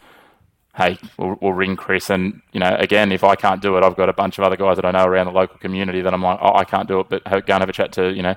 hey, 0.78 0.96
we'll, 1.18 1.36
we'll, 1.42 1.52
ring 1.52 1.74
Chris. 1.74 2.08
And, 2.08 2.40
you 2.52 2.60
know, 2.60 2.76
again, 2.78 3.10
if 3.10 3.24
I 3.24 3.34
can't 3.34 3.60
do 3.60 3.76
it, 3.76 3.82
I've 3.82 3.96
got 3.96 4.08
a 4.08 4.12
bunch 4.12 4.38
of 4.38 4.44
other 4.44 4.56
guys 4.56 4.76
that 4.76 4.84
I 4.84 4.92
know 4.92 5.04
around 5.04 5.26
the 5.26 5.32
local 5.32 5.58
community 5.58 6.02
that 6.02 6.14
I'm 6.14 6.22
like, 6.22 6.38
oh, 6.40 6.54
I 6.54 6.62
can't 6.64 6.86
do 6.86 7.00
it, 7.00 7.08
but 7.08 7.24
go 7.24 7.30
and 7.36 7.60
have 7.60 7.68
a 7.68 7.72
chat 7.72 7.90
to, 7.94 8.12
you 8.12 8.22
know, 8.22 8.36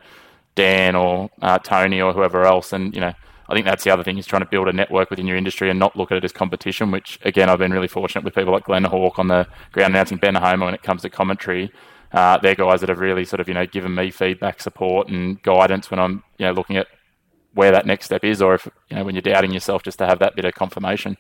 Dan 0.56 0.96
or 0.96 1.30
uh, 1.42 1.60
Tony 1.60 2.02
or 2.02 2.14
whoever 2.14 2.44
else. 2.44 2.74
And, 2.74 2.96
you 2.96 3.00
know, 3.00 3.14
I 3.52 3.54
think 3.54 3.66
that's 3.66 3.84
the 3.84 3.92
other 3.92 4.04
thing 4.04 4.18
is 4.18 4.26
trying 4.26 4.44
to 4.44 4.48
build 4.48 4.70
a 4.70 4.74
network 4.74 5.10
within 5.10 5.28
your 5.28 5.36
industry 5.36 5.70
and 5.70 5.78
not 5.78 5.98
look 5.98 6.10
at 6.10 6.18
it 6.18 6.24
as 6.24 6.32
competition, 6.32 6.90
which, 6.90 7.20
again, 7.24 7.50
I've 7.50 7.60
been 7.60 7.74
really 7.74 7.90
fortunate 7.90 8.24
with 8.24 8.34
people 8.34 8.54
like 8.54 8.64
Glenn 8.64 8.86
Hawke 8.86 9.20
on 9.20 9.28
the 9.28 9.46
ground 9.74 9.94
announcing 9.94 10.18
Ben 10.18 10.36
Homer 10.36 10.66
when 10.66 10.74
it 10.74 10.84
comes 10.84 11.02
to 11.02 11.10
commentary. 11.10 11.70
Uh, 12.14 12.38
they're 12.38 12.56
guys 12.56 12.80
that 12.80 12.88
have 12.88 13.00
really 13.00 13.26
sort 13.26 13.42
of, 13.42 13.50
you 13.50 13.54
know, 13.54 13.66
given 13.66 13.94
me 13.94 14.10
feedback, 14.10 14.62
support 14.62 15.10
and 15.10 15.42
guidance 15.44 15.92
when 15.92 16.00
I'm, 16.00 16.24
you 16.38 16.46
know, 16.46 16.54
looking 16.54 16.78
at 16.78 16.88
where 17.54 17.72
that 17.72 17.86
next 17.86 18.06
step 18.06 18.24
is 18.24 18.42
or 18.42 18.54
if, 18.54 18.70
you 18.90 18.96
know, 18.96 19.04
when 19.04 19.16
you're 19.16 19.22
doubting 19.22 19.52
yourself 19.52 19.84
just 19.84 19.98
to 20.00 20.08
have 20.08 20.20
that 20.20 20.36
bit 20.36 20.46
of 20.46 20.54
confirmation. 20.54 21.18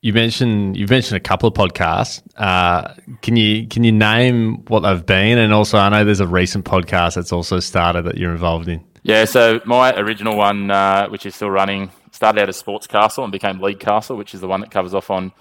You 0.00 0.12
mentioned 0.12 0.76
you've 0.76 0.90
mentioned 0.90 1.16
a 1.16 1.20
couple 1.20 1.48
of 1.48 1.54
podcasts. 1.54 2.22
Uh, 2.36 2.94
can 3.20 3.34
you 3.34 3.66
can 3.66 3.82
you 3.82 3.90
name 3.90 4.64
what 4.66 4.80
they've 4.80 5.04
been? 5.04 5.38
And 5.38 5.52
also, 5.52 5.76
I 5.76 5.88
know 5.88 6.04
there's 6.04 6.20
a 6.20 6.26
recent 6.26 6.64
podcast 6.64 7.16
that's 7.16 7.32
also 7.32 7.58
started 7.58 8.04
that 8.04 8.16
you're 8.16 8.30
involved 8.30 8.68
in. 8.68 8.84
Yeah, 9.08 9.24
so 9.24 9.58
my 9.64 9.94
original 9.98 10.36
one, 10.36 10.70
uh, 10.70 11.08
which 11.08 11.24
is 11.24 11.34
still 11.34 11.48
running, 11.48 11.90
started 12.12 12.42
out 12.42 12.50
as 12.50 12.58
Sports 12.58 12.86
Castle 12.86 13.24
and 13.24 13.32
became 13.32 13.58
League 13.58 13.80
Castle, 13.80 14.18
which 14.18 14.34
is 14.34 14.42
the 14.42 14.46
one 14.46 14.60
that 14.60 14.70
covers 14.70 14.92
off 14.92 15.10
on 15.10 15.32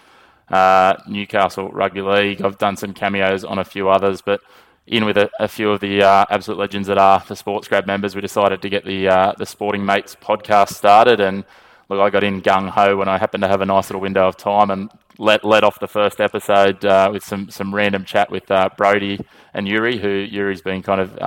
uh, 0.48 0.96
Newcastle 1.06 1.68
Rugby 1.72 2.00
League. 2.02 2.42
I've 2.42 2.58
done 2.58 2.78
some 2.78 2.94
cameos 2.94 3.44
on 3.44 3.60
a 3.60 3.66
few 3.66 3.90
others, 3.90 4.22
but 4.22 4.40
in 4.86 5.04
with 5.04 5.18
a, 5.18 5.30
a 5.38 5.50
few 5.50 5.70
of 5.70 5.82
the 5.82 6.02
uh, 6.02 6.24
absolute 6.30 6.58
legends 6.58 6.88
that 6.88 6.98
are 6.98 7.22
the 7.28 7.36
Sports 7.36 7.68
Grad 7.68 7.86
members, 7.86 8.16
we 8.16 8.22
decided 8.22 8.62
to 8.62 8.70
get 8.70 8.86
the 8.86 9.10
uh, 9.10 9.34
the 9.38 9.46
Sporting 9.46 9.86
Mates 9.86 10.16
podcast 10.16 10.70
started 10.70 11.20
and 11.20 11.44
look, 11.90 12.00
I 12.00 12.10
got 12.10 12.24
in 12.24 12.42
gung 12.42 12.70
ho 12.70 12.96
when 12.96 13.10
I 13.10 13.18
happened 13.18 13.44
to 13.44 13.50
have 13.50 13.60
a 13.60 13.66
nice 13.66 13.90
little 13.90 14.00
window 14.00 14.30
of 14.30 14.38
time 14.38 14.72
and 14.72 14.90
let 15.18 15.44
let 15.44 15.66
off 15.66 15.78
the 15.82 15.90
first 15.90 16.22
episode 16.22 16.86
uh, 16.86 17.10
with 17.12 17.26
some 17.26 17.50
some 17.50 17.76
random 17.76 18.06
chat 18.06 18.32
with 18.32 18.50
uh, 18.50 18.70
Brody 18.78 19.20
and 19.54 19.68
Yuri, 19.68 19.98
who 19.98 20.08
Yuri's 20.08 20.62
been 20.62 20.82
kind 20.82 21.02
of 21.02 21.18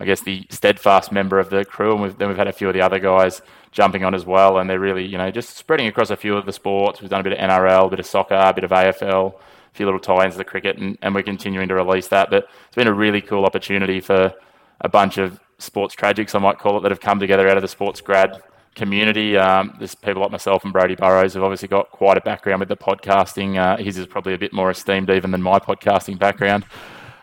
I 0.00 0.04
guess 0.06 0.22
the 0.22 0.46
steadfast 0.50 1.12
member 1.12 1.38
of 1.38 1.50
the 1.50 1.64
crew, 1.64 1.92
and 1.92 2.02
we've, 2.02 2.18
then 2.18 2.28
we've 2.28 2.36
had 2.36 2.48
a 2.48 2.52
few 2.52 2.68
of 2.68 2.74
the 2.74 2.80
other 2.80 2.98
guys 2.98 3.42
jumping 3.70 4.02
on 4.02 4.14
as 4.14 4.26
well, 4.26 4.58
and 4.58 4.68
they're 4.68 4.80
really 4.80 5.06
you 5.06 5.18
know 5.18 5.30
just 5.30 5.56
spreading 5.56 5.86
across 5.86 6.10
a 6.10 6.16
few 6.16 6.36
of 6.36 6.46
the 6.46 6.52
sports. 6.52 7.00
We've 7.00 7.10
done 7.10 7.20
a 7.20 7.24
bit 7.24 7.34
of 7.34 7.38
NRL, 7.38 7.86
a 7.86 7.90
bit 7.90 8.00
of 8.00 8.06
soccer, 8.06 8.34
a 8.34 8.52
bit 8.52 8.64
of 8.64 8.70
AFL. 8.70 9.34
A 9.34 9.72
few 9.72 9.86
little 9.86 10.00
tie-ins 10.00 10.34
to 10.34 10.38
the 10.38 10.44
cricket, 10.44 10.78
and, 10.78 10.98
and 11.00 11.14
we're 11.14 11.22
continuing 11.22 11.68
to 11.68 11.74
release 11.74 12.08
that. 12.08 12.28
But 12.28 12.48
it's 12.66 12.74
been 12.74 12.88
a 12.88 12.92
really 12.92 13.20
cool 13.20 13.44
opportunity 13.44 14.00
for 14.00 14.34
a 14.80 14.88
bunch 14.88 15.16
of 15.16 15.38
sports 15.58 15.94
tragics, 15.94 16.34
I 16.34 16.38
might 16.38 16.58
call 16.58 16.78
it, 16.78 16.80
that 16.82 16.90
have 16.90 17.00
come 17.00 17.20
together 17.20 17.48
out 17.48 17.56
of 17.56 17.62
the 17.62 17.68
sports 17.68 18.00
grad 18.00 18.42
community. 18.74 19.36
Um, 19.36 19.74
there's 19.78 19.94
people 19.94 20.22
like 20.22 20.30
myself 20.30 20.64
and 20.64 20.72
Brody 20.72 20.94
Burrows 20.94 21.34
who've 21.34 21.42
obviously 21.42 21.68
got 21.68 21.90
quite 21.90 22.16
a 22.16 22.20
background 22.20 22.60
with 22.60 22.68
the 22.68 22.76
podcasting. 22.76 23.58
Uh, 23.58 23.76
his 23.76 23.98
is 23.98 24.06
probably 24.06 24.34
a 24.34 24.38
bit 24.38 24.52
more 24.52 24.70
esteemed 24.70 25.10
even 25.10 25.30
than 25.30 25.42
my 25.42 25.58
podcasting 25.58 26.18
background. 26.18 26.64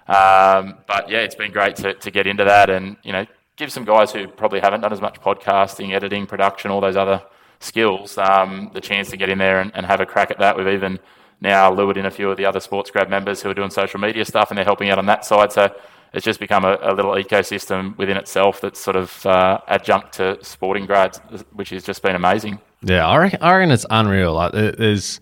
Um, 0.08 0.78
but 0.88 1.10
yeah, 1.10 1.20
it's 1.20 1.36
been 1.36 1.52
great 1.52 1.76
to, 1.78 1.94
to 1.94 2.12
get 2.12 2.28
into 2.28 2.46
that 2.46 2.70
and, 2.70 2.96
you 3.04 3.12
know, 3.12 3.26
give 3.58 3.72
some 3.72 3.84
guys 3.84 4.12
who 4.12 4.28
probably 4.28 4.60
haven't 4.60 4.82
done 4.82 4.94
as 4.94 5.02
much 5.02 5.20
podcasting, 5.20 5.94
editing, 5.94 6.26
production, 6.26 6.72
all 6.72 6.80
those 6.80 6.96
other 6.96 7.22
skills, 7.60 8.18
um, 8.18 8.72
the 8.74 8.82
chance 8.82 9.10
to 9.10 9.18
get 9.18 9.30
in 9.30 9.38
there 9.38 9.60
and, 9.60 9.72
and 9.76 9.86
have 9.86 10.00
a 10.00 10.06
crack 10.06 10.32
at 10.32 10.40
that. 10.40 10.58
We've 10.58 10.68
even 10.68 11.00
now 11.42 11.74
lured 11.74 11.98
in 11.98 12.06
a 12.06 12.12
few 12.12 12.32
of 12.32 12.38
the 12.38 12.46
other 12.46 12.60
sports 12.60 12.90
grad 12.90 13.10
members 13.10 13.42
who 13.42 13.50
are 13.50 13.54
doing 13.54 13.70
social 13.70 14.00
media 14.00 14.26
stuff 14.26 14.50
and 14.50 14.58
they're 14.58 14.66
helping 14.66 14.90
out 14.90 14.98
on 14.98 15.08
that 15.08 15.26
side. 15.26 15.52
So 15.52 15.76
it's 16.14 16.24
just 16.24 16.40
become 16.40 16.64
a, 16.64 16.78
a, 16.82 16.94
little 16.94 17.12
ecosystem 17.12 17.98
within 17.98 18.18
itself 18.18 18.62
that's 18.62 18.80
sort 18.80 18.96
of 18.96 19.26
uh, 19.26 19.60
adjunct 19.68 20.14
to 20.14 20.38
sporting 20.44 20.86
grads, 20.86 21.20
which 21.52 21.72
has 21.72 21.84
just 21.84 22.02
been 22.02 22.16
amazing. 22.16 22.60
Yeah, 22.82 23.08
I 23.08 23.18
reckon, 23.18 23.42
I 23.42 23.56
reckon 23.56 23.72
it's 23.72 23.86
unreal. 23.90 24.34
Like 24.34 24.54
there's, 24.54 25.20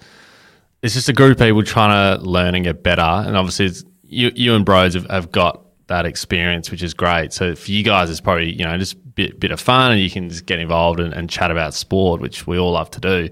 it's 0.82 0.94
just 0.94 1.10
a 1.10 1.14
group 1.14 1.34
of 1.34 1.38
people 1.40 1.64
trying 1.64 2.20
to 2.20 2.24
learn 2.24 2.54
and 2.54 2.64
get 2.64 2.84
better, 2.84 3.02
and 3.02 3.36
obviously 3.36 3.72
you, 4.08 4.32
you 4.36 4.56
and 4.56 4.66
bros 4.66 4.93
have, 4.93 5.10
have, 5.10 5.32
got 5.32 5.62
that 5.88 6.06
experience, 6.06 6.72
which 6.72 6.84
is 6.84 6.93
great. 6.93 7.34
So 7.34 7.56
for 7.56 7.72
you 7.72 7.84
guys, 7.84 8.10
it's 8.10 8.22
probably 8.22 8.51
you 8.51 8.66
know 8.66 8.78
just 8.78 8.93
a 8.93 8.97
bit, 8.97 9.39
bit 9.39 9.51
of 9.51 9.60
fun, 9.60 9.93
and 9.93 10.01
you 10.01 10.10
can 10.10 10.30
just 10.30 10.45
get 10.45 10.60
involved 10.60 10.99
and, 10.99 11.14
and 11.14 11.30
chat 11.30 11.51
about 11.51 11.74
sport, 11.74 12.22
which 12.22 12.47
we 12.47 12.58
all 12.58 12.72
love 12.74 12.91
to 12.91 12.99
do. 12.99 13.30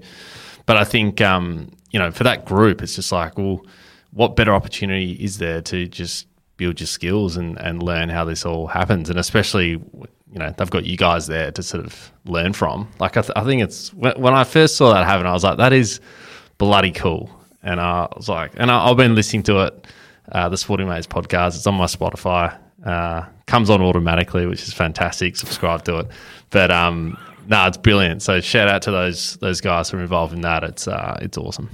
But 0.66 0.76
I 0.76 0.84
think 0.84 1.20
um, 1.20 1.70
you 1.90 1.98
know 1.98 2.10
for 2.10 2.24
that 2.24 2.44
group, 2.44 2.82
it's 2.82 2.96
just 2.96 3.12
like, 3.12 3.38
well, 3.38 3.64
what 4.12 4.36
better 4.36 4.54
opportunity 4.54 5.12
is 5.12 5.38
there 5.38 5.60
to 5.62 5.86
just 5.86 6.26
build 6.56 6.80
your 6.80 6.86
skills 6.86 7.36
and, 7.36 7.58
and 7.58 7.82
learn 7.82 8.08
how 8.08 8.24
this 8.24 8.44
all 8.46 8.66
happens. 8.66 9.10
And 9.10 9.18
especially, 9.18 9.70
you 9.70 10.38
know, 10.38 10.54
they've 10.56 10.70
got 10.70 10.84
you 10.84 10.96
guys 10.96 11.26
there 11.26 11.50
to 11.52 11.62
sort 11.62 11.84
of 11.84 12.12
learn 12.24 12.52
from. 12.52 12.88
Like, 12.98 13.16
I, 13.16 13.22
th- 13.22 13.32
I 13.36 13.44
think 13.44 13.62
it's 13.62 13.92
when, 13.92 14.34
I 14.34 14.44
first 14.44 14.76
saw 14.76 14.92
that 14.92 15.04
happen, 15.04 15.26
I 15.26 15.32
was 15.32 15.44
like, 15.44 15.58
that 15.58 15.72
is 15.72 16.00
bloody 16.58 16.92
cool. 16.92 17.30
And 17.62 17.80
I 17.80 18.08
was 18.14 18.28
like, 18.28 18.52
and 18.56 18.70
I, 18.70 18.88
have 18.88 18.96
been 18.96 19.14
listening 19.14 19.42
to 19.44 19.66
it, 19.66 19.86
uh, 20.32 20.48
the 20.48 20.56
Sporting 20.56 20.88
Mates 20.88 21.06
podcast. 21.06 21.56
It's 21.56 21.66
on 21.66 21.74
my 21.74 21.86
Spotify. 21.86 22.58
Uh, 22.84 23.26
comes 23.46 23.70
on 23.70 23.80
automatically, 23.80 24.46
which 24.46 24.62
is 24.62 24.72
fantastic. 24.72 25.36
Subscribe 25.36 25.84
to 25.84 26.00
it. 26.00 26.08
But 26.50 26.70
um, 26.70 27.18
no, 27.48 27.56
nah, 27.56 27.68
it's 27.68 27.76
brilliant. 27.76 28.22
So 28.22 28.40
shout 28.40 28.68
out 28.68 28.82
to 28.82 28.90
those 28.90 29.36
those 29.38 29.60
guys 29.60 29.90
who 29.90 29.98
are 29.98 30.00
involved 30.00 30.32
in 30.32 30.42
that. 30.42 30.64
It's 30.64 30.88
uh, 30.88 31.18
it's 31.20 31.38
awesome. 31.38 31.70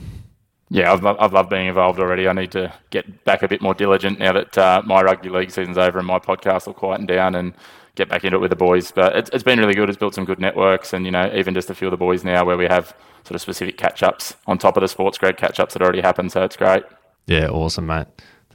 Yeah, 0.73 0.93
I've, 0.93 1.05
I've 1.05 1.33
loved 1.33 1.51
being 1.51 1.67
involved 1.67 1.99
already. 1.99 2.29
I 2.29 2.33
need 2.33 2.53
to 2.53 2.73
get 2.91 3.25
back 3.25 3.43
a 3.43 3.49
bit 3.49 3.61
more 3.61 3.75
diligent 3.75 4.21
now 4.21 4.33
that 4.33 4.57
uh, 4.57 4.83
my 4.87 5.03
rugby 5.03 5.29
league 5.29 5.51
season's 5.51 5.77
over 5.77 5.99
and 5.99 6.07
my 6.07 6.21
podcast 6.21 6.67
will 6.67 6.75
quieten 6.75 7.07
down 7.07 7.35
and 7.35 7.55
get 7.97 8.09
back 8.09 8.25
into 8.25 8.37
it 8.37 8.41
with 8.41 8.51
the 8.51 8.57
boys. 8.57 8.93
But 8.93 9.17
it's, 9.17 9.31
it's 9.33 9.43
been 9.43 9.59
really 9.59 9.75
good. 9.75 9.89
It's 9.89 9.99
built 9.99 10.15
some 10.15 10.25
good 10.25 10.39
networks, 10.39 10.93
and 10.93 11.05
you 11.05 11.11
know, 11.11 11.31
even 11.35 11.55
just 11.55 11.71
a 11.71 11.75
few 11.75 11.89
of 11.89 11.91
the 11.91 11.97
boys 11.97 12.23
now 12.23 12.45
where 12.45 12.57
we 12.57 12.67
have 12.67 12.95
sort 13.25 13.35
of 13.35 13.41
specific 13.41 13.77
catch 13.79 14.03
ups 14.05 14.37
on 14.47 14.59
top 14.59 14.77
of 14.77 14.81
the 14.83 14.89
sports 14.89 15.19
grad 15.19 15.37
catch 15.37 15.59
ups 15.59 15.75
that 15.75 15.83
already 15.83 16.01
happened. 16.01 16.31
So 16.31 16.45
it's 16.45 16.57
great. 16.57 16.85
Yeah, 17.27 17.49
awesome, 17.49 17.87
mate. 17.87 18.07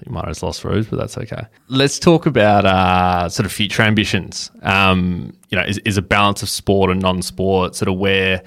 I 0.07 0.11
might 0.11 0.23
Mara's 0.23 0.43
lost 0.43 0.63
Rose, 0.63 0.87
but 0.87 0.97
that's 0.97 1.17
okay. 1.17 1.45
Let's 1.67 1.97
talk 1.97 2.25
about 2.25 2.65
uh, 2.65 3.29
sort 3.29 3.45
of 3.45 3.51
future 3.51 3.81
ambitions. 3.81 4.51
Um, 4.61 5.33
you 5.49 5.57
know, 5.57 5.63
is, 5.63 5.79
is 5.79 5.97
a 5.97 6.01
balance 6.01 6.43
of 6.43 6.49
sport 6.49 6.91
and 6.91 7.01
non-sport 7.01 7.75
sort 7.75 7.89
of 7.89 7.97
where 7.97 8.43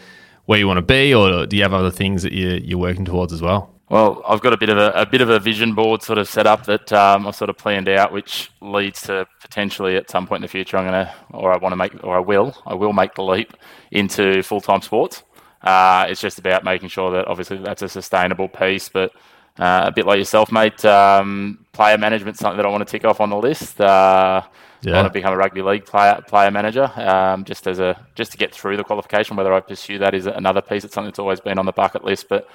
where 0.46 0.58
you 0.58 0.66
want 0.66 0.78
to 0.78 0.82
be, 0.82 1.12
or 1.12 1.44
do 1.46 1.56
you 1.56 1.62
have 1.62 1.74
other 1.74 1.90
things 1.90 2.22
that 2.22 2.32
you, 2.32 2.60
you're 2.64 2.78
working 2.78 3.04
towards 3.04 3.34
as 3.34 3.42
well? 3.42 3.74
Well, 3.90 4.22
I've 4.26 4.40
got 4.40 4.52
a 4.52 4.56
bit 4.56 4.68
of 4.68 4.78
a, 4.78 4.92
a 4.92 5.06
bit 5.06 5.20
of 5.20 5.30
a 5.30 5.38
vision 5.38 5.74
board 5.74 6.02
sort 6.02 6.18
of 6.18 6.28
set 6.28 6.46
up 6.46 6.64
that 6.66 6.92
um, 6.92 7.26
I've 7.26 7.34
sort 7.34 7.50
of 7.50 7.56
planned 7.56 7.88
out, 7.88 8.12
which 8.12 8.50
leads 8.60 9.02
to 9.02 9.26
potentially 9.40 9.96
at 9.96 10.10
some 10.10 10.26
point 10.26 10.38
in 10.38 10.42
the 10.42 10.48
future, 10.48 10.76
I'm 10.76 10.84
gonna, 10.84 11.14
or 11.32 11.52
I 11.52 11.58
want 11.58 11.72
to 11.72 11.76
make, 11.76 12.04
or 12.04 12.16
I 12.16 12.20
will, 12.20 12.54
I 12.66 12.74
will 12.74 12.92
make 12.92 13.14
the 13.14 13.22
leap 13.22 13.54
into 13.90 14.42
full 14.42 14.60
time 14.60 14.82
sports. 14.82 15.22
Uh, 15.62 16.06
it's 16.08 16.20
just 16.20 16.38
about 16.38 16.64
making 16.64 16.88
sure 16.88 17.10
that 17.10 17.26
obviously 17.26 17.58
that's 17.58 17.82
a 17.82 17.88
sustainable 17.88 18.48
piece, 18.48 18.88
but 18.88 19.12
uh, 19.58 19.84
a 19.86 19.92
bit 19.92 20.06
like 20.06 20.18
yourself, 20.18 20.52
mate. 20.52 20.84
Um, 20.84 21.64
player 21.72 21.98
management 21.98 22.38
something 22.38 22.56
that 22.56 22.66
I 22.66 22.68
want 22.68 22.86
to 22.86 22.90
tick 22.90 23.04
off 23.04 23.20
on 23.20 23.30
the 23.30 23.36
list. 23.36 23.80
Uh, 23.80 24.42
yeah. 24.82 24.92
I 24.92 24.96
want 25.02 25.06
to 25.06 25.12
become 25.12 25.32
a 25.32 25.36
rugby 25.36 25.62
league 25.62 25.84
player 25.84 26.22
player 26.26 26.50
manager, 26.50 26.90
um, 26.96 27.44
just 27.44 27.66
as 27.66 27.80
a 27.80 28.00
just 28.14 28.32
to 28.32 28.38
get 28.38 28.54
through 28.54 28.76
the 28.76 28.84
qualification. 28.84 29.36
Whether 29.36 29.52
I 29.52 29.60
pursue 29.60 29.98
that 29.98 30.14
is 30.14 30.26
another 30.26 30.62
piece. 30.62 30.84
It's 30.84 30.94
something 30.94 31.10
that's 31.10 31.18
always 31.18 31.40
been 31.40 31.58
on 31.58 31.66
the 31.66 31.72
bucket 31.72 32.04
list, 32.04 32.28
but 32.28 32.48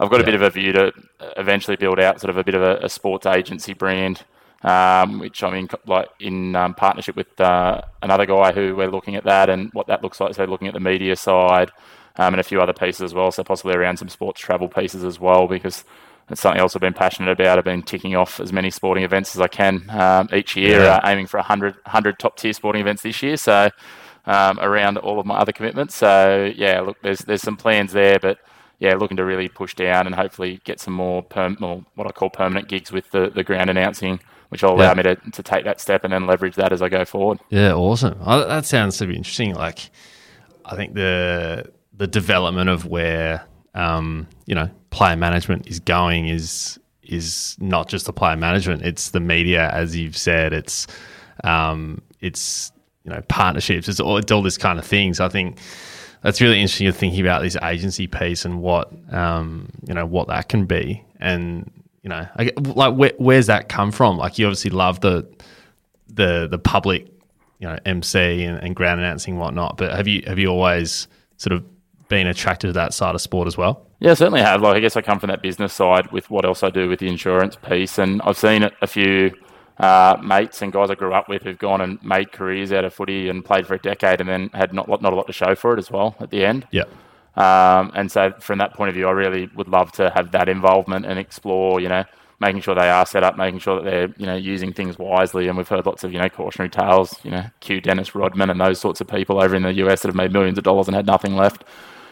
I've 0.00 0.10
got 0.10 0.16
yeah. 0.16 0.22
a 0.22 0.26
bit 0.26 0.34
of 0.34 0.42
a 0.42 0.50
view 0.50 0.72
to 0.72 0.92
eventually 1.36 1.76
build 1.76 2.00
out 2.00 2.20
sort 2.20 2.30
of 2.30 2.36
a 2.36 2.44
bit 2.44 2.54
of 2.54 2.62
a, 2.62 2.84
a 2.84 2.88
sports 2.88 3.26
agency 3.26 3.74
brand, 3.74 4.24
um, 4.62 5.20
which 5.20 5.42
I'm 5.42 5.54
in 5.54 5.68
like 5.86 6.08
in 6.18 6.56
um, 6.56 6.74
partnership 6.74 7.14
with 7.14 7.40
uh, 7.40 7.82
another 8.02 8.26
guy 8.26 8.52
who 8.52 8.74
we're 8.74 8.90
looking 8.90 9.14
at 9.14 9.24
that 9.24 9.48
and 9.48 9.72
what 9.72 9.86
that 9.86 10.02
looks 10.02 10.20
like. 10.20 10.34
So 10.34 10.44
looking 10.44 10.68
at 10.68 10.74
the 10.74 10.80
media 10.80 11.14
side 11.14 11.70
um, 12.16 12.34
and 12.34 12.40
a 12.40 12.44
few 12.44 12.60
other 12.60 12.72
pieces 12.72 13.02
as 13.02 13.14
well. 13.14 13.30
So 13.30 13.44
possibly 13.44 13.74
around 13.74 13.98
some 13.98 14.08
sports 14.08 14.40
travel 14.40 14.68
pieces 14.68 15.04
as 15.04 15.20
well 15.20 15.46
because 15.46 15.84
it's 16.30 16.40
something 16.40 16.60
else 16.60 16.76
I've 16.76 16.80
been 16.80 16.94
passionate 16.94 17.30
about. 17.30 17.58
I've 17.58 17.64
been 17.64 17.82
ticking 17.82 18.14
off 18.14 18.40
as 18.40 18.52
many 18.52 18.70
sporting 18.70 19.04
events 19.04 19.34
as 19.34 19.40
I 19.40 19.48
can 19.48 19.88
um, 19.90 20.28
each 20.32 20.56
year, 20.56 20.80
yeah. 20.80 20.96
uh, 20.96 21.08
aiming 21.08 21.26
for 21.26 21.38
100, 21.38 21.74
100 21.74 22.18
top 22.18 22.36
tier 22.36 22.52
sporting 22.52 22.80
events 22.80 23.02
this 23.02 23.22
year. 23.22 23.36
So 23.36 23.70
um, 24.26 24.60
around 24.60 24.98
all 24.98 25.18
of 25.18 25.26
my 25.26 25.36
other 25.36 25.52
commitments. 25.52 25.94
So 25.94 26.52
yeah, 26.54 26.80
look, 26.80 26.98
there's 27.02 27.20
there's 27.20 27.42
some 27.42 27.56
plans 27.56 27.92
there, 27.92 28.18
but 28.20 28.38
yeah, 28.78 28.94
looking 28.94 29.16
to 29.16 29.24
really 29.24 29.48
push 29.48 29.74
down 29.74 30.06
and 30.06 30.14
hopefully 30.14 30.60
get 30.64 30.78
some 30.78 30.94
more 30.94 31.22
perm, 31.22 31.56
more 31.58 31.84
what 31.94 32.06
I 32.06 32.12
call 32.12 32.30
permanent 32.30 32.68
gigs 32.68 32.92
with 32.92 33.10
the, 33.10 33.30
the 33.34 33.42
ground 33.42 33.70
announcing, 33.70 34.20
which 34.50 34.62
will 34.62 34.74
allow 34.74 34.90
yeah. 34.90 34.94
me 34.94 35.02
to, 35.02 35.16
to 35.16 35.42
take 35.42 35.64
that 35.64 35.80
step 35.80 36.04
and 36.04 36.12
then 36.12 36.26
leverage 36.26 36.54
that 36.54 36.72
as 36.72 36.80
I 36.80 36.88
go 36.88 37.04
forward. 37.04 37.40
Yeah, 37.48 37.72
awesome. 37.72 38.18
That 38.24 38.66
sounds 38.66 38.96
super 38.96 39.12
interesting. 39.12 39.54
Like, 39.54 39.90
I 40.64 40.76
think 40.76 40.94
the 40.94 41.72
the 41.92 42.06
development 42.06 42.70
of 42.70 42.86
where 42.86 43.47
um, 43.78 44.26
you 44.46 44.54
know 44.54 44.68
player 44.90 45.16
management 45.16 45.66
is 45.66 45.80
going 45.80 46.28
is 46.28 46.78
is 47.02 47.56
not 47.58 47.88
just 47.88 48.06
the 48.06 48.12
player 48.12 48.36
management; 48.36 48.82
it's 48.82 49.10
the 49.10 49.20
media, 49.20 49.70
as 49.70 49.96
you've 49.96 50.16
said. 50.16 50.52
It's 50.52 50.86
Um, 51.44 52.02
it's 52.20 52.72
you 53.04 53.12
know 53.12 53.22
partnerships. 53.28 53.88
It's 53.88 54.00
all, 54.00 54.18
it's 54.18 54.32
all 54.32 54.42
this 54.42 54.58
kind 54.58 54.78
of 54.78 54.84
thing. 54.84 55.14
So 55.14 55.24
I 55.24 55.28
think 55.28 55.58
that's 56.22 56.40
really 56.40 56.60
interesting. 56.60 56.84
You're 56.84 56.92
thinking 56.92 57.20
about 57.20 57.42
this 57.42 57.56
agency 57.62 58.06
piece 58.06 58.44
and 58.44 58.60
what 58.60 58.92
um, 59.12 59.70
you 59.86 59.94
know 59.94 60.06
what 60.06 60.28
that 60.28 60.48
can 60.48 60.66
be, 60.66 61.04
and 61.20 61.70
you 62.02 62.10
know, 62.10 62.26
like 62.36 62.94
where, 62.94 63.12
where's 63.18 63.46
that 63.46 63.68
come 63.68 63.92
from? 63.92 64.18
Like 64.18 64.38
you 64.38 64.46
obviously 64.46 64.70
love 64.70 65.00
the 65.00 65.26
the 66.08 66.48
the 66.50 66.58
public, 66.58 67.06
you 67.60 67.68
know, 67.68 67.78
MC 67.84 68.44
and, 68.44 68.58
and 68.62 68.74
ground 68.74 69.00
announcing 69.00 69.34
and 69.34 69.40
whatnot. 69.40 69.76
But 69.76 69.92
have 69.94 70.08
you 70.08 70.22
have 70.26 70.38
you 70.38 70.48
always 70.48 71.06
sort 71.36 71.52
of 71.52 71.64
been 72.08 72.26
attracted 72.26 72.68
to 72.68 72.72
that 72.74 72.94
side 72.94 73.14
of 73.14 73.20
sport 73.20 73.46
as 73.46 73.56
well? 73.56 73.86
Yeah, 74.00 74.12
I 74.12 74.14
certainly 74.14 74.40
have. 74.40 74.62
Like, 74.62 74.76
I 74.76 74.80
guess 74.80 74.96
I 74.96 75.02
come 75.02 75.18
from 75.18 75.28
that 75.28 75.42
business 75.42 75.72
side 75.72 76.10
with 76.12 76.30
what 76.30 76.44
else 76.44 76.62
I 76.62 76.70
do 76.70 76.88
with 76.88 77.00
the 77.00 77.08
insurance 77.08 77.56
piece, 77.56 77.98
and 77.98 78.22
I've 78.22 78.38
seen 78.38 78.68
a 78.80 78.86
few 78.86 79.32
uh, 79.78 80.16
mates 80.22 80.60
and 80.62 80.72
guys 80.72 80.90
I 80.90 80.94
grew 80.94 81.12
up 81.12 81.28
with 81.28 81.42
who've 81.42 81.58
gone 81.58 81.80
and 81.80 82.02
made 82.02 82.32
careers 82.32 82.72
out 82.72 82.84
of 82.84 82.92
footy 82.92 83.28
and 83.28 83.44
played 83.44 83.66
for 83.66 83.74
a 83.74 83.78
decade, 83.78 84.20
and 84.20 84.28
then 84.28 84.50
had 84.54 84.72
not 84.72 84.88
not 84.88 85.12
a 85.12 85.16
lot 85.16 85.26
to 85.26 85.32
show 85.32 85.54
for 85.54 85.74
it 85.74 85.78
as 85.78 85.90
well 85.90 86.16
at 86.20 86.30
the 86.30 86.44
end. 86.44 86.66
Yeah. 86.70 86.84
Um, 87.36 87.92
and 87.94 88.10
so, 88.10 88.32
from 88.40 88.58
that 88.58 88.74
point 88.74 88.88
of 88.88 88.94
view, 88.94 89.06
I 89.06 89.12
really 89.12 89.48
would 89.54 89.68
love 89.68 89.92
to 89.92 90.10
have 90.10 90.32
that 90.32 90.48
involvement 90.48 91.06
and 91.06 91.18
explore, 91.18 91.80
you 91.80 91.88
know, 91.88 92.04
making 92.40 92.60
sure 92.60 92.74
they 92.74 92.90
are 92.90 93.06
set 93.06 93.22
up, 93.24 93.36
making 93.36 93.60
sure 93.60 93.76
that 93.76 93.84
they're, 93.84 94.14
you 94.16 94.26
know, 94.26 94.36
using 94.36 94.72
things 94.72 94.98
wisely. 94.98 95.48
And 95.48 95.56
we've 95.56 95.68
heard 95.68 95.86
lots 95.86 96.04
of, 96.04 96.12
you 96.12 96.18
know, 96.18 96.28
cautionary 96.28 96.70
tales, 96.70 97.18
you 97.24 97.30
know, 97.30 97.44
Q 97.60 97.80
Dennis 97.80 98.14
Rodman 98.14 98.50
and 98.50 98.60
those 98.60 98.80
sorts 98.80 99.00
of 99.00 99.08
people 99.08 99.42
over 99.42 99.54
in 99.54 99.62
the 99.62 99.72
US 99.74 100.02
that 100.02 100.08
have 100.08 100.14
made 100.14 100.32
millions 100.32 100.58
of 100.58 100.64
dollars 100.64 100.86
and 100.86 100.96
had 100.96 101.06
nothing 101.06 101.36
left. 101.36 101.64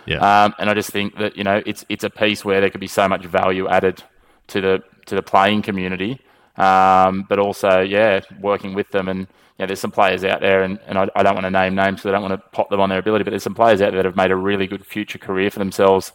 Yeah. 0.06 0.44
Um, 0.44 0.54
and 0.58 0.70
I 0.70 0.74
just 0.74 0.90
think 0.90 1.16
that, 1.18 1.36
you 1.36 1.44
know, 1.44 1.62
it's 1.66 1.84
it's 1.88 2.04
a 2.04 2.10
piece 2.10 2.44
where 2.44 2.60
there 2.60 2.70
could 2.70 2.80
be 2.80 2.86
so 2.86 3.08
much 3.08 3.24
value 3.24 3.68
added 3.68 4.02
to 4.48 4.60
the 4.60 4.82
to 5.06 5.14
the 5.14 5.22
playing 5.22 5.62
community. 5.62 6.20
Um, 6.56 7.26
but 7.28 7.38
also, 7.38 7.80
yeah, 7.80 8.20
working 8.40 8.72
with 8.74 8.90
them 8.90 9.08
and 9.08 9.26
know, 9.58 9.66
there's 9.66 9.80
some 9.80 9.90
players 9.90 10.24
out 10.24 10.40
there, 10.40 10.62
and, 10.62 10.78
and 10.86 10.98
I, 10.98 11.08
I 11.14 11.22
don't 11.22 11.34
want 11.34 11.44
to 11.44 11.50
name 11.50 11.74
names 11.74 11.96
because 11.96 12.10
I 12.10 12.12
don't 12.12 12.22
want 12.22 12.40
to 12.40 12.48
pop 12.50 12.68
them 12.68 12.80
on 12.80 12.88
their 12.88 12.98
ability, 12.98 13.24
but 13.24 13.30
there's 13.30 13.42
some 13.42 13.54
players 13.54 13.80
out 13.80 13.92
there 13.92 14.02
that 14.02 14.04
have 14.04 14.16
made 14.16 14.30
a 14.30 14.36
really 14.36 14.66
good 14.66 14.84
future 14.84 15.18
career 15.18 15.50
for 15.50 15.58
themselves 15.58 16.12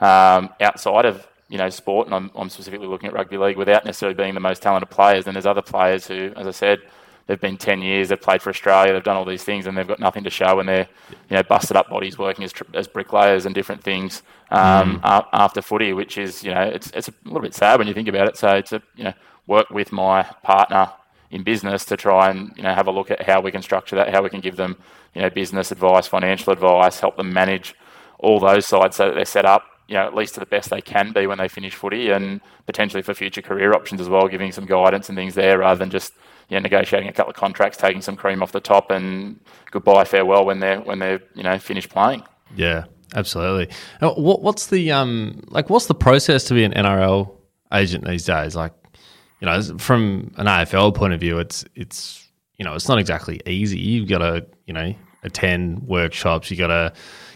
um, 0.00 0.50
outside 0.60 1.06
of 1.06 1.26
you 1.48 1.58
know 1.58 1.70
sport, 1.70 2.06
and 2.06 2.14
I'm, 2.14 2.30
I'm 2.34 2.50
specifically 2.50 2.86
looking 2.86 3.08
at 3.08 3.14
rugby 3.14 3.38
league 3.38 3.56
without 3.56 3.84
necessarily 3.84 4.14
being 4.14 4.34
the 4.34 4.40
most 4.40 4.62
talented 4.62 4.90
players. 4.90 5.26
And 5.26 5.34
there's 5.34 5.46
other 5.46 5.62
players 5.62 6.06
who, 6.06 6.32
as 6.36 6.46
I 6.46 6.50
said, 6.50 6.80
they've 7.26 7.40
been 7.40 7.56
10 7.56 7.82
years, 7.82 8.08
they've 8.08 8.20
played 8.20 8.42
for 8.42 8.50
Australia, 8.50 8.92
they've 8.92 9.02
done 9.02 9.16
all 9.16 9.24
these 9.24 9.44
things, 9.44 9.66
and 9.66 9.76
they've 9.76 9.86
got 9.86 10.00
nothing 10.00 10.24
to 10.24 10.30
show, 10.30 10.60
and 10.60 10.68
they're 10.68 10.88
you 11.30 11.36
know 11.36 11.42
busted 11.42 11.76
up 11.76 11.88
bodies 11.88 12.18
working 12.18 12.44
as, 12.44 12.52
as 12.74 12.88
bricklayers 12.88 13.46
and 13.46 13.54
different 13.54 13.82
things 13.82 14.22
um, 14.50 15.00
mm. 15.00 15.26
after 15.32 15.62
footy, 15.62 15.92
which 15.92 16.18
is 16.18 16.42
you 16.42 16.52
know 16.52 16.62
it's 16.62 16.90
it's 16.90 17.08
a 17.08 17.14
little 17.24 17.42
bit 17.42 17.54
sad 17.54 17.78
when 17.78 17.88
you 17.88 17.94
think 17.94 18.08
about 18.08 18.28
it. 18.28 18.36
So 18.36 18.48
it's 18.50 18.72
a 18.72 18.82
you 18.96 19.04
know 19.04 19.14
work 19.46 19.70
with 19.70 19.92
my 19.92 20.22
partner 20.42 20.90
in 21.30 21.42
business 21.42 21.84
to 21.86 21.96
try 21.96 22.30
and 22.30 22.52
you 22.56 22.62
know 22.62 22.74
have 22.74 22.86
a 22.86 22.90
look 22.90 23.10
at 23.10 23.22
how 23.22 23.40
we 23.40 23.50
can 23.50 23.62
structure 23.62 23.96
that, 23.96 24.12
how 24.12 24.22
we 24.22 24.30
can 24.30 24.40
give 24.40 24.56
them 24.56 24.76
you 25.14 25.22
know 25.22 25.30
business 25.30 25.72
advice, 25.72 26.06
financial 26.06 26.52
advice, 26.52 27.00
help 27.00 27.16
them 27.16 27.32
manage 27.32 27.74
all 28.18 28.38
those 28.38 28.66
sides 28.66 28.96
so 28.96 29.06
that 29.06 29.14
they're 29.14 29.24
set 29.24 29.44
up 29.44 29.64
you 29.88 29.94
know 29.94 30.06
at 30.06 30.14
least 30.14 30.34
to 30.34 30.40
the 30.40 30.46
best 30.46 30.70
they 30.70 30.80
can 30.80 31.12
be 31.12 31.26
when 31.26 31.38
they 31.38 31.48
finish 31.48 31.74
footy, 31.74 32.10
and 32.10 32.40
potentially 32.66 33.02
for 33.02 33.14
future 33.14 33.42
career 33.42 33.72
options 33.72 34.00
as 34.00 34.08
well, 34.08 34.28
giving 34.28 34.52
some 34.52 34.66
guidance 34.66 35.08
and 35.08 35.16
things 35.16 35.34
there 35.34 35.58
rather 35.58 35.78
than 35.78 35.90
just 35.90 36.12
know, 36.52 36.60
negotiating 36.60 37.08
a 37.08 37.12
couple 37.12 37.30
of 37.30 37.36
contracts, 37.36 37.78
taking 37.78 38.02
some 38.02 38.16
cream 38.16 38.42
off 38.42 38.52
the 38.52 38.60
top, 38.60 38.90
and 38.90 39.38
goodbye, 39.70 40.04
farewell 40.04 40.44
when 40.44 40.60
they're 40.60 40.80
when 40.80 40.98
they're 40.98 41.20
you 41.34 41.42
know 41.42 41.58
finished 41.58 41.88
playing. 41.88 42.22
Yeah, 42.56 42.84
absolutely. 43.14 43.74
What, 44.00 44.42
what's 44.42 44.66
the 44.66 44.92
um 44.92 45.42
like? 45.48 45.70
What's 45.70 45.86
the 45.86 45.94
process 45.94 46.44
to 46.44 46.54
be 46.54 46.64
an 46.64 46.72
NRL 46.72 47.30
agent 47.72 48.06
these 48.06 48.24
days? 48.24 48.54
Like, 48.56 48.72
you 49.40 49.46
know, 49.46 49.62
from 49.78 50.32
an 50.36 50.46
AFL 50.46 50.94
point 50.94 51.12
of 51.12 51.20
view, 51.20 51.38
it's 51.38 51.64
it's 51.74 52.28
you 52.58 52.64
know 52.64 52.74
it's 52.74 52.88
not 52.88 52.98
exactly 52.98 53.40
easy. 53.46 53.78
You've 53.78 54.08
got 54.08 54.18
to 54.18 54.46
you 54.66 54.74
know 54.74 54.94
attend 55.22 55.82
workshops. 55.82 56.50
You 56.50 56.56
got 56.56 56.68
to 56.68 56.92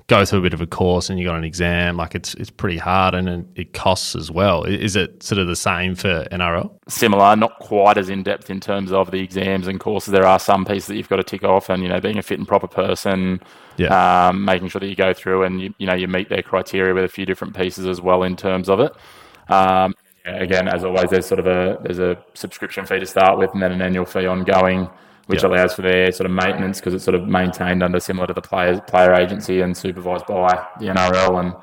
go 0.09 0.25
through 0.25 0.39
a 0.39 0.43
bit 0.43 0.55
of 0.55 0.61
a 0.61 0.67
course, 0.67 1.11
and 1.11 1.19
you 1.19 1.25
got 1.25 1.37
an 1.37 1.45
exam. 1.45 1.97
Like 1.97 2.15
it's 2.15 2.35
it's 2.35 2.51
pretty 2.51 2.79
hard, 2.79 3.15
and 3.15 3.49
it 3.57 3.73
costs 3.73 4.15
as 4.15 4.31
well. 4.31 4.65
Is 4.65 4.97
it 4.97 5.23
sort 5.23 5.39
of 5.39 5.47
the 5.47 5.57
same 5.57 5.95
for 5.95 6.25
NRL? 6.31 6.71
Similar, 6.89 7.37
not 7.37 7.59
quite 7.59 7.99
as 7.99 8.09
in 8.09 8.23
depth 8.23 8.51
in 8.51 8.61
terms 8.61 8.93
of 8.93 9.11
the 9.11 9.21
exams 9.21 9.67
and 9.67 9.81
courses. 9.81 10.13
There 10.13 10.27
are 10.27 10.39
some 10.39 10.65
pieces 10.65 10.87
that 10.87 10.97
you've 10.97 11.09
got 11.09 11.17
to 11.17 11.25
tick 11.25 11.45
off, 11.45 11.69
and 11.69 11.83
you 11.83 11.89
know, 11.89 12.01
being 12.01 12.19
a 12.19 12.23
fit 12.23 12.39
and 12.39 12.47
proper 12.47 12.69
person. 12.69 13.41
Yeah. 13.77 14.29
Um, 14.29 14.45
making 14.45 14.69
sure 14.69 14.81
that 14.81 14.89
you 14.89 14.97
go 14.97 15.13
through 15.13 15.43
and 15.43 15.61
you, 15.61 15.75
you 15.77 15.87
know 15.87 15.95
you 15.95 16.09
meet 16.09 16.31
their 16.31 16.43
criteria 16.43 16.95
with 16.95 17.05
a 17.05 17.09
few 17.09 17.27
different 17.27 17.55
pieces 17.55 17.87
as 17.87 18.01
well 18.01 18.23
in 18.23 18.35
terms 18.37 18.71
of 18.71 18.81
it. 18.81 18.93
Um, 19.53 19.95
again, 20.25 20.67
as 20.67 20.85
always, 20.85 21.11
there's 21.11 21.27
sort 21.27 21.41
of 21.41 21.47
a 21.47 21.79
there's 21.83 21.99
a 21.99 22.17
subscription 22.35 22.87
fee 22.87 23.01
to 23.01 23.07
start 23.07 23.39
with, 23.39 23.51
and 23.53 23.63
then 23.63 23.73
an 23.73 23.83
annual 23.83 24.05
fee 24.05 24.27
ongoing, 24.27 24.89
which 25.27 25.43
Yep. 25.43 25.51
allows 25.51 25.75
for 25.75 25.83
their 25.83 26.11
sort 26.13 26.27
of 26.27 26.33
maintenance 26.33 26.79
because 26.81 26.95
it's 26.95 27.05
sort 27.05 27.15
of 27.15 27.27
maintained 27.27 27.83
under 27.83 28.01
similar 28.01 28.27
to 28.27 28.33
the 28.35 28.41
players 28.41 28.81
player 28.87 29.13
agency 29.15 29.61
and 29.61 29.77
supervised 29.77 30.27
by 30.27 30.67
the 30.81 30.87
NRL 30.87 31.41
and. 31.41 31.55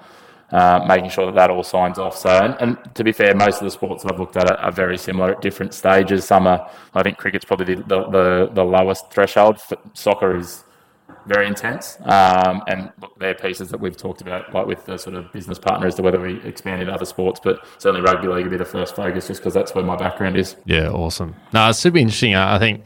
Uh, 0.51 0.85
making 0.87 1.09
sure 1.09 1.25
that 1.25 1.33
that 1.33 1.49
all 1.49 1.63
signs 1.63 1.97
off. 1.97 2.15
So, 2.15 2.29
and, 2.29 2.55
and 2.59 2.95
to 2.95 3.03
be 3.03 3.11
fair, 3.11 3.33
most 3.33 3.57
of 3.59 3.63
the 3.63 3.71
sports 3.71 4.03
that 4.03 4.13
I've 4.13 4.19
looked 4.19 4.37
at 4.37 4.51
are, 4.51 4.57
are 4.57 4.71
very 4.71 4.99
similar 4.99 5.31
at 5.31 5.41
different 5.41 5.73
stages. 5.73 6.25
Some 6.25 6.45
are, 6.45 6.69
I 6.93 7.01
think, 7.01 7.17
cricket's 7.17 7.43
probably 7.43 7.73
the 7.73 7.81
the, 7.81 8.03
the, 8.11 8.49
the 8.53 8.63
lowest 8.63 9.09
threshold. 9.09 9.57
Soccer 9.93 10.37
is 10.37 10.63
very 11.25 11.47
intense. 11.47 11.97
Um, 12.03 12.61
and 12.67 12.91
look, 13.01 13.17
they're 13.17 13.33
pieces 13.33 13.69
that 13.69 13.79
we've 13.79 13.97
talked 13.97 14.21
about, 14.21 14.53
like 14.53 14.67
with 14.67 14.85
the 14.85 14.97
sort 14.99 15.15
of 15.15 15.31
business 15.31 15.57
partner 15.57 15.87
as 15.87 15.95
to 15.95 16.03
whether 16.03 16.19
we 16.21 16.39
expand 16.43 16.81
into 16.83 16.93
other 16.93 17.05
sports. 17.05 17.39
But 17.43 17.65
certainly 17.79 18.01
rugby 18.05 18.27
league 18.27 18.43
would 18.43 18.51
be 18.51 18.57
the 18.57 18.63
first 18.65 18.95
focus, 18.95 19.25
just 19.29 19.39
because 19.41 19.55
that's 19.55 19.73
where 19.73 19.83
my 19.83 19.95
background 19.95 20.37
is. 20.37 20.55
Yeah, 20.65 20.89
awesome. 20.89 21.35
No, 21.51 21.67
it's 21.69 21.79
super 21.79 21.97
interesting. 21.97 22.35
I 22.35 22.57
I 22.57 22.59
think 22.59 22.83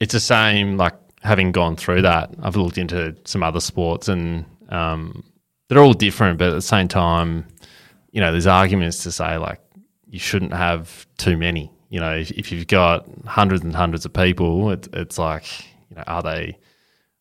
it's 0.00 0.12
the 0.12 0.20
same. 0.20 0.76
Like 0.76 0.94
having 1.22 1.52
gone 1.52 1.76
through 1.76 2.02
that, 2.02 2.30
I've 2.42 2.56
looked 2.56 2.78
into 2.78 3.16
some 3.24 3.42
other 3.42 3.60
sports, 3.60 4.08
and 4.08 4.44
um, 4.68 5.24
they're 5.68 5.82
all 5.82 5.94
different. 5.94 6.38
But 6.38 6.48
at 6.48 6.54
the 6.54 6.62
same 6.62 6.88
time, 6.88 7.46
you 8.12 8.20
know, 8.20 8.30
there's 8.32 8.46
arguments 8.46 9.02
to 9.04 9.12
say 9.12 9.36
like 9.38 9.60
you 10.06 10.18
shouldn't 10.18 10.52
have 10.52 11.06
too 11.16 11.36
many. 11.36 11.70
You 11.88 12.00
know, 12.00 12.16
if, 12.16 12.30
if 12.32 12.50
you've 12.52 12.66
got 12.66 13.06
hundreds 13.26 13.62
and 13.62 13.74
hundreds 13.74 14.04
of 14.04 14.12
people, 14.12 14.70
it, 14.70 14.88
it's 14.92 15.18
like 15.18 15.46
you 15.90 15.96
know, 15.96 16.04
are 16.06 16.22
they 16.22 16.58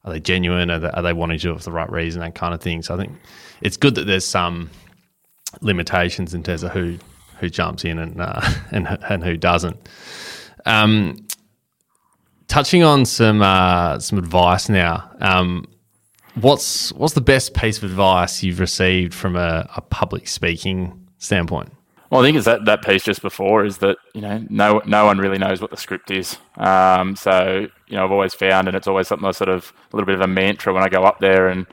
are 0.03 0.11
they 0.11 0.19
genuine? 0.19 0.69
Are 0.69 0.79
they, 0.79 0.89
are 0.89 1.01
they 1.01 1.13
wanting 1.13 1.37
to 1.37 1.41
do 1.41 1.51
it 1.51 1.57
for 1.59 1.63
the 1.63 1.71
right 1.71 1.91
reason? 1.91 2.21
That 2.21 2.35
kind 2.35 2.53
of 2.53 2.61
thing. 2.61 2.81
So 2.81 2.95
I 2.95 2.97
think 2.97 3.17
it's 3.61 3.77
good 3.77 3.95
that 3.95 4.05
there's 4.05 4.25
some 4.25 4.69
limitations 5.61 6.33
in 6.33 6.43
terms 6.43 6.63
of 6.63 6.71
who 6.71 6.97
who 7.39 7.49
jumps 7.49 7.85
in 7.85 7.99
and 7.99 8.19
uh, 8.19 8.41
and 8.71 8.87
and 9.09 9.23
who 9.23 9.37
doesn't. 9.37 9.77
Um, 10.65 11.17
touching 12.47 12.83
on 12.83 13.05
some 13.05 13.41
uh, 13.41 13.99
some 13.99 14.17
advice 14.17 14.69
now. 14.69 15.09
Um, 15.19 15.65
what's 16.35 16.91
what's 16.93 17.13
the 17.13 17.21
best 17.21 17.53
piece 17.53 17.77
of 17.77 17.83
advice 17.83 18.43
you've 18.43 18.59
received 18.59 19.13
from 19.13 19.35
a, 19.35 19.69
a 19.75 19.81
public 19.81 20.27
speaking 20.27 21.07
standpoint? 21.17 21.71
Well, 22.09 22.21
I 22.21 22.25
think 22.25 22.37
it's 22.37 22.45
that, 22.45 22.65
that 22.65 22.85
piece 22.85 23.03
just 23.03 23.23
before 23.23 23.65
is 23.65 23.79
that 23.79 23.97
you 24.13 24.21
know 24.21 24.45
no 24.49 24.81
no 24.85 25.05
one 25.05 25.17
really 25.17 25.39
knows 25.39 25.61
what 25.61 25.71
the 25.71 25.77
script 25.77 26.11
is. 26.11 26.37
Um, 26.57 27.15
so 27.15 27.67
you 27.87 27.95
know 27.97 28.03
I've 28.03 28.11
always 28.11 28.35
found, 28.35 28.67
and 28.67 28.77
it's 28.77 28.87
always 28.87 29.07
something 29.07 29.27
I 29.27 29.31
sort 29.31 29.49
of 29.49 29.73
a 29.91 29.95
little 29.95 30.05
bit 30.05 30.15
of 30.15 30.21
a 30.21 30.27
mantra 30.27 30.73
when 30.73 30.83
I 30.83 30.89
go 30.89 31.03
up 31.03 31.19
there, 31.19 31.47
and 31.47 31.65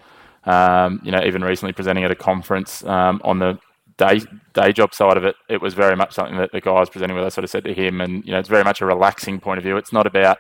um, 0.45 1.01
you 1.05 1.13
know 1.13 1.23
even 1.25 1.45
recently 1.45 1.73
presenting 1.73 2.05
at 2.05 2.11
a 2.11 2.17
conference 2.17 2.83
um, 2.85 3.21
on 3.23 3.39
the 3.39 3.59
day 3.99 4.23
day 4.55 4.73
job 4.73 4.95
side 4.95 5.19
of 5.19 5.25
it, 5.25 5.37
it 5.51 5.61
was 5.61 5.75
very 5.75 5.95
much 5.95 6.15
something 6.15 6.39
that 6.39 6.53
the 6.53 6.61
guy 6.63 6.71
I 6.71 6.81
was 6.81 6.89
presenting 6.89 7.17
with. 7.17 7.27
I 7.27 7.29
sort 7.29 7.45
of 7.45 7.51
said 7.51 7.65
to 7.65 7.75
him, 7.75 8.01
and 8.01 8.25
you 8.25 8.33
know 8.33 8.39
it's 8.39 8.49
very 8.49 8.65
much 8.65 8.81
a 8.81 8.87
relaxing 8.87 9.41
point 9.41 9.59
of 9.59 9.65
view. 9.65 9.77
It's 9.77 9.93
not 9.93 10.07
about 10.07 10.39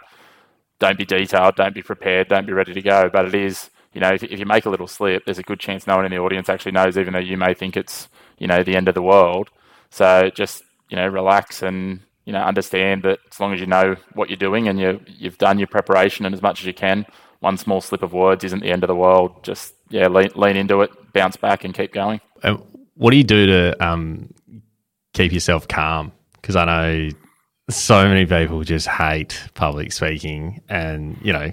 don't 0.80 0.98
be 0.98 1.04
detailed, 1.04 1.54
don't 1.54 1.74
be 1.74 1.82
prepared, 1.82 2.28
don't 2.28 2.46
be 2.46 2.52
ready 2.52 2.74
to 2.74 2.82
go, 2.82 3.08
but 3.08 3.26
it 3.26 3.34
is 3.34 3.70
you 3.92 4.00
know 4.00 4.08
if, 4.08 4.22
if 4.24 4.38
you 4.40 4.46
make 4.46 4.66
a 4.66 4.70
little 4.70 4.88
slip, 4.88 5.24
there's 5.24 5.38
a 5.38 5.44
good 5.44 5.60
chance 5.60 5.86
no 5.86 5.96
one 5.96 6.04
in 6.04 6.10
the 6.10 6.18
audience 6.18 6.48
actually 6.48 6.72
knows, 6.72 6.98
even 6.98 7.12
though 7.12 7.20
you 7.20 7.36
may 7.36 7.54
think 7.54 7.76
it's 7.76 8.08
you 8.38 8.48
know 8.48 8.64
the 8.64 8.74
end 8.74 8.88
of 8.88 8.94
the 8.94 9.02
world. 9.02 9.48
So 9.90 10.30
just 10.34 10.64
you 10.88 10.96
know 10.96 11.06
relax 11.06 11.62
and 11.62 12.00
you 12.24 12.32
know 12.32 12.40
understand 12.40 13.04
that 13.04 13.20
as 13.30 13.38
long 13.38 13.54
as 13.54 13.60
you 13.60 13.66
know 13.66 13.94
what 14.14 14.28
you're 14.28 14.36
doing 14.36 14.66
and 14.66 14.80
you 14.80 15.00
you've 15.06 15.38
done 15.38 15.58
your 15.58 15.68
preparation 15.68 16.26
and 16.26 16.34
as 16.34 16.42
much 16.42 16.60
as 16.60 16.66
you 16.66 16.74
can, 16.74 17.06
one 17.40 17.56
small 17.56 17.80
slip 17.80 18.02
of 18.02 18.12
words 18.12 18.44
isn't 18.44 18.60
the 18.60 18.70
end 18.70 18.82
of 18.82 18.88
the 18.88 18.94
world. 18.94 19.42
Just 19.44 19.74
yeah, 19.90 20.08
lean, 20.08 20.30
lean 20.34 20.56
into 20.56 20.80
it, 20.82 20.90
bounce 21.12 21.36
back, 21.36 21.64
and 21.64 21.74
keep 21.74 21.92
going. 21.92 22.20
What 22.94 23.10
do 23.10 23.16
you 23.16 23.24
do 23.24 23.46
to 23.46 23.84
um, 23.86 24.32
keep 25.12 25.32
yourself 25.32 25.66
calm? 25.66 26.12
Because 26.34 26.56
I 26.56 26.64
know 26.64 27.10
so 27.70 28.08
many 28.08 28.26
people 28.26 28.62
just 28.62 28.86
hate 28.86 29.40
public 29.54 29.92
speaking, 29.92 30.60
and 30.68 31.16
you 31.22 31.32
know, 31.32 31.52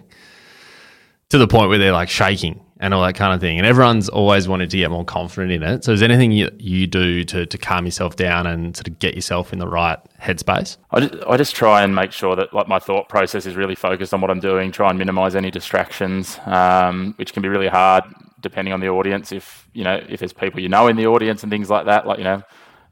to 1.30 1.38
the 1.38 1.48
point 1.48 1.70
where 1.70 1.78
they're 1.78 1.92
like 1.92 2.10
shaking 2.10 2.62
and 2.80 2.94
all 2.94 3.04
that 3.04 3.16
kind 3.16 3.34
of 3.34 3.42
thing. 3.42 3.58
And 3.58 3.66
everyone's 3.66 4.10
always 4.10 4.48
wanted 4.48 4.70
to 4.70 4.78
get 4.78 4.92
more 4.92 5.06
confident 5.06 5.52
in 5.52 5.64
it. 5.64 5.84
So, 5.84 5.94
is 5.94 6.00
there 6.00 6.10
anything 6.10 6.32
you, 6.32 6.50
you 6.58 6.88
do 6.88 7.24
to, 7.26 7.46
to 7.46 7.58
calm 7.58 7.86
yourself 7.86 8.16
down 8.16 8.48
and 8.48 8.76
sort 8.76 8.88
of 8.88 9.00
get 9.00 9.16
yourself 9.16 9.52
in 9.54 9.60
the 9.60 9.68
right 9.68 10.00
headspace? 10.22 10.78
I 10.92 11.02
just, 11.02 11.24
I 11.28 11.38
just 11.38 11.56
try 11.56 11.84
and 11.84 11.96
make 11.96 12.12
sure 12.12 12.36
that 12.36 12.54
like 12.54 12.68
my 12.68 12.80
thought 12.80 13.10
process 13.10 13.46
is 13.46 13.56
really 13.56 13.76
focused 13.76 14.14
on 14.14 14.22
what 14.22 14.30
I'm 14.30 14.40
doing. 14.40 14.72
Try 14.72 14.90
and 14.90 15.00
minimise 15.00 15.36
any 15.36 15.52
distractions, 15.52 16.40
um, 16.46 17.14
which 17.18 17.34
can 17.34 17.42
be 17.42 17.50
really 17.50 17.68
hard 17.68 18.04
depending 18.40 18.74
on 18.74 18.80
the 18.80 18.90
audience. 18.90 19.32
If 19.32 19.68
you 19.74 19.84
know 19.84 20.02
if 20.08 20.20
there's 20.20 20.34
people 20.34 20.60
you 20.60 20.70
know 20.70 20.88
in 20.88 20.96
the 20.96 21.08
audience 21.08 21.44
and 21.44 21.52
things 21.52 21.70
like 21.70 21.86
that, 21.86 22.06
like 22.08 22.18
you 22.18 22.24
know. 22.24 22.44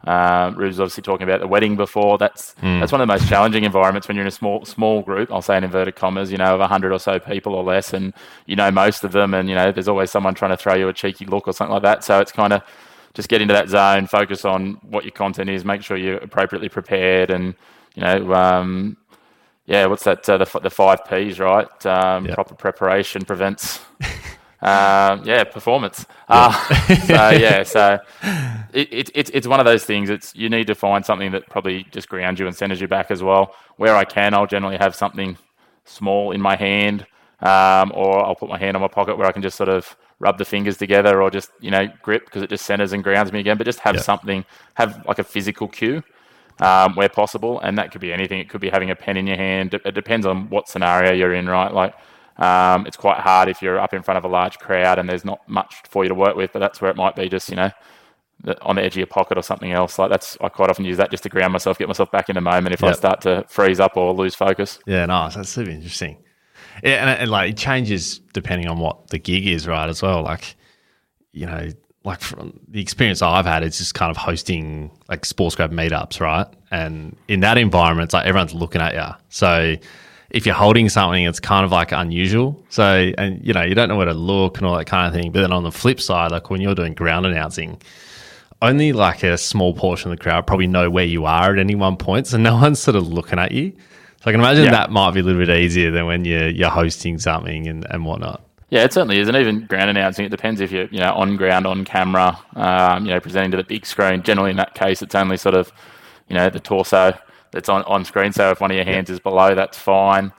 Um, 0.06 0.56
Rube's 0.56 0.80
obviously 0.80 1.02
talking 1.04 1.24
about 1.28 1.40
the 1.40 1.48
wedding 1.48 1.76
before. 1.76 2.18
That's 2.18 2.54
that's 2.62 2.92
one 2.92 3.02
of 3.02 3.08
the 3.08 3.14
most 3.14 3.28
challenging 3.28 3.64
environments 3.64 4.08
when 4.08 4.16
you're 4.16 4.24
in 4.24 4.28
a 4.28 4.32
small 4.32 4.64
small 4.66 5.02
group. 5.02 5.32
I'll 5.32 5.42
say 5.42 5.58
in 5.58 5.64
inverted 5.64 5.96
commas, 5.96 6.32
you 6.32 6.38
know, 6.38 6.60
of 6.60 6.70
hundred 6.70 6.92
or 6.94 7.00
so 7.00 7.20
people 7.20 7.56
or 7.56 7.64
less, 7.64 7.94
and 7.94 8.14
you 8.46 8.56
know 8.56 8.70
most 8.72 9.04
of 9.04 9.12
them, 9.12 9.34
and 9.34 9.50
you 9.50 9.56
know 9.56 9.72
there's 9.72 9.88
always 9.88 10.12
someone 10.12 10.36
trying 10.36 10.52
to 10.52 10.58
throw 10.58 10.76
you 10.76 10.88
a 10.88 10.94
cheeky 10.94 11.26
look 11.26 11.48
or 11.48 11.54
something 11.54 11.74
like 11.74 11.84
that. 11.84 12.04
So 12.04 12.20
it's 12.20 12.32
kind 12.32 12.54
of 12.54 12.62
just 13.16 13.30
get 13.30 13.42
into 13.42 13.54
that 13.54 13.70
zone, 13.70 14.08
focus 14.08 14.46
on 14.46 14.74
what 14.84 15.06
your 15.06 15.12
content 15.12 15.50
is, 15.50 15.64
make 15.66 15.82
sure 15.82 15.98
you're 15.98 16.18
appropriately 16.18 16.70
prepared, 16.70 17.32
and 17.32 17.56
you 17.96 18.04
know, 18.04 18.34
um, 18.34 18.98
yeah, 19.66 19.86
what's 19.88 20.04
that? 20.04 20.30
Uh, 20.30 20.38
the 20.38 20.60
the 20.60 20.70
five 20.70 21.04
P's, 21.06 21.40
right? 21.40 21.86
Um, 21.86 22.26
Yep. 22.26 22.36
Proper 22.36 22.56
preparation 22.56 23.26
prevents. 23.26 23.80
um, 24.62 25.24
yeah, 25.26 25.44
performance. 25.44 26.06
Uh, 26.28 26.52
so 27.06 27.30
yeah, 27.32 27.64
so 27.64 28.00
it, 28.74 28.94
it, 28.94 29.10
it's 29.14 29.32
it's 29.34 29.48
one 29.48 29.60
of 29.60 29.66
those 29.66 29.86
things. 29.86 30.10
It's 30.10 30.36
you 30.36 30.50
need 30.50 30.68
to 30.68 30.76
find 30.76 31.06
something 31.06 31.32
that 31.32 31.48
probably 31.50 31.86
just 31.92 32.10
grounds 32.10 32.40
you 32.40 32.48
and 32.48 32.56
centers 32.56 32.82
you 32.82 32.88
back 32.88 33.12
as 33.12 33.22
well. 33.24 33.56
Where 33.78 33.96
I 33.96 34.06
can, 34.06 34.34
I'll 34.34 34.48
generally 34.48 34.78
have 34.78 34.96
something 34.96 35.38
small 35.86 36.32
in 36.32 36.42
my 36.42 36.56
hand, 36.56 37.06
um, 37.42 37.92
or 37.96 38.26
I'll 38.26 38.36
put 38.36 38.50
my 38.50 38.58
hand 38.58 38.76
on 38.76 38.82
my 38.82 38.88
pocket 38.88 39.18
where 39.18 39.28
I 39.28 39.32
can 39.32 39.42
just 39.42 39.58
sort 39.58 39.70
of 39.70 39.96
rub 40.20 40.38
the 40.38 40.46
fingers 40.46 40.78
together, 40.78 41.22
or 41.22 41.30
just 41.30 41.52
you 41.60 41.72
know 41.72 41.88
grip 42.02 42.26
because 42.26 42.42
it 42.42 42.50
just 42.50 42.66
centers 42.66 42.94
and 42.94 43.04
grounds 43.04 43.32
me 43.32 43.40
again. 43.40 43.58
But 43.58 43.66
just 43.66 43.80
have 43.80 43.96
Yeah. 43.96 44.02
something, 44.02 44.46
have 44.76 45.06
like 45.08 45.20
a 45.20 45.24
physical 45.24 45.68
cue 45.68 46.04
um, 46.60 46.96
where 46.96 47.10
possible, 47.10 47.60
and 47.62 47.78
that 47.78 47.92
could 47.92 48.02
be 48.02 48.14
anything. 48.14 48.40
It 48.40 48.50
could 48.50 48.62
be 48.62 48.70
having 48.70 48.90
a 48.92 48.96
pen 48.96 49.18
in 49.18 49.28
your 49.28 49.38
hand. 49.38 49.74
It 49.74 49.94
depends 49.94 50.26
on 50.26 50.50
what 50.50 50.70
scenario 50.70 51.12
you're 51.14 51.34
in, 51.34 51.48
right? 51.48 51.72
Like, 51.74 51.96
um, 52.38 52.86
it's 52.86 52.98
quite 52.98 53.20
hard 53.20 53.50
if 53.50 53.62
you're 53.62 53.80
up 53.80 53.94
in 53.94 54.04
front 54.04 54.18
of 54.18 54.26
a 54.26 54.28
large 54.28 54.58
crowd 54.60 55.00
and 55.00 55.08
there's 55.08 55.26
not 55.26 55.48
much 55.48 55.76
for 55.90 56.04
you 56.04 56.10
to 56.10 56.16
work 56.16 56.36
with. 56.36 56.52
But 56.54 56.60
that's 56.60 56.82
where 56.82 56.92
it 56.92 56.98
might 56.98 57.16
be 57.16 57.30
just, 57.30 57.50
you 57.50 57.56
know, 57.56 57.72
the- 58.44 58.62
on 58.62 58.76
the 58.76 58.84
edge 58.84 58.94
of 58.94 58.98
your 58.98 59.08
pocket 59.08 59.38
or 59.38 59.42
something 59.42 59.72
else. 59.72 59.98
Like 59.98 60.10
that's 60.10 60.38
I 60.42 60.50
quite 60.50 60.70
often 60.70 60.86
use 60.86 60.98
that 60.98 61.12
just 61.12 61.24
to 61.24 61.30
ground 61.30 61.54
myself, 61.54 61.78
get 61.78 61.88
myself 61.88 62.12
back 62.12 62.28
in 62.30 62.36
the 62.36 62.42
moment 62.42 62.74
if 62.74 62.84
I 62.84 62.88
start 62.98 63.22
to 63.22 63.46
freeze 63.48 63.80
up 63.80 63.96
or 63.98 64.14
lose 64.14 64.36
focus. 64.36 64.80
Yeah, 64.86 65.06
nice. 65.06 65.36
That's 65.36 65.50
super 65.50 65.70
interesting. 65.72 66.18
Yeah, 66.84 66.96
and, 67.08 67.10
and 67.22 67.32
like 67.32 67.52
it 67.52 67.58
changes 67.58 68.20
depending 68.34 68.68
on 68.68 68.80
what 68.80 69.08
the 69.08 69.18
gig 69.20 69.48
is, 69.48 69.68
right? 69.68 69.88
As 69.88 70.02
well, 70.02 70.22
like 70.24 70.56
you 71.32 71.46
know, 71.46 71.70
like 72.04 72.20
from 72.20 72.60
the 72.68 72.82
experience 72.82 73.22
I've 73.22 73.46
had, 73.46 73.64
it's 73.64 73.78
just 73.78 73.94
kind 73.96 74.12
of 74.12 74.18
hosting 74.18 74.92
like 75.10 75.26
sports 75.26 75.56
grad 75.56 75.72
meetups, 75.72 76.20
right? 76.20 76.48
And 76.72 77.16
in 77.30 77.40
that 77.40 77.58
environment, 77.58 78.08
it's 78.08 78.14
like 78.14 78.26
everyone's 78.26 78.54
looking 78.54 78.82
at 78.82 78.94
you. 78.94 79.16
So 79.30 79.76
if 80.30 80.46
you're 80.46 80.56
holding 80.56 80.90
something, 80.90 81.24
it's 81.24 81.40
kind 81.40 81.66
of 81.66 81.72
like 81.72 81.92
unusual. 81.92 82.64
So 82.70 83.12
and 83.18 83.46
you 83.46 83.54
know, 83.54 83.64
you 83.64 83.76
don't 83.76 83.90
know 83.90 83.96
where 83.96 84.06
to 84.06 84.14
look 84.14 84.58
and 84.58 84.66
all 84.68 84.78
that 84.78 84.86
kind 84.86 85.08
of 85.08 85.20
thing. 85.20 85.32
But 85.32 85.42
then 85.42 85.52
on 85.54 85.64
the 85.64 85.72
flip 85.72 86.00
side, 86.02 86.32
like 86.32 86.50
when 86.50 86.62
you're 86.62 86.76
doing 86.76 86.94
ground 86.94 87.26
announcing, 87.26 87.82
only 88.62 88.94
like 88.94 89.24
a 89.24 89.38
small 89.38 89.74
portion 89.74 90.12
of 90.12 90.18
the 90.18 90.24
crowd 90.24 90.48
probably 90.48 90.68
know 90.68 90.90
where 90.90 91.06
you 91.06 91.26
are 91.26 91.54
at 91.54 91.60
any 91.60 91.76
one 91.76 91.98
point. 91.98 92.28
So 92.28 92.38
no 92.38 92.56
one's 92.62 92.80
sort 92.80 92.96
of 92.96 93.08
looking 93.08 93.40
at 93.40 93.52
you. 93.52 93.72
So 94.22 94.30
I 94.30 94.32
can 94.32 94.40
imagine 94.42 94.66
Yeah. 94.66 94.72
that 94.72 94.92
might 94.92 95.14
be 95.14 95.20
a 95.20 95.24
little 95.24 95.46
bit 95.46 95.56
easier 95.56 95.92
than 95.92 96.06
when 96.08 96.26
you're 96.26 96.50
you're 96.50 96.70
hosting 96.70 97.20
something 97.20 97.68
and, 97.68 97.86
and 97.90 98.06
whatnot. 98.06 98.42
Yeah, 98.72 98.84
it 98.84 98.92
certainly 98.92 99.20
is, 99.20 99.28
and 99.28 99.38
even 99.38 99.68
ground 99.68 99.92
announcing. 99.92 100.26
It 100.26 100.30
depends 100.30 100.60
if 100.60 100.72
you're, 100.72 100.88
you 100.88 101.00
know, 101.00 101.14
on 101.14 101.38
ground, 101.38 101.68
on 101.68 101.86
camera, 101.86 102.38
um, 102.56 103.06
you 103.06 103.12
know, 103.12 103.20
presenting 103.20 103.52
to 103.52 103.58
the 103.58 103.64
big 103.64 103.86
screen. 103.86 104.24
Generally, 104.24 104.52
in 104.52 104.58
that 104.58 104.74
case, 104.74 105.04
it's 105.04 105.14
only 105.14 105.38
sort 105.38 105.54
of, 105.54 105.72
you 106.28 106.36
know, 106.36 106.50
the 106.50 106.60
torso 106.60 107.16
that's 107.56 107.70
on, 107.70 107.82
on 107.84 108.06
screen. 108.06 108.32
So 108.32 108.52
if 108.52 108.62
one 108.62 108.70
of 108.70 108.76
your 108.76 108.86
hands 108.86 109.10
is 109.10 109.20
below, 109.20 109.56
that's 109.56 109.80
fine. 109.80 110.32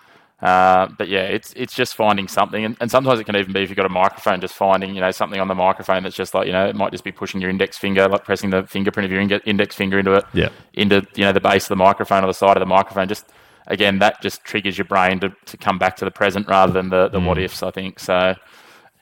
Uh, 0.42 0.86
but 0.98 1.08
yeah, 1.08 1.22
it's 1.22 1.54
it's 1.56 1.74
just 1.74 1.96
finding 1.96 2.28
something, 2.28 2.62
and, 2.66 2.76
and 2.80 2.90
sometimes 2.90 3.18
it 3.18 3.24
can 3.24 3.34
even 3.36 3.54
be 3.54 3.62
if 3.62 3.70
you've 3.70 3.76
got 3.76 3.86
a 3.86 3.88
microphone, 3.88 4.38
just 4.38 4.52
finding 4.54 4.94
you 4.94 5.00
know 5.00 5.10
something 5.10 5.40
on 5.40 5.48
the 5.48 5.54
microphone 5.54 6.02
that's 6.02 6.14
just 6.14 6.34
like 6.34 6.46
you 6.46 6.52
know 6.52 6.66
it 6.66 6.76
might 6.76 6.92
just 6.92 7.04
be 7.04 7.10
pushing 7.10 7.40
your 7.40 7.48
index 7.48 7.78
finger, 7.78 8.06
like 8.06 8.22
pressing 8.22 8.50
the 8.50 8.64
fingerprint 8.66 9.06
of 9.06 9.10
your 9.10 9.40
index 9.46 9.74
finger 9.74 9.98
into 9.98 10.12
it, 10.12 10.24
Yeah. 10.34 10.50
into 10.74 11.06
you 11.14 11.24
know 11.24 11.32
the 11.32 11.40
base 11.40 11.64
of 11.64 11.68
the 11.70 11.76
microphone 11.76 12.22
or 12.22 12.26
the 12.26 12.34
side 12.34 12.54
of 12.58 12.60
the 12.60 12.66
microphone. 12.66 13.08
Just 13.08 13.32
again, 13.66 13.98
that 14.00 14.20
just 14.20 14.44
triggers 14.44 14.76
your 14.76 14.84
brain 14.84 15.18
to, 15.20 15.34
to 15.46 15.56
come 15.56 15.78
back 15.78 15.96
to 15.96 16.04
the 16.04 16.10
present 16.10 16.46
rather 16.48 16.72
than 16.72 16.90
the 16.90 17.08
the 17.08 17.18
what 17.18 17.38
ifs. 17.38 17.62
I 17.62 17.70
think 17.70 17.98
so. 17.98 18.34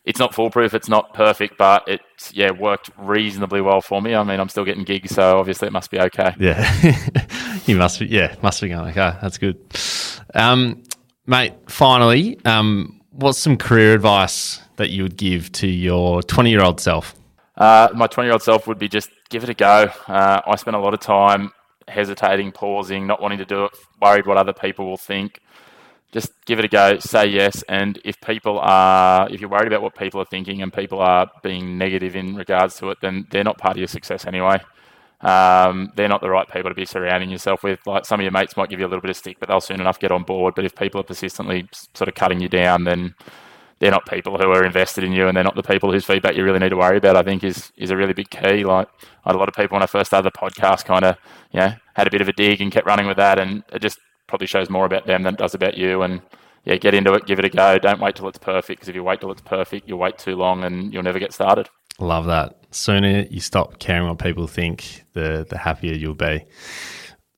It's 0.04 0.18
not 0.18 0.34
foolproof. 0.34 0.74
It's 0.74 0.88
not 0.88 1.14
perfect, 1.14 1.56
but 1.56 1.84
it's 1.86 2.32
yeah 2.34 2.50
worked 2.50 2.90
reasonably 2.98 3.60
well 3.60 3.80
for 3.80 4.02
me. 4.02 4.14
I 4.14 4.22
mean, 4.22 4.38
I'm 4.38 4.48
still 4.50 4.64
getting 4.64 4.84
gigs, 4.84 5.14
so 5.14 5.38
obviously 5.38 5.68
it 5.68 5.72
must 5.72 5.90
be 5.90 5.98
okay. 5.98 6.34
Yeah, 6.38 7.60
you 7.66 7.76
must 7.76 8.00
be. 8.00 8.06
Yeah, 8.06 8.34
must 8.42 8.60
be 8.60 8.68
going 8.68 8.90
okay. 8.90 9.16
That's 9.22 9.38
good, 9.38 9.58
um, 10.34 10.82
mate. 11.26 11.54
Finally, 11.68 12.38
um, 12.44 13.00
what's 13.12 13.38
some 13.38 13.56
career 13.56 13.94
advice 13.94 14.60
that 14.76 14.90
you 14.90 15.04
would 15.04 15.16
give 15.16 15.50
to 15.52 15.66
your 15.66 16.22
20 16.22 16.50
year 16.50 16.62
old 16.62 16.80
self? 16.80 17.14
Uh, 17.56 17.88
my 17.94 18.06
20 18.06 18.26
year 18.26 18.32
old 18.32 18.42
self 18.42 18.66
would 18.66 18.78
be 18.78 18.88
just 18.88 19.10
give 19.30 19.42
it 19.42 19.48
a 19.48 19.54
go. 19.54 19.90
Uh, 20.06 20.40
I 20.46 20.56
spent 20.56 20.76
a 20.76 20.80
lot 20.80 20.92
of 20.92 21.00
time 21.00 21.52
hesitating, 21.88 22.52
pausing, 22.52 23.06
not 23.06 23.22
wanting 23.22 23.38
to 23.38 23.44
do 23.44 23.64
it, 23.64 23.72
worried 24.00 24.26
what 24.26 24.36
other 24.36 24.52
people 24.52 24.86
will 24.86 24.96
think. 24.96 25.40
Just 26.14 26.32
give 26.46 26.60
it 26.60 26.64
a 26.64 26.68
go, 26.68 27.00
say 27.00 27.26
yes. 27.26 27.64
And 27.68 28.00
if 28.04 28.20
people 28.20 28.60
are, 28.60 29.28
if 29.28 29.40
you're 29.40 29.50
worried 29.50 29.66
about 29.66 29.82
what 29.82 29.96
people 29.96 30.20
are 30.20 30.24
thinking 30.24 30.62
and 30.62 30.72
people 30.72 31.00
are 31.00 31.28
being 31.42 31.76
negative 31.76 32.14
in 32.14 32.36
regards 32.36 32.76
to 32.76 32.90
it, 32.90 32.98
then 33.02 33.26
they're 33.32 33.42
not 33.42 33.58
part 33.58 33.72
of 33.72 33.78
your 33.78 33.88
success 33.88 34.24
anyway. 34.24 34.60
Um, 35.20 35.90
they're 35.96 36.08
not 36.08 36.20
the 36.20 36.30
right 36.30 36.48
people 36.48 36.70
to 36.70 36.74
be 36.74 36.84
surrounding 36.84 37.30
yourself 37.30 37.64
with. 37.64 37.84
Like 37.84 38.04
some 38.06 38.20
of 38.20 38.22
your 38.22 38.30
mates 38.30 38.56
might 38.56 38.70
give 38.70 38.78
you 38.78 38.86
a 38.86 38.88
little 38.88 39.00
bit 39.00 39.10
of 39.10 39.16
stick, 39.16 39.38
but 39.40 39.48
they'll 39.48 39.60
soon 39.60 39.80
enough 39.80 39.98
get 39.98 40.12
on 40.12 40.22
board. 40.22 40.54
But 40.54 40.64
if 40.64 40.76
people 40.76 41.00
are 41.00 41.04
persistently 41.04 41.68
sort 41.94 42.06
of 42.06 42.14
cutting 42.14 42.40
you 42.40 42.48
down, 42.48 42.84
then 42.84 43.16
they're 43.80 43.90
not 43.90 44.06
people 44.06 44.38
who 44.38 44.50
are 44.50 44.64
invested 44.64 45.02
in 45.02 45.12
you, 45.12 45.26
and 45.26 45.36
they're 45.36 45.42
not 45.42 45.56
the 45.56 45.62
people 45.64 45.90
whose 45.90 46.04
feedback 46.04 46.36
you 46.36 46.44
really 46.44 46.60
need 46.60 46.68
to 46.68 46.76
worry 46.76 46.98
about. 46.98 47.16
I 47.16 47.22
think 47.24 47.42
is 47.42 47.72
is 47.76 47.90
a 47.90 47.96
really 47.96 48.12
big 48.12 48.30
key. 48.30 48.64
Like 48.64 48.88
I 49.24 49.30
had 49.30 49.34
a 49.34 49.38
lot 49.38 49.48
of 49.48 49.54
people 49.54 49.74
when 49.74 49.82
I 49.82 49.86
first 49.86 50.10
started 50.10 50.30
the 50.30 50.38
podcast, 50.38 50.84
kind 50.84 51.04
of 51.04 51.16
you 51.50 51.60
know 51.60 51.72
had 51.94 52.06
a 52.06 52.10
bit 52.10 52.20
of 52.20 52.28
a 52.28 52.32
dig 52.32 52.60
and 52.60 52.70
kept 52.70 52.86
running 52.86 53.06
with 53.06 53.16
that, 53.16 53.38
and 53.38 53.64
it 53.72 53.80
just 53.82 53.98
probably 54.34 54.48
shows 54.48 54.68
more 54.68 54.84
about 54.84 55.06
them 55.06 55.22
than 55.22 55.34
it 55.34 55.38
does 55.38 55.54
about 55.54 55.78
you. 55.78 56.02
And 56.02 56.20
yeah, 56.64 56.74
get 56.74 56.92
into 56.92 57.14
it, 57.14 57.24
give 57.24 57.38
it 57.38 57.44
a 57.44 57.48
go. 57.48 57.78
Don't 57.78 58.00
wait 58.00 58.16
till 58.16 58.26
it's 58.26 58.36
perfect, 58.36 58.80
because 58.80 58.88
if 58.88 58.96
you 58.96 59.04
wait 59.04 59.20
till 59.20 59.30
it's 59.30 59.42
perfect, 59.42 59.86
you'll 59.88 60.00
wait 60.00 60.18
too 60.18 60.34
long 60.34 60.64
and 60.64 60.92
you'll 60.92 61.04
never 61.04 61.20
get 61.20 61.32
started. 61.32 61.68
Love 62.00 62.26
that. 62.26 62.56
Sooner 62.72 63.26
you 63.30 63.38
stop 63.38 63.78
caring 63.78 64.08
what 64.08 64.18
people 64.18 64.48
think, 64.48 65.04
the 65.12 65.46
the 65.48 65.56
happier 65.56 65.94
you'll 65.94 66.14
be. 66.14 66.44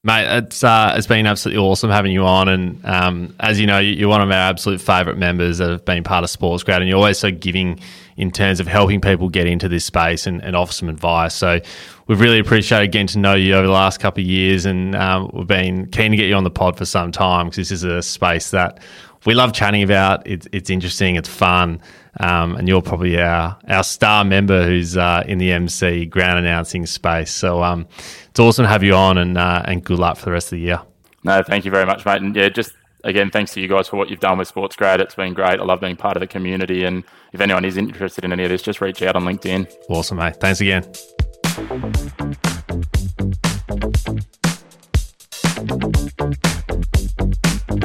Mate, 0.07 0.38
it's 0.44 0.62
uh, 0.62 0.94
it's 0.96 1.09
been 1.09 1.26
absolutely 1.26 1.61
awesome 1.61 1.90
having 1.90 2.12
you 2.12 2.24
on, 2.24 2.46
and 2.46 2.80
um, 2.86 3.34
as 3.40 3.59
you 3.59 3.66
know, 3.66 3.80
you- 3.80 3.94
you're 3.94 4.09
one 4.09 4.20
of 4.20 4.30
our 4.30 4.36
absolute 4.50 4.80
favourite 4.80 5.18
members 5.18 5.59
that 5.59 5.68
have 5.68 5.84
been 5.84 6.04
part 6.04 6.22
of 6.22 6.30
Sports 6.30 6.62
Grad, 6.62 6.80
and 6.80 6.88
you're 6.88 6.96
always 6.96 7.18
so 7.18 7.32
giving 7.32 7.80
in 8.16 8.30
terms 8.30 8.61
of 8.61 8.68
helping 8.68 9.00
people 9.00 9.28
get 9.28 9.48
into 9.48 9.68
this 9.68 9.84
space 9.84 10.24
and, 10.28 10.40
and 10.44 10.54
offer 10.54 10.72
some 10.72 10.88
advice. 10.88 11.34
So 11.34 11.59
we've 12.07 12.20
really 12.20 12.38
appreciated 12.38 12.92
getting 12.92 13.09
to 13.09 13.18
know 13.18 13.34
you 13.34 13.54
over 13.54 13.66
the 13.66 13.72
last 13.72 13.98
couple 13.98 14.22
of 14.22 14.28
years, 14.28 14.64
and 14.64 14.94
um, 14.94 15.28
we've 15.34 15.44
been 15.48 15.86
keen 15.86 16.12
to 16.12 16.16
get 16.16 16.26
you 16.28 16.36
on 16.36 16.44
the 16.44 16.52
pod 16.52 16.78
for 16.78 16.84
some 16.84 17.11
time 17.11 17.46
because 17.46 17.57
this 17.57 17.72
is 17.72 17.82
a 17.82 18.00
space 18.00 18.52
that 18.52 18.78
we 19.24 19.34
love 19.34 19.52
chatting 19.52 19.82
about. 19.82 20.24
It's 20.24 20.46
it's 20.52 20.70
interesting, 20.70 21.16
it's 21.16 21.28
fun, 21.28 21.80
um, 22.20 22.54
and 22.54 22.68
you're 22.68 22.80
probably 22.80 23.20
our 23.20 23.59
our 23.68 23.82
star 23.82 24.24
member 24.24 24.64
who's 24.64 24.96
uh, 24.96 25.24
in 25.26 25.38
the 25.38 25.50
MC 25.50 26.07
ground 26.07 26.38
announcing 26.38 26.86
space. 26.86 27.32
So 27.32 27.61
um, 27.64 27.88
it's 28.37 28.41
awesome 28.41 28.64
to 28.64 28.68
have 28.68 28.82
you 28.82 28.93
on, 28.93 29.16
and 29.16 29.39
uh, 29.39 29.62
and 29.64 29.82
good 29.82 29.99
luck 29.99 30.18
for 30.18 30.26
the 30.26 30.32
rest 30.32 30.49
of 30.49 30.59
the 30.59 30.59
year. 30.59 30.82
No, 31.24 31.43
thank 31.43 31.64
you 31.64 31.70
very 31.70 31.87
much, 31.87 32.05
mate. 32.05 32.20
And 32.20 32.37
yeah, 32.37 32.51
just 32.51 32.74
again, 33.03 33.30
thanks 33.30 33.55
to 33.55 33.62
you 33.62 33.66
guys 33.66 33.89
for 33.89 33.97
what 33.97 34.11
you've 34.11 34.20
done 34.20 34.37
with 34.37 34.47
Sports 34.47 34.76
Grad. 34.76 35.01
It's 35.01 35.14
been 35.14 35.32
great. 35.32 35.59
I 35.59 35.64
love 35.64 35.80
being 35.80 35.97
part 35.97 36.18
of 36.18 36.20
the 36.20 36.26
community. 36.26 36.84
And 36.84 37.03
if 37.32 37.41
anyone 37.41 37.64
is 37.64 37.78
interested 37.78 38.26
in 38.26 38.34
any 38.34 38.45
of 38.45 38.51
this, 38.51 38.61
just 38.61 38.82
reach 38.82 39.01
out 39.01 39.16
on 39.16 39.24
LinkedIn. 39.24 39.72
Awesome, 39.89 40.18
mate. 40.18 40.37
Thanks 40.37 40.61
again. 40.61 40.84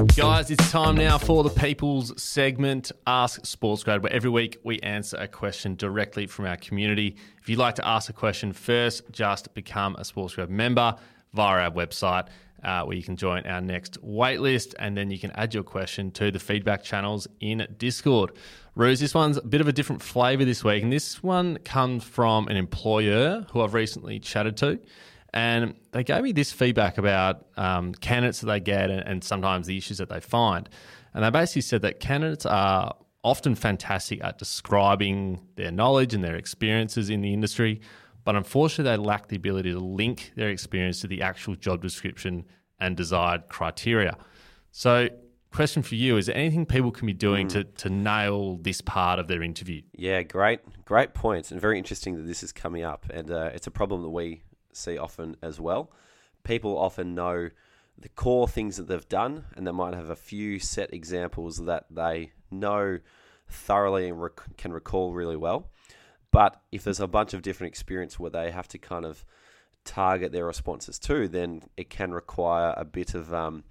Guys, 0.08 0.50
it's 0.50 0.72
time 0.72 0.96
now 0.96 1.18
for 1.18 1.44
the 1.44 1.50
People's 1.50 2.22
segment, 2.22 2.92
Ask 3.06 3.46
Sports 3.46 3.84
Grad, 3.84 4.02
where 4.02 4.12
every 4.12 4.30
week 4.30 4.58
we 4.64 4.80
answer 4.80 5.18
a 5.18 5.28
question 5.28 5.76
directly 5.76 6.26
from 6.26 6.46
our 6.46 6.58
community. 6.58 7.18
If 7.42 7.50
you'd 7.50 7.60
like 7.60 7.76
to 7.76 7.88
ask 7.88 8.10
a 8.10 8.14
question 8.14 8.52
first, 8.52 9.04
just 9.12 9.54
become 9.54 9.96
a 9.98 10.06
Sports 10.06 10.36
Grad 10.36 10.50
member 10.50 10.96
via 11.34 11.64
our 11.64 11.72
website, 11.72 12.30
uh, 12.64 12.84
where 12.84 12.96
you 12.96 13.04
can 13.04 13.16
join 13.16 13.46
our 13.46 13.62
next 13.62 14.02
waitlist, 14.02 14.74
and 14.80 14.98
then 14.98 15.12
you 15.12 15.20
can 15.20 15.32
add 15.32 15.54
your 15.54 15.64
question 15.64 16.10
to 16.12 16.32
the 16.32 16.40
feedback 16.40 16.84
channels 16.84 17.28
in 17.40 17.68
Discord. 17.78 18.32
Ruse, 18.76 19.00
this 19.00 19.14
one's 19.14 19.38
a 19.38 19.42
bit 19.42 19.62
of 19.62 19.68
a 19.68 19.74
different 19.74 20.02
flavour 20.02 20.46
this 20.46 20.64
week, 20.64 20.84
and 20.84 20.92
this 20.92 21.22
one 21.22 21.58
comes 21.60 22.04
from 22.04 22.48
an 22.48 22.58
employer 22.58 23.46
who 23.52 23.62
I've 23.62 23.74
recently 23.74 24.20
chatted 24.20 24.58
to. 24.58 24.80
And 25.34 25.76
they 25.92 26.04
gave 26.04 26.24
me 26.24 26.34
this 26.34 26.52
feedback 26.52 26.98
about 26.98 27.46
um, 27.56 27.94
candidates 27.94 28.42
that 28.42 28.48
they 28.48 28.60
get 28.60 28.90
and, 28.90 29.02
and 29.02 29.24
sometimes 29.24 29.68
the 29.68 29.78
issues 29.78 29.98
that 30.00 30.10
they 30.10 30.20
find. 30.20 30.68
And 31.14 31.24
they 31.24 31.30
basically 31.30 31.62
said 31.62 31.82
that 31.84 32.00
candidates 32.00 32.46
are 32.46 32.96
often 33.24 33.56
fantastic 33.56 34.24
at 34.24 34.38
describing 34.38 35.40
their 35.56 35.72
knowledge 35.72 36.14
and 36.14 36.24
their 36.24 36.36
experiences 36.36 37.10
in 37.10 37.22
the 37.22 37.34
industry, 37.34 37.82
but 38.24 38.36
unfortunately, 38.36 38.92
they 38.92 38.98
lack 38.98 39.28
the 39.28 39.36
ability 39.36 39.72
to 39.72 39.80
link 39.80 40.32
their 40.36 40.50
experience 40.50 41.02
to 41.02 41.08
the 41.08 41.22
actual 41.22 41.56
job 41.56 41.82
description 41.82 42.46
and 42.80 42.98
desired 42.98 43.48
criteria. 43.50 44.18
So, 44.72 45.10
question 45.52 45.84
for 45.84 45.96
you 45.96 46.18
is 46.18 46.28
there 46.28 46.36
anything 46.36 46.66
people 46.66 46.92
can 46.92 47.06
be 47.06 47.14
doing 47.14 47.48
to, 47.50 47.64
to 47.64 47.90
nail 47.90 48.58
this 48.58 48.80
part 48.82 49.20
of 49.20 49.28
their 49.28 49.44
interview? 49.44 49.82
Yeah, 49.94 50.24
great, 50.24 50.62
great 50.86 51.14
points, 51.14 51.52
and 51.52 51.60
very 51.60 51.78
interesting 51.78 52.16
that 52.18 52.24
this 52.24 52.44
is 52.44 52.52
coming 52.52 52.84
up, 52.84 53.06
and 53.12 53.32
uh, 53.32 53.50
it's 53.54 53.68
a 53.68 53.72
problem 53.72 54.02
that 54.04 54.10
we 54.10 54.44
see 54.74 54.98
often 54.98 55.38
as 55.42 55.60
well. 55.60 55.92
People 56.44 56.78
often 56.78 57.14
know 57.14 57.50
the 57.98 58.10
core 58.10 58.48
things 58.48 58.78
that 58.78 58.88
they've 58.88 59.10
done, 59.10 59.46
and 59.56 59.66
they 59.66 59.72
might 59.72 59.94
have 59.94 60.10
a 60.10 60.16
few 60.16 60.60
set 60.60 60.94
examples 60.94 61.58
that 61.58 61.86
they 61.90 62.32
know 62.50 63.00
thoroughly 63.48 64.08
and 64.08 64.22
rec- 64.22 64.58
can 64.58 64.74
recall 64.74 65.14
really 65.14 65.36
well. 65.36 65.70
But 66.32 66.62
if 66.72 66.84
there's 66.84 67.00
a 67.00 67.08
bunch 67.08 67.34
of 67.34 67.42
different 67.42 67.72
experience 67.72 68.20
where 68.20 68.32
they 68.32 68.52
have 68.52 68.68
to 68.70 68.78
kind 68.78 69.06
of 69.06 69.26
target 69.84 70.32
their 70.32 70.46
responses 70.46 70.98
to, 71.00 71.28
then 71.28 71.62
it 71.76 71.90
can 71.90 72.14
require 72.14 72.74
a 72.78 72.86
bit 72.86 73.14
of 73.14 73.34
um, 73.34 73.64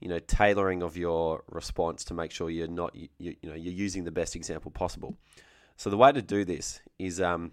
you 0.00 0.08
know 0.08 0.18
tailoring 0.18 0.82
of 0.82 0.96
your 0.96 1.44
response 1.48 2.04
to 2.04 2.14
make 2.14 2.30
sure 2.30 2.50
you're 2.50 2.66
not 2.66 2.94
you, 2.94 3.08
you, 3.18 3.36
know 3.42 3.54
you're 3.54 3.72
using 3.72 4.04
the 4.04 4.10
best 4.10 4.36
example 4.36 4.70
possible. 4.70 5.16
So 5.76 5.90
the 5.90 5.96
way 5.96 6.12
to 6.12 6.22
do 6.22 6.44
this 6.44 6.80
is 6.98 7.20
um, 7.20 7.52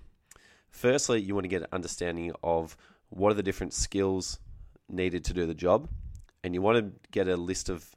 firstly 0.72 1.22
you 1.22 1.34
want 1.34 1.43
to 1.43 1.49
get 1.49 1.61
an 1.61 1.67
understanding 1.72 2.32
of 2.43 2.76
what 3.09 3.32
are 3.32 3.36
the 3.36 3.43
different 3.43 3.74
skills 3.74 4.39
needed 4.89 5.24
to 5.26 5.34
do 5.34 5.45
the 5.45 5.53
job, 5.53 5.88
and 6.43 6.53
you 6.53 6.61
want 6.61 6.78
to 6.78 7.09
get 7.11 7.28
a 7.28 7.36
list 7.36 7.69
of 7.69 7.95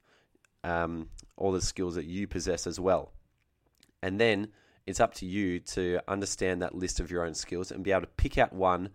um, 0.62 1.08
all 1.36 1.52
the 1.52 1.62
skills 1.62 1.94
that 1.94 2.04
you 2.04 2.26
possess 2.26 2.66
as 2.66 2.78
well, 2.78 3.12
and 4.02 4.20
then 4.20 4.48
it's 4.86 5.00
up 5.00 5.14
to 5.14 5.26
you 5.26 5.60
to 5.60 5.98
understand 6.08 6.60
that 6.60 6.74
list 6.74 7.00
of 7.00 7.10
your 7.10 7.24
own 7.24 7.34
skills 7.34 7.70
and 7.70 7.82
be 7.82 7.90
able 7.90 8.02
to 8.02 8.06
pick 8.06 8.36
out 8.36 8.52
one 8.52 8.90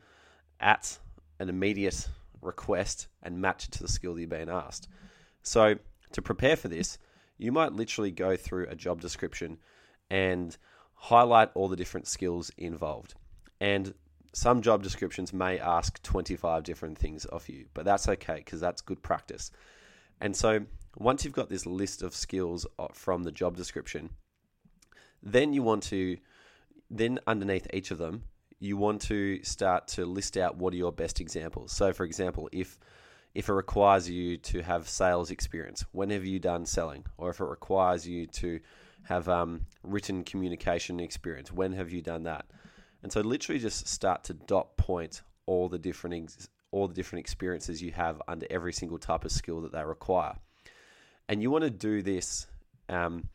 at 0.60 1.00
an 1.40 1.50
immediate 1.50 2.08
request 2.42 3.08
and 3.24 3.42
match 3.42 3.66
it 3.66 3.72
to 3.72 3.82
the 3.82 3.88
skill 3.88 4.14
that 4.14 4.22
you're 4.22 4.30
being 4.30 4.50
asked. 4.50 4.88
So, 5.42 5.76
to 6.12 6.22
prepare 6.22 6.56
for 6.56 6.68
this, 6.68 6.98
you 7.38 7.52
might 7.52 7.74
literally 7.74 8.12
go 8.12 8.36
through 8.36 8.68
a 8.70 8.76
job 8.76 9.02
description 9.02 9.58
and 10.10 10.56
highlight 10.96 11.50
all 11.56 11.68
the 11.68 11.76
different 11.76 12.08
skills 12.08 12.52
involved. 12.58 13.16
And 13.60 13.94
some 14.34 14.62
job 14.62 14.84
descriptions 14.84 15.34
may 15.34 15.60
ask 15.60 16.02
25 16.04 16.64
different 16.64 16.98
things 16.98 17.26
of 17.26 17.48
you, 17.50 17.66
but 17.74 17.86
that's 17.86 18.08
okay 18.08 18.36
because 18.36 18.60
that's 18.60 18.82
good 18.82 19.02
practice. 19.02 19.52
And 20.22 20.36
so, 20.36 20.66
once 20.98 21.24
you've 21.24 21.34
got 21.34 21.50
this 21.50 21.66
list 21.66 22.02
of 22.02 22.14
skills 22.16 22.66
uh, 22.78 22.88
from 22.94 23.24
the 23.24 23.32
job 23.32 23.56
description, 23.56 24.10
then 25.24 25.54
you 25.54 25.64
want 25.64 25.84
to, 25.84 26.18
then 26.90 27.20
underneath 27.28 27.68
each 27.74 27.92
of 27.92 27.98
them, 27.98 28.24
you 28.60 28.76
want 28.76 29.02
to 29.04 29.42
start 29.44 29.88
to 29.88 30.06
list 30.06 30.36
out 30.38 30.58
what 30.58 30.74
are 30.74 30.78
your 30.78 30.92
best 30.92 31.22
examples. 31.22 31.72
So, 31.72 31.94
for 31.94 32.04
example, 32.04 32.50
if 32.52 32.80
if 33.36 33.48
it 33.48 33.54
requires 33.54 34.10
you 34.10 34.38
to 34.38 34.62
have 34.64 34.90
sales 34.90 35.30
experience, 35.30 35.86
when 35.92 36.10
have 36.10 36.26
you 36.26 36.40
done 36.40 36.66
selling? 36.66 37.06
Or 37.18 37.30
if 37.30 37.40
it 37.40 37.46
requires 37.46 38.08
you 38.08 38.26
to 38.28 38.60
have 39.04 39.30
um, 39.30 39.62
written 39.84 40.24
communication 40.24 41.00
experience, 41.00 41.52
when 41.52 41.74
have 41.74 41.92
you 41.92 42.02
done 42.02 42.24
that? 42.24 42.46
And 43.02 43.12
so, 43.12 43.22
literally, 43.22 43.60
just 43.60 43.88
start 43.88 44.24
to 44.26 44.34
dot 44.34 44.78
point 44.78 45.22
all 45.46 45.70
the 45.70 45.80
different 45.80 46.16
ex- 46.16 46.50
all 46.72 46.88
the 46.88 46.94
different 46.94 47.22
experiences 47.22 47.82
you 47.82 47.92
have 47.92 48.22
under 48.28 48.46
every 48.50 48.74
single 48.74 49.00
type 49.00 49.26
of 49.26 49.32
skill 49.32 49.62
that 49.62 49.72
they 49.72 49.84
require. 49.84 50.36
And 51.28 51.42
you 51.42 51.52
want 51.52 51.64
to 51.64 51.70
do 51.70 52.02
this 52.02 52.48
um, 52.90 53.30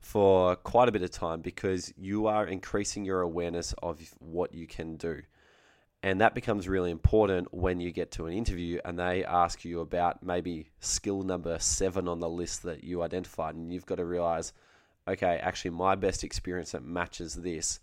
for 0.00 0.56
quite 0.56 0.88
a 0.88 0.92
bit 0.92 1.02
of 1.02 1.10
time 1.10 1.40
because 1.40 1.92
you 1.96 2.26
are 2.26 2.46
increasing 2.46 3.04
your 3.04 3.20
awareness 3.20 3.74
of 3.82 4.00
what 4.18 4.54
you 4.54 4.66
can 4.66 4.96
do. 4.96 5.22
And 6.02 6.20
that 6.20 6.34
becomes 6.34 6.68
really 6.68 6.90
important 6.90 7.52
when 7.52 7.80
you 7.80 7.90
get 7.90 8.12
to 8.12 8.26
an 8.26 8.32
interview 8.32 8.78
and 8.84 8.98
they 8.98 9.24
ask 9.24 9.64
you 9.64 9.80
about 9.80 10.22
maybe 10.22 10.70
skill 10.78 11.22
number 11.22 11.58
seven 11.58 12.06
on 12.06 12.20
the 12.20 12.28
list 12.28 12.62
that 12.62 12.84
you 12.84 13.02
identified. 13.02 13.54
And 13.54 13.72
you've 13.72 13.86
got 13.86 13.96
to 13.96 14.04
realize, 14.04 14.52
okay, 15.08 15.38
actually, 15.42 15.72
my 15.72 15.94
best 15.94 16.22
experience 16.22 16.72
that 16.72 16.84
matches 16.84 17.34
this 17.34 17.80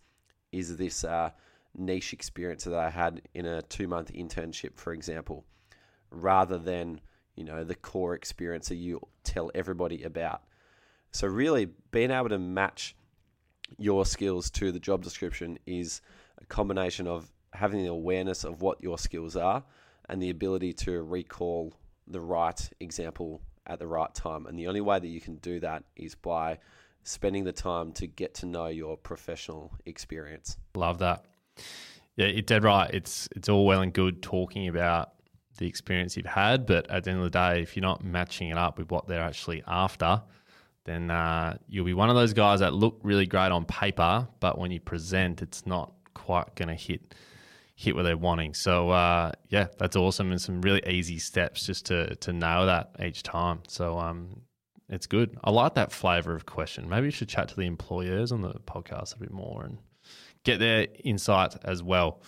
is 0.54 0.78
this 0.78 1.04
uh, 1.04 1.32
niche 1.76 2.14
experience 2.14 2.64
that 2.64 2.74
I 2.76 2.90
had 2.90 3.22
in 3.34 3.46
a 3.46 3.62
two 3.64 3.88
month 3.88 4.12
internship, 4.14 4.78
for 4.78 4.94
example, 4.94 5.44
rather 6.12 6.58
than, 6.58 7.02
you 7.36 7.44
know, 7.44 7.64
the 7.64 7.76
core 7.76 8.14
experience 8.14 8.70
that 8.70 8.76
you 8.76 9.02
tell 9.24 9.52
everybody 9.56 10.04
about. 10.04 10.44
So, 11.12 11.28
really, 11.28 11.68
being 11.92 12.12
able 12.12 12.30
to 12.30 12.40
match 12.40 12.96
your 13.78 14.06
skills 14.06 14.50
to 14.52 14.72
the 14.72 14.80
job 14.80 15.04
description 15.04 15.58
is 15.66 16.02
a 16.42 16.46
combination 16.46 17.08
of 17.08 17.32
having 17.54 17.84
the 17.84 17.90
awareness 17.90 18.44
of 18.44 18.62
what 18.62 18.82
your 18.82 18.98
skills 18.98 19.36
are 19.36 19.64
and 20.10 20.22
the 20.22 20.30
ability 20.30 20.74
to 20.74 21.02
recall 21.04 21.74
the 22.08 22.20
right 22.20 22.70
example 22.80 23.42
at 23.68 23.80
the 23.80 23.88
right 23.88 24.14
time. 24.14 24.46
And 24.46 24.58
the 24.58 24.68
only 24.68 24.82
way 24.82 25.00
that 25.00 25.08
you 25.08 25.22
can 25.22 25.36
do 25.38 25.60
that 25.62 25.84
is 25.96 26.16
by 26.16 26.60
spending 27.04 27.44
the 27.44 27.52
time 27.52 27.92
to 27.94 28.08
get 28.08 28.34
to 28.36 28.46
know 28.46 28.68
your 28.68 28.98
professional 28.98 29.74
experience. 29.86 30.58
Love 30.76 31.00
that. 31.00 31.26
Yeah, 32.16 32.28
you're 32.28 32.42
dead 32.42 32.64
right. 32.64 32.90
It's 32.94 33.28
it's 33.36 33.50
all 33.50 33.66
well 33.66 33.82
and 33.82 33.94
good 33.94 34.22
talking 34.22 34.68
about 34.68 35.14
the 35.58 35.68
experience 35.68 36.18
you've 36.18 36.26
had, 36.26 36.66
but 36.66 36.90
at 36.90 37.04
the 37.04 37.12
end 37.12 37.20
of 37.20 37.26
the 37.26 37.30
day, 37.30 37.62
if 37.62 37.76
you're 37.76 37.82
not 37.82 38.04
matching 38.04 38.50
it 38.50 38.58
up 38.58 38.78
with 38.78 38.92
what 38.92 39.08
they're 39.08 39.22
actually 39.22 39.64
after, 39.68 40.22
then 40.86 41.12
uh, 41.12 41.58
you'll 41.68 41.86
be 41.86 41.94
one 41.94 42.10
of 42.10 42.16
those 42.16 42.34
guys 42.34 42.60
that 42.60 42.74
look 42.74 43.00
really 43.04 43.26
great 43.26 43.52
on 43.52 43.66
paper, 43.66 44.28
but 44.40 44.58
when 44.58 44.72
you 44.72 44.80
present, 44.80 45.42
it's 45.42 45.66
not 45.66 45.94
quite 46.14 46.56
going 46.56 46.70
to 46.70 46.76
hit 46.76 47.16
hit 47.76 47.96
what 47.96 48.04
they're 48.04 48.18
wanting. 48.18 48.54
So 48.54 48.90
uh, 48.90 49.32
yeah, 49.50 49.68
that's 49.78 49.96
awesome, 49.96 50.32
and 50.32 50.42
some 50.42 50.62
really 50.62 50.82
easy 50.88 51.20
steps 51.20 51.66
just 51.66 51.86
to 51.88 52.16
to 52.16 52.34
nail 52.34 52.66
that 52.66 52.96
each 53.04 53.24
time. 53.24 53.62
So 53.68 53.98
um, 53.98 54.42
it's 54.94 55.08
good. 55.08 55.38
I 55.44 55.50
like 55.50 55.74
that 55.74 55.92
flavor 55.92 56.36
of 56.36 56.46
question. 56.46 56.88
Maybe 56.88 57.06
you 57.06 57.12
should 57.12 57.30
chat 57.30 57.50
to 57.50 57.56
the 57.56 57.66
employers 57.66 58.32
on 58.32 58.42
the 58.42 58.54
podcast 58.66 59.16
a 59.16 59.20
bit 59.20 59.32
more 59.32 59.64
and 59.64 59.80
get 60.44 60.60
their 60.60 60.88
insight 61.04 61.56
as 61.64 61.82
well. 61.82 62.22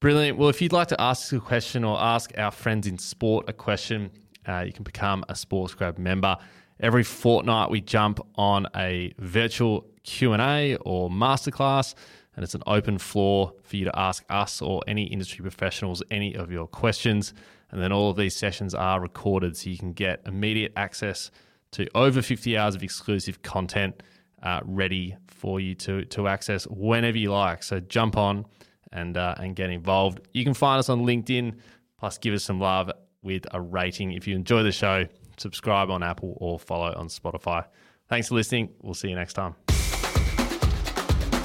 Brilliant. 0.00 0.38
Well, 0.38 0.48
if 0.48 0.60
you'd 0.60 0.72
like 0.72 0.88
to 0.88 1.00
ask 1.00 1.32
a 1.32 1.40
question 1.40 1.84
or 1.84 2.00
ask 2.00 2.32
our 2.36 2.50
friends 2.50 2.86
in 2.86 2.98
sport 2.98 3.48
a 3.48 3.52
question, 3.52 4.10
uh, 4.46 4.64
you 4.66 4.72
can 4.72 4.82
become 4.82 5.24
a 5.28 5.34
Sports 5.34 5.74
Grad 5.74 5.98
member. 5.98 6.36
Every 6.80 7.04
fortnight, 7.04 7.70
we 7.70 7.80
jump 7.80 8.20
on 8.36 8.66
a 8.74 9.12
virtual 9.18 9.86
Q 10.04 10.32
and 10.32 10.42
A 10.42 10.76
or 10.76 11.10
masterclass, 11.10 11.94
and 12.34 12.44
it's 12.44 12.54
an 12.54 12.62
open 12.66 12.98
floor 12.98 13.52
for 13.62 13.76
you 13.76 13.84
to 13.84 13.98
ask 13.98 14.24
us 14.30 14.62
or 14.62 14.82
any 14.86 15.04
industry 15.04 15.42
professionals 15.42 16.02
any 16.10 16.34
of 16.34 16.50
your 16.50 16.66
questions. 16.66 17.34
And 17.70 17.82
then 17.82 17.92
all 17.92 18.10
of 18.10 18.16
these 18.16 18.34
sessions 18.34 18.74
are 18.74 19.00
recorded, 19.00 19.56
so 19.56 19.68
you 19.70 19.78
can 19.78 19.92
get 19.92 20.22
immediate 20.26 20.72
access 20.76 21.30
to 21.72 21.86
over 21.94 22.22
50 22.22 22.56
hours 22.56 22.74
of 22.74 22.82
exclusive 22.82 23.42
content 23.42 24.02
uh, 24.42 24.60
ready 24.64 25.16
for 25.26 25.60
you 25.60 25.74
to 25.74 26.04
to 26.06 26.28
access 26.28 26.66
whenever 26.66 27.18
you 27.18 27.32
like. 27.32 27.62
So 27.62 27.80
jump 27.80 28.16
on 28.16 28.46
and 28.92 29.16
uh, 29.16 29.34
and 29.38 29.54
get 29.54 29.70
involved. 29.70 30.20
You 30.32 30.44
can 30.44 30.54
find 30.54 30.78
us 30.78 30.88
on 30.88 31.02
LinkedIn. 31.04 31.54
Plus, 31.98 32.16
give 32.18 32.32
us 32.32 32.44
some 32.44 32.60
love 32.60 32.92
with 33.22 33.44
a 33.52 33.60
rating 33.60 34.12
if 34.12 34.28
you 34.28 34.36
enjoy 34.36 34.62
the 34.62 34.70
show 34.70 35.06
subscribe 35.40 35.90
on 35.90 36.02
Apple 36.02 36.36
or 36.40 36.58
follow 36.58 36.92
on 36.94 37.08
Spotify. 37.08 37.64
Thanks 38.08 38.28
for 38.28 38.34
listening. 38.34 38.70
We'll 38.82 38.94
see 38.94 39.08
you 39.08 39.16
next 39.16 39.34
time. 39.34 39.67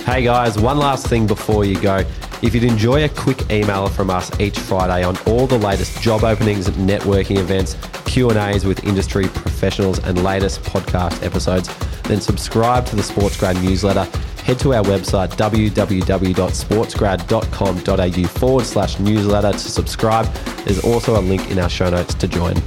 Hey 0.05 0.23
guys, 0.23 0.59
one 0.59 0.79
last 0.79 1.07
thing 1.07 1.25
before 1.25 1.63
you 1.63 1.79
go. 1.79 2.03
If 2.41 2.53
you'd 2.53 2.65
enjoy 2.65 3.05
a 3.05 3.09
quick 3.09 3.49
email 3.49 3.87
from 3.87 4.09
us 4.09 4.37
each 4.37 4.59
Friday 4.59 5.01
on 5.01 5.15
all 5.25 5.47
the 5.47 5.57
latest 5.57 6.01
job 6.01 6.25
openings, 6.25 6.67
networking 6.71 7.37
events, 7.37 7.77
Q&As 8.05 8.65
with 8.65 8.83
industry 8.83 9.29
professionals 9.29 9.99
and 9.99 10.21
latest 10.21 10.61
podcast 10.63 11.25
episodes, 11.25 11.69
then 12.03 12.19
subscribe 12.19 12.85
to 12.87 12.97
the 12.97 13.03
Sports 13.03 13.37
Grad 13.37 13.55
newsletter. 13.63 14.03
Head 14.43 14.59
to 14.59 14.73
our 14.73 14.83
website 14.83 15.29
www.sportsgrad.com.au 15.37 18.27
forward 18.27 18.65
slash 18.65 18.99
newsletter 18.99 19.53
to 19.53 19.57
subscribe. 19.57 20.25
There's 20.65 20.83
also 20.83 21.17
a 21.17 21.23
link 21.23 21.49
in 21.49 21.59
our 21.59 21.69
show 21.69 21.89
notes 21.89 22.13
to 22.15 22.27
join. 22.27 22.61